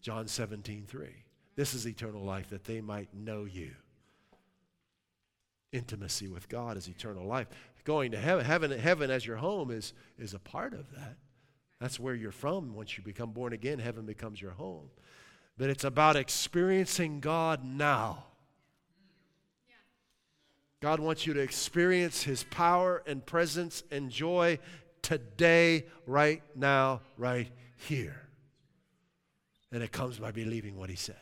John 0.00 0.26
17, 0.26 0.86
3. 0.88 1.06
This 1.54 1.72
is 1.72 1.86
eternal 1.86 2.24
life, 2.24 2.50
that 2.50 2.64
they 2.64 2.80
might 2.80 3.14
know 3.14 3.44
you. 3.44 3.70
Intimacy 5.70 6.26
with 6.26 6.48
God 6.48 6.76
is 6.76 6.88
eternal 6.88 7.24
life. 7.24 7.46
Going 7.84 8.10
to 8.10 8.18
heaven, 8.18 8.44
heaven, 8.44 8.76
heaven 8.76 9.08
as 9.08 9.24
your 9.24 9.36
home 9.36 9.70
is, 9.70 9.92
is 10.18 10.34
a 10.34 10.40
part 10.40 10.74
of 10.74 10.90
that. 10.96 11.14
That's 11.84 12.00
where 12.00 12.14
you're 12.14 12.32
from. 12.32 12.72
Once 12.72 12.96
you 12.96 13.04
become 13.04 13.32
born 13.32 13.52
again, 13.52 13.78
heaven 13.78 14.06
becomes 14.06 14.40
your 14.40 14.52
home. 14.52 14.88
But 15.58 15.68
it's 15.68 15.84
about 15.84 16.16
experiencing 16.16 17.20
God 17.20 17.62
now 17.62 18.24
God 20.80 20.98
wants 20.98 21.26
you 21.26 21.34
to 21.34 21.40
experience 21.40 22.22
His 22.22 22.44
power 22.44 23.02
and 23.06 23.24
presence 23.24 23.82
and 23.90 24.10
joy 24.10 24.58
today, 25.02 25.84
right 26.06 26.42
now, 26.54 27.02
right 27.18 27.50
here. 27.76 28.20
And 29.70 29.82
it 29.82 29.92
comes 29.92 30.18
by 30.18 30.30
believing 30.30 30.78
what 30.78 30.88
He 30.88 30.96
said. 30.96 31.20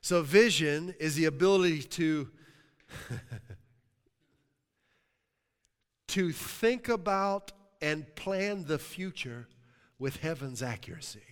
So, 0.00 0.22
vision 0.22 0.92
is 0.98 1.14
the 1.14 1.26
ability 1.26 1.82
to. 1.82 2.28
to 6.12 6.30
think 6.30 6.90
about 6.90 7.52
and 7.80 8.14
plan 8.14 8.64
the 8.66 8.78
future 8.78 9.48
with 9.98 10.16
heaven's 10.16 10.62
accuracy. 10.62 11.22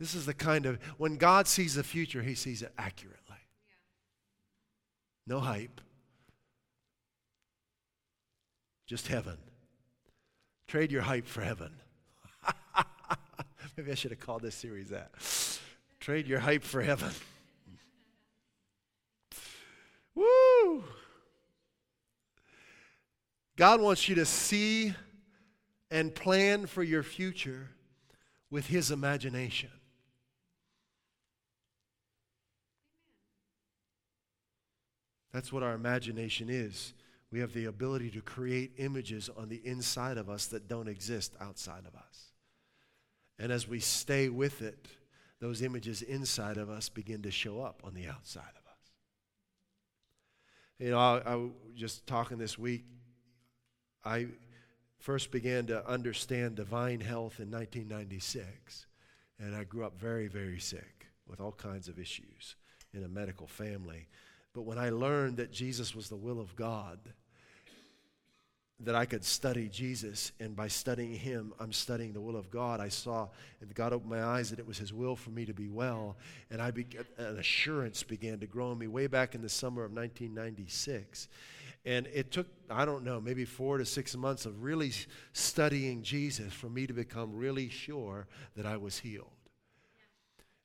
This 0.00 0.16
is 0.16 0.26
the 0.26 0.34
kind 0.34 0.66
of, 0.66 0.82
when 0.98 1.18
God 1.18 1.46
sees 1.46 1.76
the 1.76 1.84
future, 1.84 2.20
he 2.20 2.34
sees 2.34 2.62
it 2.62 2.72
accurately. 2.76 3.36
No 5.24 5.38
hype, 5.38 5.80
just 8.88 9.06
heaven. 9.06 9.38
Trade 10.66 10.90
your 10.90 11.02
hype 11.02 11.28
for 11.28 11.42
heaven. 11.42 11.76
Maybe 13.76 13.92
I 13.92 13.94
should 13.94 14.10
have 14.10 14.18
called 14.18 14.42
this 14.42 14.56
series 14.56 14.88
that. 14.88 15.12
Trade 16.00 16.26
your 16.26 16.40
hype 16.40 16.64
for 16.64 16.82
heaven. 16.82 17.12
Woo! 20.16 20.82
God 23.62 23.80
wants 23.80 24.08
you 24.08 24.16
to 24.16 24.26
see 24.26 24.92
and 25.88 26.12
plan 26.12 26.66
for 26.66 26.82
your 26.82 27.04
future 27.04 27.68
with 28.50 28.66
His 28.66 28.90
imagination. 28.90 29.70
That's 35.32 35.52
what 35.52 35.62
our 35.62 35.74
imagination 35.74 36.48
is. 36.50 36.92
We 37.30 37.38
have 37.38 37.52
the 37.52 37.66
ability 37.66 38.10
to 38.10 38.20
create 38.20 38.72
images 38.78 39.30
on 39.36 39.48
the 39.48 39.62
inside 39.64 40.18
of 40.18 40.28
us 40.28 40.46
that 40.46 40.66
don't 40.66 40.88
exist 40.88 41.36
outside 41.40 41.84
of 41.86 41.94
us. 41.94 42.32
And 43.38 43.52
as 43.52 43.68
we 43.68 43.78
stay 43.78 44.28
with 44.28 44.60
it, 44.60 44.88
those 45.38 45.62
images 45.62 46.02
inside 46.02 46.56
of 46.56 46.68
us 46.68 46.88
begin 46.88 47.22
to 47.22 47.30
show 47.30 47.62
up 47.62 47.80
on 47.84 47.94
the 47.94 48.08
outside 48.08 48.40
of 48.40 48.66
us. 48.66 48.90
You 50.80 50.90
know, 50.90 50.98
I, 50.98 51.18
I 51.24 51.34
was 51.36 51.52
just 51.76 52.08
talking 52.08 52.38
this 52.38 52.58
week. 52.58 52.86
I 54.04 54.26
first 54.98 55.30
began 55.30 55.66
to 55.66 55.86
understand 55.88 56.56
divine 56.56 57.00
health 57.00 57.40
in 57.40 57.50
1996, 57.50 58.86
and 59.38 59.54
I 59.54 59.64
grew 59.64 59.84
up 59.84 59.98
very, 59.98 60.28
very 60.28 60.58
sick 60.58 61.06
with 61.26 61.40
all 61.40 61.52
kinds 61.52 61.88
of 61.88 61.98
issues 61.98 62.56
in 62.94 63.04
a 63.04 63.08
medical 63.08 63.46
family. 63.46 64.08
But 64.54 64.62
when 64.62 64.78
I 64.78 64.90
learned 64.90 65.38
that 65.38 65.52
Jesus 65.52 65.94
was 65.94 66.08
the 66.08 66.16
will 66.16 66.40
of 66.40 66.54
God, 66.56 66.98
that 68.80 68.94
I 68.96 69.06
could 69.06 69.24
study 69.24 69.68
Jesus, 69.68 70.32
and 70.40 70.56
by 70.56 70.66
studying 70.66 71.14
Him, 71.14 71.52
I'm 71.60 71.72
studying 71.72 72.12
the 72.12 72.20
will 72.20 72.36
of 72.36 72.50
God. 72.50 72.80
I 72.80 72.88
saw, 72.88 73.28
and 73.60 73.72
God 73.74 73.92
opened 73.92 74.10
my 74.10 74.22
eyes 74.22 74.50
that 74.50 74.58
it 74.58 74.66
was 74.66 74.78
His 74.78 74.92
will 74.92 75.14
for 75.14 75.30
me 75.30 75.46
to 75.46 75.54
be 75.54 75.68
well, 75.68 76.16
and 76.50 76.60
I 76.60 76.72
be, 76.72 76.86
an 77.16 77.38
assurance 77.38 78.02
began 78.02 78.40
to 78.40 78.46
grow 78.46 78.72
in 78.72 78.78
me 78.78 78.88
way 78.88 79.06
back 79.06 79.34
in 79.34 79.42
the 79.42 79.48
summer 79.48 79.84
of 79.84 79.92
1996. 79.92 81.28
And 81.84 82.06
it 82.12 82.30
took, 82.30 82.46
I 82.70 82.84
don't 82.84 83.02
know, 83.02 83.20
maybe 83.20 83.44
four 83.44 83.78
to 83.78 83.84
six 83.84 84.16
months 84.16 84.46
of 84.46 84.62
really 84.62 84.92
studying 85.32 86.02
Jesus 86.02 86.52
for 86.52 86.68
me 86.68 86.86
to 86.86 86.92
become 86.92 87.34
really 87.34 87.68
sure 87.68 88.28
that 88.56 88.66
I 88.66 88.76
was 88.76 88.98
healed 89.00 89.32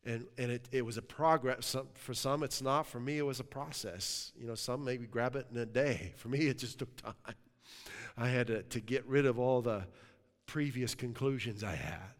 and, 0.07 0.25
and 0.37 0.51
it, 0.51 0.69
it 0.71 0.85
was 0.85 0.97
a 0.97 1.01
progress. 1.01 1.65
Some, 1.65 1.87
for 1.93 2.13
some, 2.13 2.41
it's 2.41 2.61
not. 2.61 2.87
For 2.87 2.99
me, 2.99 3.17
it 3.17 3.25
was 3.25 3.41
a 3.41 3.43
process. 3.43 4.31
You 4.39 4.47
know, 4.47 4.55
some 4.55 4.83
maybe 4.85 5.05
grab 5.05 5.35
it 5.35 5.47
in 5.51 5.57
a 5.57 5.65
day. 5.65 6.13
For 6.17 6.29
me, 6.29 6.47
it 6.47 6.57
just 6.57 6.79
took 6.79 6.95
time. 6.95 7.13
I 8.17 8.29
had 8.29 8.47
to, 8.47 8.63
to 8.63 8.79
get 8.79 9.05
rid 9.05 9.25
of 9.25 9.37
all 9.37 9.61
the 9.61 9.83
previous 10.45 10.95
conclusions 10.95 11.63
I 11.63 11.75
had 11.75 12.15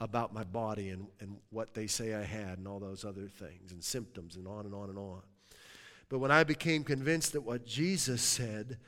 about 0.00 0.32
my 0.32 0.44
body 0.44 0.90
and, 0.90 1.08
and 1.20 1.38
what 1.50 1.74
they 1.74 1.88
say 1.88 2.14
I 2.14 2.22
had 2.22 2.58
and 2.58 2.68
all 2.68 2.78
those 2.78 3.04
other 3.04 3.26
things 3.26 3.72
and 3.72 3.82
symptoms 3.82 4.36
and 4.36 4.46
on 4.46 4.64
and 4.64 4.74
on 4.74 4.88
and 4.88 4.98
on. 4.98 5.22
But 6.08 6.18
when 6.18 6.30
I 6.30 6.44
became 6.44 6.84
convinced 6.84 7.32
that 7.32 7.40
what 7.40 7.66
Jesus 7.66 8.22
said 8.22 8.78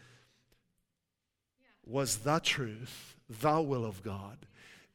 was 1.84 2.18
the 2.18 2.38
truth, 2.38 3.16
the 3.28 3.60
will 3.60 3.84
of 3.84 4.02
God, 4.02 4.46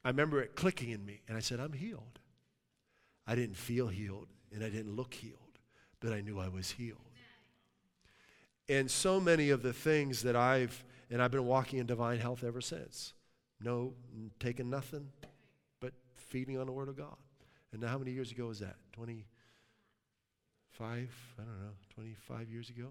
I 0.06 0.10
remember 0.10 0.42
it 0.42 0.56
clicking 0.56 0.90
in 0.90 1.06
me 1.06 1.22
and 1.28 1.38
I 1.38 1.40
said, 1.40 1.60
I'm 1.60 1.74
healed. 1.74 2.20
I 3.26 3.36
didn't 3.36 3.58
feel 3.58 3.88
healed 3.88 4.28
and 4.54 4.64
I 4.64 4.70
didn't 4.70 4.96
look 4.96 5.14
healed, 5.14 5.38
but 6.00 6.14
I 6.14 6.22
knew 6.22 6.40
I 6.40 6.48
was 6.48 6.72
healed. 6.72 7.00
And 8.70 8.90
so 8.90 9.20
many 9.20 9.50
of 9.50 9.62
the 9.62 9.74
things 9.74 10.24
that 10.24 10.36
I've, 10.36 10.84
and 11.10 11.22
I've 11.22 11.32
been 11.32 11.46
walking 11.46 11.80
in 11.80 11.86
divine 11.86 12.20
health 12.20 12.44
ever 12.44 12.62
since. 12.62 13.14
No, 13.62 13.94
taking 14.40 14.70
nothing 14.70 15.10
but 15.80 15.94
feeding 16.16 16.58
on 16.58 16.66
the 16.66 16.72
Word 16.72 16.90
of 16.90 16.98
God. 16.98 17.16
And 17.72 17.82
now, 17.82 17.88
how 17.90 17.98
many 17.98 18.12
years 18.12 18.32
ago 18.32 18.48
was 18.48 18.60
that? 18.60 18.76
25? 18.94 19.26
I 20.88 21.42
don't 21.42 21.62
know, 21.62 21.72
25 21.96 22.50
years 22.50 22.70
ago? 22.70 22.90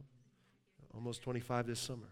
Almost 0.94 1.22
25 1.22 1.66
this 1.66 1.80
summer. 1.80 2.08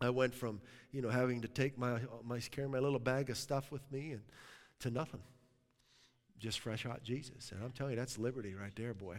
I 0.00 0.10
went 0.10 0.34
from, 0.34 0.60
you 0.92 1.02
know, 1.02 1.08
having 1.08 1.40
to 1.42 1.48
take 1.48 1.78
my, 1.78 2.00
my 2.24 2.40
carry 2.40 2.68
my 2.68 2.78
little 2.78 2.98
bag 2.98 3.30
of 3.30 3.36
stuff 3.36 3.70
with 3.70 3.90
me 3.90 4.12
and 4.12 4.22
to 4.80 4.90
nothing 4.90 5.22
just 6.44 6.60
fresh 6.60 6.84
hot 6.84 7.02
Jesus. 7.02 7.52
And 7.52 7.62
I'm 7.64 7.70
telling 7.70 7.92
you, 7.92 7.98
that's 7.98 8.18
liberty 8.18 8.54
right 8.54 8.74
there, 8.76 8.92
boy. 8.92 9.16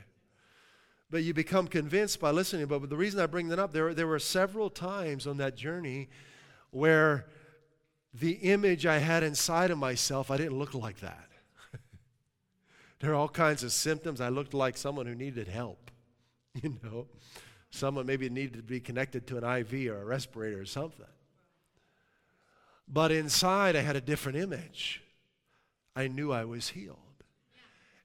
But 1.09 1.23
you 1.23 1.33
become 1.33 1.67
convinced 1.67 2.19
by 2.19 2.31
listening. 2.31 2.67
But 2.67 2.87
the 2.89 2.95
reason 2.95 3.19
I 3.19 3.25
bring 3.25 3.47
that 3.49 3.59
up, 3.59 3.73
there, 3.73 3.93
there 3.93 4.07
were 4.07 4.19
several 4.19 4.69
times 4.69 5.25
on 5.25 5.37
that 5.37 5.55
journey 5.55 6.09
where 6.71 7.25
the 8.13 8.33
image 8.33 8.85
I 8.85 8.99
had 8.99 9.23
inside 9.23 9.71
of 9.71 9.77
myself, 9.77 10.29
I 10.29 10.37
didn't 10.37 10.57
look 10.57 10.73
like 10.73 10.99
that. 10.99 11.27
there 12.99 13.11
are 13.11 13.15
all 13.15 13.29
kinds 13.29 13.63
of 13.63 13.71
symptoms. 13.71 14.21
I 14.21 14.29
looked 14.29 14.53
like 14.53 14.77
someone 14.77 15.05
who 15.05 15.15
needed 15.15 15.47
help, 15.47 15.84
you 16.63 16.77
know, 16.83 17.07
someone 17.69 18.05
maybe 18.05 18.29
needed 18.29 18.53
to 18.53 18.63
be 18.63 18.79
connected 18.79 19.27
to 19.27 19.37
an 19.37 19.43
IV 19.43 19.91
or 19.91 20.01
a 20.01 20.05
respirator 20.05 20.61
or 20.61 20.65
something. 20.65 21.05
But 22.87 23.11
inside, 23.11 23.75
I 23.75 23.81
had 23.81 23.95
a 23.95 24.01
different 24.01 24.37
image. 24.37 25.01
I 25.95 26.07
knew 26.07 26.31
I 26.31 26.45
was 26.45 26.69
healed. 26.69 26.97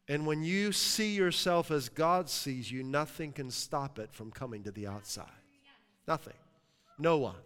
And 0.09 0.27
when 0.27 0.43
you 0.43 0.73
see 0.73 1.15
yourself 1.15 1.71
as 1.71 1.89
God 1.89 2.29
sees 2.29 2.71
you, 2.71 2.83
nothing 2.83 3.33
can 3.33 3.51
stop 3.51 3.99
it 3.99 4.13
from 4.13 4.31
coming 4.31 4.65
to 4.65 4.71
the 4.71 4.87
outside. 4.87 5.27
Nothing. 6.09 6.35
No 6.99 7.19
one. 7.19 7.37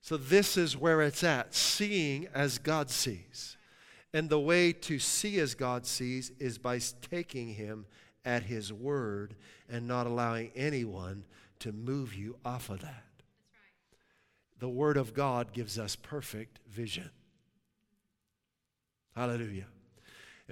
So, 0.00 0.16
this 0.16 0.56
is 0.56 0.76
where 0.76 1.02
it's 1.02 1.24
at 1.24 1.52
seeing 1.52 2.28
as 2.32 2.58
God 2.58 2.90
sees. 2.90 3.56
And 4.14 4.30
the 4.30 4.38
way 4.38 4.72
to 4.72 5.00
see 5.00 5.40
as 5.40 5.56
God 5.56 5.84
sees 5.84 6.30
is 6.38 6.58
by 6.58 6.78
taking 7.10 7.54
Him 7.54 7.86
at 8.26 8.42
His 8.42 8.72
word 8.72 9.36
and 9.70 9.88
not 9.88 10.06
allowing 10.06 10.50
anyone 10.54 11.24
to 11.60 11.72
move 11.72 12.12
you 12.12 12.36
off 12.44 12.68
of 12.68 12.80
that. 12.80 13.04
The 14.58 14.68
Word 14.68 14.96
of 14.96 15.14
God 15.14 15.52
gives 15.52 15.78
us 15.78 15.96
perfect 15.96 16.58
vision. 16.68 17.10
Hallelujah. 19.14 19.66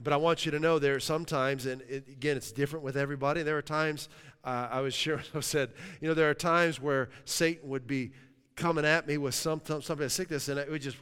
But 0.02 0.12
I 0.12 0.16
want 0.16 0.44
you 0.44 0.50
to 0.52 0.58
know 0.58 0.78
there 0.78 0.96
are 0.96 1.00
sometimes, 1.00 1.66
and 1.66 1.82
it, 1.82 2.08
again, 2.08 2.36
it's 2.36 2.50
different 2.50 2.84
with 2.84 2.96
everybody. 2.96 3.42
There 3.42 3.56
are 3.56 3.62
times, 3.62 4.08
uh, 4.42 4.68
I 4.70 4.80
was 4.80 4.94
sure, 4.94 5.22
I 5.34 5.40
said, 5.40 5.70
you 6.00 6.08
know, 6.08 6.14
there 6.14 6.30
are 6.30 6.34
times 6.34 6.80
where 6.80 7.10
Satan 7.24 7.68
would 7.68 7.86
be 7.86 8.12
coming 8.56 8.84
at 8.84 9.06
me 9.06 9.18
with 9.18 9.34
some, 9.34 9.60
some 9.64 9.82
something 9.82 10.04
of 10.04 10.12
sickness, 10.12 10.48
and 10.48 10.58
it 10.58 10.70
would 10.70 10.82
just 10.82 10.96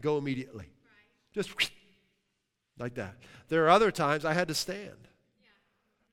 go 0.00 0.18
immediately. 0.18 0.64
Right. 0.64 1.34
Just 1.34 1.50
like 2.78 2.94
that. 2.94 3.16
There 3.48 3.64
are 3.64 3.70
other 3.70 3.90
times 3.90 4.24
I 4.24 4.34
had 4.34 4.48
to 4.48 4.54
stand. 4.54 5.07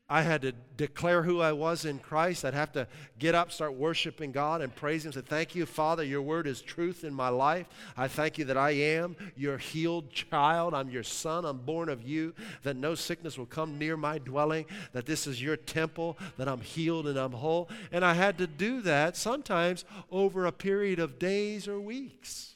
I 0.07 0.21
had 0.21 0.43
to 0.43 0.51
declare 0.77 1.23
who 1.23 1.41
I 1.41 1.51
was 1.51 1.83
in 1.83 1.97
Christ. 1.97 2.45
I'd 2.45 2.53
have 2.53 2.71
to 2.73 2.87
get 3.17 3.33
up, 3.33 3.51
start 3.51 3.73
worshiping 3.73 4.31
God, 4.31 4.61
and 4.61 4.75
praise 4.75 5.03
Him. 5.03 5.11
Say, 5.11 5.21
Thank 5.21 5.55
you, 5.55 5.65
Father. 5.65 6.03
Your 6.03 6.21
word 6.21 6.45
is 6.45 6.61
truth 6.61 7.03
in 7.03 7.11
my 7.11 7.29
life. 7.29 7.65
I 7.97 8.07
thank 8.07 8.37
you 8.37 8.45
that 8.45 8.57
I 8.57 8.71
am 8.71 9.15
your 9.35 9.57
healed 9.57 10.11
child. 10.11 10.75
I'm 10.75 10.91
your 10.91 11.01
son. 11.01 11.43
I'm 11.43 11.57
born 11.57 11.89
of 11.89 12.03
you. 12.03 12.35
That 12.61 12.75
no 12.75 12.93
sickness 12.93 13.35
will 13.35 13.47
come 13.47 13.79
near 13.79 13.97
my 13.97 14.19
dwelling. 14.19 14.65
That 14.91 15.07
this 15.07 15.25
is 15.25 15.41
your 15.41 15.57
temple. 15.57 16.19
That 16.37 16.47
I'm 16.47 16.61
healed 16.61 17.07
and 17.07 17.17
I'm 17.17 17.31
whole. 17.31 17.67
And 17.91 18.05
I 18.05 18.13
had 18.13 18.37
to 18.37 18.45
do 18.45 18.81
that 18.81 19.17
sometimes 19.17 19.85
over 20.11 20.45
a 20.45 20.51
period 20.51 20.99
of 20.99 21.17
days 21.17 21.67
or 21.67 21.79
weeks. 21.79 22.55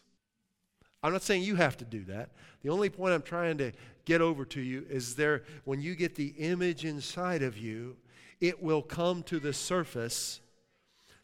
I'm 1.01 1.13
not 1.13 1.23
saying 1.23 1.43
you 1.43 1.55
have 1.55 1.77
to 1.77 1.85
do 1.85 2.03
that. 2.05 2.29
The 2.61 2.69
only 2.69 2.89
point 2.89 3.13
I'm 3.13 3.21
trying 3.21 3.57
to 3.59 3.71
get 4.09 4.21
over 4.21 4.43
to 4.43 4.59
you 4.59 4.87
is 4.89 5.13
there, 5.13 5.43
when 5.65 5.79
you 5.79 5.93
get 5.93 6.15
the 6.15 6.33
image 6.39 6.83
inside 6.83 7.43
of 7.43 7.59
you, 7.59 7.95
it 8.41 8.63
will 8.63 8.81
come 8.81 9.21
to 9.21 9.39
the 9.39 9.53
surface. 9.53 10.41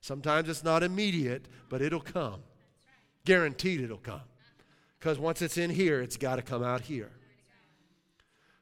Sometimes 0.02 0.48
it's 0.50 0.64
not 0.64 0.84
immediate, 0.84 1.48
but 1.68 1.82
it'll 1.82 2.00
come. 2.00 2.44
Guaranteed 3.26 3.82
it'll 3.82 3.98
come. 3.98 4.22
Because 5.00 5.18
once 5.18 5.42
it's 5.42 5.58
in 5.58 5.72
here, 5.72 6.00
it's 6.00 6.16
got 6.16 6.36
to 6.36 6.44
come 6.44 6.64
out 6.64 6.82
here. 6.82 7.10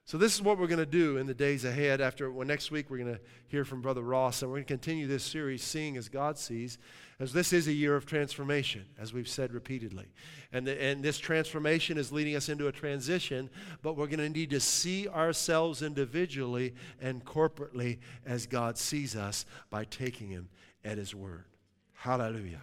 So 0.05 0.17
this 0.17 0.35
is 0.35 0.41
what 0.41 0.57
we're 0.57 0.67
going 0.67 0.79
to 0.79 0.85
do 0.85 1.15
in 1.15 1.27
the 1.27 1.33
days 1.33 1.63
ahead. 1.63 2.01
After 2.01 2.29
well, 2.29 2.45
next 2.45 2.71
week, 2.71 2.89
we're 2.89 2.97
going 2.97 3.13
to 3.13 3.21
hear 3.47 3.63
from 3.63 3.81
Brother 3.81 4.01
Ross, 4.01 4.41
and 4.41 4.51
we're 4.51 4.57
going 4.57 4.65
to 4.65 4.73
continue 4.73 5.07
this 5.07 5.23
series, 5.23 5.63
"Seeing 5.63 5.95
as 5.95 6.09
God 6.09 6.37
Sees," 6.37 6.77
as 7.21 7.31
this 7.31 7.53
is 7.53 7.69
a 7.69 7.71
year 7.71 7.95
of 7.95 8.05
transformation, 8.05 8.85
as 8.99 9.13
we've 9.13 9.29
said 9.29 9.53
repeatedly, 9.53 10.07
and 10.51 10.67
the, 10.67 10.81
and 10.81 11.01
this 11.01 11.19
transformation 11.19 11.97
is 11.97 12.11
leading 12.11 12.35
us 12.35 12.49
into 12.49 12.67
a 12.67 12.71
transition. 12.71 13.49
But 13.81 13.95
we're 13.95 14.07
going 14.07 14.19
to 14.19 14.29
need 14.29 14.49
to 14.49 14.59
see 14.59 15.07
ourselves 15.07 15.81
individually 15.81 16.73
and 16.99 17.23
corporately 17.23 17.99
as 18.25 18.45
God 18.45 18.77
sees 18.77 19.15
us 19.15 19.45
by 19.69 19.85
taking 19.85 20.27
Him 20.27 20.49
at 20.83 20.97
His 20.97 21.15
word. 21.15 21.45
Hallelujah. 21.93 22.61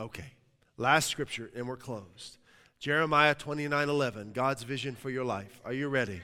Okay, 0.00 0.32
last 0.76 1.08
scripture, 1.08 1.48
and 1.54 1.68
we're 1.68 1.76
closed. 1.76 2.38
Jeremiah 2.78 3.34
29 3.34 3.88
11, 3.88 4.32
God's 4.32 4.62
vision 4.62 4.94
for 4.94 5.10
your 5.10 5.24
life. 5.24 5.60
Are 5.64 5.72
you 5.72 5.88
ready? 5.88 6.20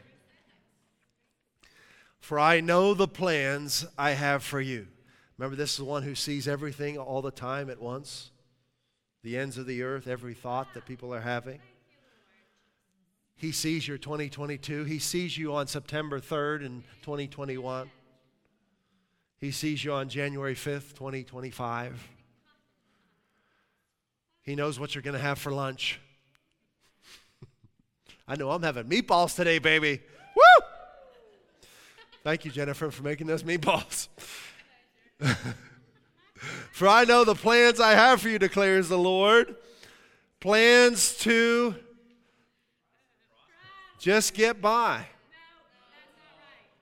For 2.20 2.38
I 2.38 2.60
know 2.60 2.94
the 2.94 3.08
plans 3.08 3.84
I 3.98 4.10
have 4.10 4.44
for 4.44 4.60
you. 4.60 4.86
Remember, 5.38 5.56
this 5.56 5.72
is 5.72 5.78
the 5.78 5.84
one 5.84 6.02
who 6.02 6.14
sees 6.14 6.46
everything 6.46 6.98
all 6.98 7.22
the 7.22 7.30
time 7.30 7.68
at 7.68 7.80
once 7.80 8.30
the 9.22 9.38
ends 9.38 9.56
of 9.56 9.66
the 9.66 9.82
earth, 9.82 10.08
every 10.08 10.34
thought 10.34 10.74
that 10.74 10.84
people 10.84 11.14
are 11.14 11.20
having. 11.20 11.60
He 13.36 13.52
sees 13.52 13.86
your 13.86 13.98
2022. 13.98 14.84
He 14.84 14.98
sees 14.98 15.36
you 15.36 15.54
on 15.54 15.66
September 15.66 16.20
3rd 16.20 16.66
in 16.66 16.84
2021. 17.02 17.90
He 19.38 19.50
sees 19.50 19.84
you 19.84 19.92
on 19.92 20.08
January 20.08 20.54
5th, 20.54 20.94
2025. 20.94 22.08
He 24.42 24.54
knows 24.54 24.78
what 24.78 24.94
you're 24.94 25.02
going 25.02 25.16
to 25.16 25.22
have 25.22 25.38
for 25.38 25.50
lunch. 25.50 26.00
I 28.32 28.34
know 28.34 28.50
I'm 28.50 28.62
having 28.62 28.84
meatballs 28.84 29.36
today, 29.36 29.58
baby. 29.58 30.00
Woo! 30.34 30.66
Thank 32.24 32.46
you, 32.46 32.50
Jennifer, 32.50 32.90
for 32.90 33.02
making 33.02 33.26
those 33.26 33.42
meatballs. 33.42 34.08
for 36.72 36.88
I 36.88 37.04
know 37.04 37.24
the 37.24 37.34
plans 37.34 37.78
I 37.78 37.90
have 37.90 38.22
for 38.22 38.30
you, 38.30 38.38
declares 38.38 38.88
the 38.88 38.96
Lord. 38.96 39.54
Plans 40.40 41.14
to 41.18 41.74
just 43.98 44.32
get 44.32 44.62
by. 44.62 45.04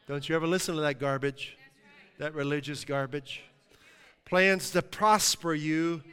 Don't 0.06 0.28
you 0.28 0.36
ever 0.36 0.46
listen 0.46 0.76
to 0.76 0.82
that 0.82 1.00
garbage, 1.00 1.58
that 2.18 2.32
religious 2.32 2.84
garbage. 2.84 3.42
Plans 4.24 4.70
to 4.70 4.82
prosper 4.82 5.52
you 5.52 6.04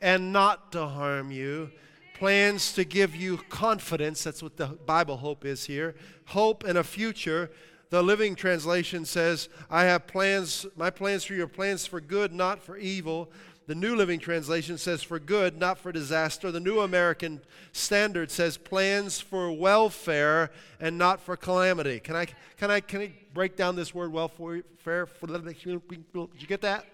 and 0.00 0.32
not 0.32 0.72
to 0.72 0.86
harm 0.86 1.30
you 1.30 1.72
plans 2.18 2.72
to 2.72 2.84
give 2.84 3.14
you 3.14 3.36
confidence. 3.48 4.24
That's 4.24 4.42
what 4.42 4.56
the 4.56 4.66
Bible 4.66 5.18
hope 5.18 5.44
is 5.44 5.64
here. 5.64 5.94
Hope 6.26 6.64
and 6.64 6.76
a 6.76 6.84
future. 6.84 7.50
The 7.90 8.02
Living 8.02 8.34
Translation 8.34 9.04
says, 9.04 9.48
I 9.70 9.84
have 9.84 10.06
plans, 10.06 10.66
my 10.76 10.90
plans 10.90 11.24
for 11.24 11.34
your 11.34 11.46
plans 11.46 11.86
for 11.86 12.00
good, 12.00 12.32
not 12.32 12.60
for 12.60 12.76
evil. 12.76 13.30
The 13.66 13.74
New 13.74 13.94
Living 13.94 14.18
Translation 14.18 14.78
says 14.78 15.02
for 15.02 15.18
good, 15.18 15.58
not 15.58 15.78
for 15.78 15.92
disaster. 15.92 16.50
The 16.50 16.60
New 16.60 16.80
American 16.80 17.40
Standard 17.72 18.30
says 18.30 18.56
plans 18.56 19.20
for 19.20 19.52
welfare 19.52 20.50
and 20.80 20.98
not 20.98 21.20
for 21.20 21.36
calamity. 21.36 22.00
Can 22.00 22.16
I, 22.16 22.26
can 22.56 22.70
I, 22.70 22.80
can 22.80 23.00
I 23.00 23.12
break 23.32 23.56
down 23.56 23.76
this 23.76 23.94
word 23.94 24.12
welfare? 24.12 24.62
Did 24.84 25.64
you 25.64 26.46
get 26.46 26.62
that? 26.62 26.84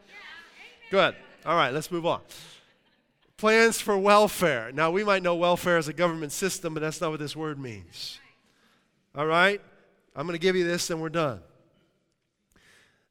Good. 0.91 1.17
All 1.47 1.57
right, 1.57 1.73
let's 1.73 1.91
move 1.91 2.05
on 2.07 2.21
plans 3.37 3.81
for 3.81 3.97
welfare. 3.99 4.71
Now, 4.73 4.91
we 4.91 5.05
might 5.05 5.23
know 5.23 5.35
welfare 5.35 5.77
as 5.77 5.89
a 5.89 5.93
government 5.93 6.33
system, 6.33 6.75
but 6.75 6.81
that's 6.81 7.01
not 7.01 7.11
what 7.11 7.21
this 7.21 7.37
word 7.37 7.59
means. 7.59 8.19
All 9.15 9.27
right? 9.27 9.61
I'm 10.17 10.27
going 10.27 10.39
to 10.39 10.43
give 10.43 10.57
you 10.57 10.65
this 10.65 10.91
and 10.91 11.01
we're 11.01 11.09
done. 11.09 11.41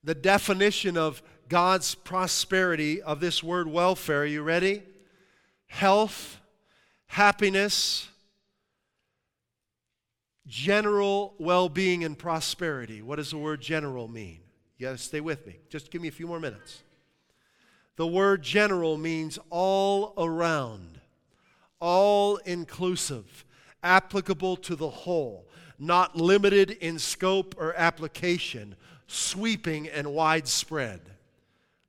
The 0.03 0.15
definition 0.15 0.97
of 0.97 1.21
God's 1.49 1.95
prosperity 1.95 3.01
of 3.01 3.19
this 3.19 3.43
word 3.43 3.67
welfare, 3.67 4.21
are 4.21 4.25
you 4.25 4.41
ready? 4.41 4.83
Health, 5.67 6.39
happiness, 7.07 8.07
general 10.47 11.33
well 11.37 11.69
being, 11.69 12.03
and 12.03 12.17
prosperity. 12.17 13.01
What 13.01 13.17
does 13.17 13.31
the 13.31 13.37
word 13.37 13.61
general 13.61 14.07
mean? 14.07 14.39
You 14.77 14.87
got 14.87 14.93
to 14.93 14.97
stay 14.97 15.21
with 15.21 15.45
me. 15.45 15.57
Just 15.69 15.91
give 15.91 16.01
me 16.01 16.07
a 16.07 16.11
few 16.11 16.27
more 16.27 16.39
minutes. 16.39 16.83
The 17.95 18.07
word 18.07 18.41
general 18.41 18.97
means 18.97 19.37
all 19.49 20.13
around, 20.17 20.99
all 21.79 22.37
inclusive, 22.37 23.45
applicable 23.83 24.57
to 24.57 24.75
the 24.75 24.89
whole, 24.89 25.45
not 25.77 26.15
limited 26.15 26.71
in 26.71 26.97
scope 26.97 27.55
or 27.57 27.73
application, 27.75 28.75
sweeping 29.07 29.87
and 29.87 30.13
widespread. 30.13 31.01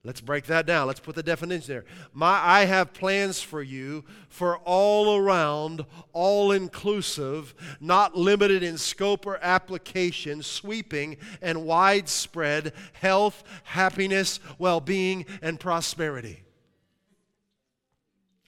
Let's 0.04 0.20
break 0.20 0.44
that 0.46 0.66
down. 0.66 0.86
Let's 0.86 1.00
put 1.00 1.14
the 1.14 1.22
definition 1.22 1.66
there. 1.66 1.84
My, 2.12 2.38
I 2.38 2.66
have 2.66 2.92
plans 2.92 3.40
for 3.40 3.62
you 3.62 4.04
for 4.28 4.58
all 4.58 5.16
around, 5.16 5.86
all 6.12 6.52
inclusive, 6.52 7.54
not 7.80 8.14
limited 8.14 8.62
in 8.62 8.76
scope 8.76 9.24
or 9.24 9.38
application, 9.40 10.42
sweeping 10.42 11.16
and 11.40 11.64
widespread 11.64 12.74
health, 12.92 13.44
happiness, 13.64 14.40
well 14.58 14.80
being, 14.80 15.24
and 15.40 15.58
prosperity. 15.58 16.44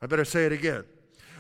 I 0.03 0.07
better 0.07 0.27
say 0.27 0.45
it 0.45 0.53
again. 0.53 0.85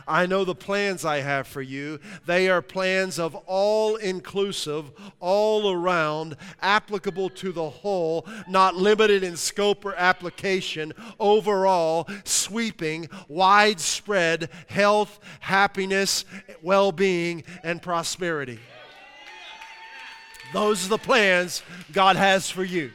I 0.08 0.26
know 0.26 0.44
the 0.44 0.54
plans 0.54 1.04
I 1.04 1.18
have 1.18 1.46
for 1.46 1.62
you. 1.62 1.98
They 2.26 2.48
are 2.48 2.62
plans 2.62 3.18
of 3.18 3.34
all 3.46 3.96
inclusive, 3.96 4.92
all 5.18 5.72
around, 5.72 6.36
applicable 6.62 7.30
to 7.30 7.52
the 7.52 7.68
whole, 7.68 8.26
not 8.48 8.76
limited 8.76 9.24
in 9.24 9.36
scope 9.36 9.84
or 9.84 9.94
application, 9.96 10.92
overall, 11.18 12.08
sweeping, 12.24 13.08
widespread 13.28 14.48
health, 14.68 15.18
happiness, 15.40 16.24
well 16.62 16.92
being, 16.92 17.42
and 17.64 17.82
prosperity. 17.82 18.60
Those 20.52 20.86
are 20.86 20.90
the 20.90 20.98
plans 20.98 21.62
God 21.92 22.16
has 22.16 22.48
for 22.48 22.64
you. 22.64 22.92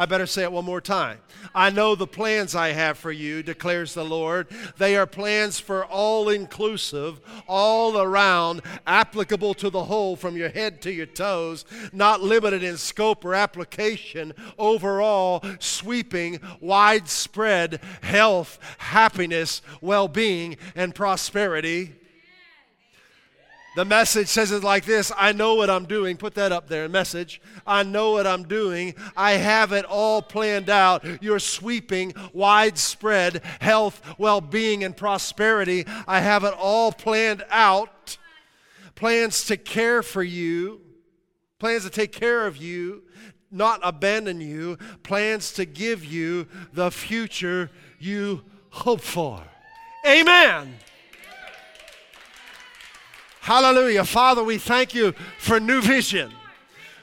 I 0.00 0.06
better 0.06 0.24
say 0.24 0.44
it 0.44 0.50
one 0.50 0.64
more 0.64 0.80
time. 0.80 1.18
I 1.54 1.68
know 1.68 1.94
the 1.94 2.06
plans 2.06 2.54
I 2.54 2.68
have 2.68 2.96
for 2.96 3.12
you, 3.12 3.42
declares 3.42 3.92
the 3.92 4.02
Lord. 4.02 4.48
They 4.78 4.96
are 4.96 5.06
plans 5.06 5.60
for 5.60 5.84
all 5.84 6.30
inclusive, 6.30 7.20
all 7.46 8.00
around, 8.00 8.62
applicable 8.86 9.52
to 9.52 9.68
the 9.68 9.84
whole 9.84 10.16
from 10.16 10.38
your 10.38 10.48
head 10.48 10.80
to 10.82 10.90
your 10.90 11.04
toes, 11.04 11.66
not 11.92 12.22
limited 12.22 12.62
in 12.62 12.78
scope 12.78 13.26
or 13.26 13.34
application, 13.34 14.32
overall, 14.56 15.44
sweeping, 15.58 16.40
widespread 16.60 17.82
health, 18.00 18.58
happiness, 18.78 19.60
well 19.82 20.08
being, 20.08 20.56
and 20.74 20.94
prosperity. 20.94 21.99
The 23.76 23.84
message 23.84 24.26
says 24.26 24.50
it 24.50 24.64
like 24.64 24.84
this 24.84 25.12
I 25.16 25.32
know 25.32 25.54
what 25.54 25.70
I'm 25.70 25.84
doing. 25.84 26.16
Put 26.16 26.34
that 26.34 26.52
up 26.52 26.68
there, 26.68 26.88
message. 26.88 27.40
I 27.66 27.82
know 27.82 28.12
what 28.12 28.26
I'm 28.26 28.44
doing. 28.44 28.94
I 29.16 29.32
have 29.32 29.72
it 29.72 29.84
all 29.84 30.22
planned 30.22 30.68
out. 30.68 31.04
You're 31.22 31.38
sweeping, 31.38 32.14
widespread 32.32 33.42
health, 33.60 34.02
well 34.18 34.40
being, 34.40 34.82
and 34.82 34.96
prosperity. 34.96 35.84
I 36.08 36.20
have 36.20 36.44
it 36.44 36.54
all 36.54 36.90
planned 36.90 37.44
out. 37.50 38.18
Plans 38.96 39.44
to 39.46 39.56
care 39.56 40.02
for 40.02 40.22
you, 40.22 40.80
plans 41.58 41.84
to 41.84 41.90
take 41.90 42.12
care 42.12 42.46
of 42.46 42.56
you, 42.56 43.04
not 43.50 43.80
abandon 43.82 44.40
you, 44.40 44.76
plans 45.02 45.52
to 45.54 45.64
give 45.64 46.04
you 46.04 46.46
the 46.72 46.90
future 46.90 47.70
you 47.98 48.42
hope 48.70 49.00
for. 49.00 49.42
Amen. 50.06 50.74
Hallelujah. 53.50 54.04
Father, 54.04 54.44
we 54.44 54.58
thank 54.58 54.94
you 54.94 55.10
for 55.40 55.58
new 55.58 55.82
vision. 55.82 56.30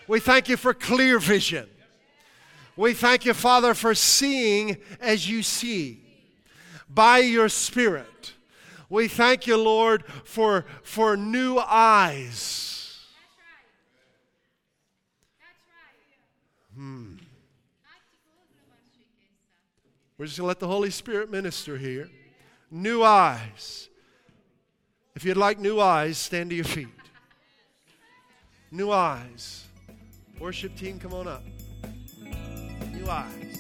We 0.08 0.22
thank 0.22 0.48
you 0.48 0.56
for 0.56 0.74
clear 0.74 1.20
vision. 1.20 1.68
We 2.78 2.94
thank 2.94 3.26
you, 3.26 3.34
Father, 3.34 3.74
for 3.74 3.94
seeing 3.94 4.78
as 5.02 5.30
you 5.30 5.44
see 5.44 6.00
by 6.90 7.18
your 7.18 7.50
Spirit. 7.50 8.32
We 8.90 9.10
thank 9.10 9.46
you, 9.46 9.58
Lord, 9.58 10.06
for, 10.24 10.64
for 10.84 11.18
new 11.18 11.58
eyes. 11.58 12.98
Hmm. 16.74 17.16
We're 20.18 20.28
just 20.28 20.38
going 20.38 20.46
to 20.46 20.48
let 20.48 20.60
the 20.62 20.68
Holy 20.68 20.92
Spirit 20.92 21.30
minister 21.30 21.78
here. 21.78 22.10
New 22.72 23.04
eyes. 23.04 23.87
If 25.18 25.26
you'd 25.26 25.36
like 25.36 25.58
new 25.58 25.80
eyes, 25.80 26.16
stand 26.20 26.52
to 26.52 26.56
your 26.56 26.64
feet. 26.64 26.90
New 28.70 28.92
eyes. 28.92 29.66
Worship 30.40 30.78
team, 30.78 31.00
come 31.00 31.12
on 31.12 31.28
up. 31.28 31.44
New 32.94 33.10
eyes. 33.10 33.58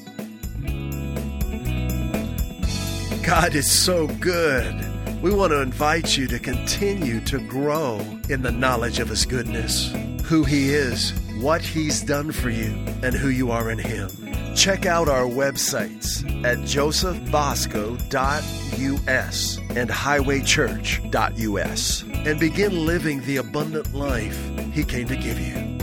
God 3.25 3.55
is 3.55 3.71
so 3.71 4.05
good. 4.05 4.75
We 5.23 5.33
want 5.33 5.51
to 5.51 5.63
invite 5.63 6.15
you 6.15 6.27
to 6.27 6.37
continue 6.37 7.21
to 7.21 7.39
grow 7.39 8.01
in 8.29 8.43
the 8.43 8.51
knowledge 8.51 8.99
of 8.99 9.09
His 9.09 9.25
goodness, 9.25 9.91
who 10.25 10.43
He 10.43 10.69
is, 10.69 11.11
what 11.41 11.61
He's 11.61 12.01
done 12.01 12.31
for 12.31 12.49
you, 12.49 12.71
and 13.03 13.13
who 13.13 13.29
you 13.29 13.51
are 13.51 13.69
in 13.71 13.79
Him. 13.79 14.09
Check 14.55 14.85
out 14.85 15.07
our 15.07 15.25
websites 15.25 16.23
at 16.43 16.57
josephbosco.us 16.59 19.57
and 19.57 19.89
highwaychurch.us 19.89 22.03
and 22.03 22.39
begin 22.39 22.85
living 22.85 23.21
the 23.21 23.37
abundant 23.37 23.93
life 23.93 24.37
He 24.73 24.83
came 24.83 25.07
to 25.07 25.15
give 25.15 25.39
you. 25.39 25.77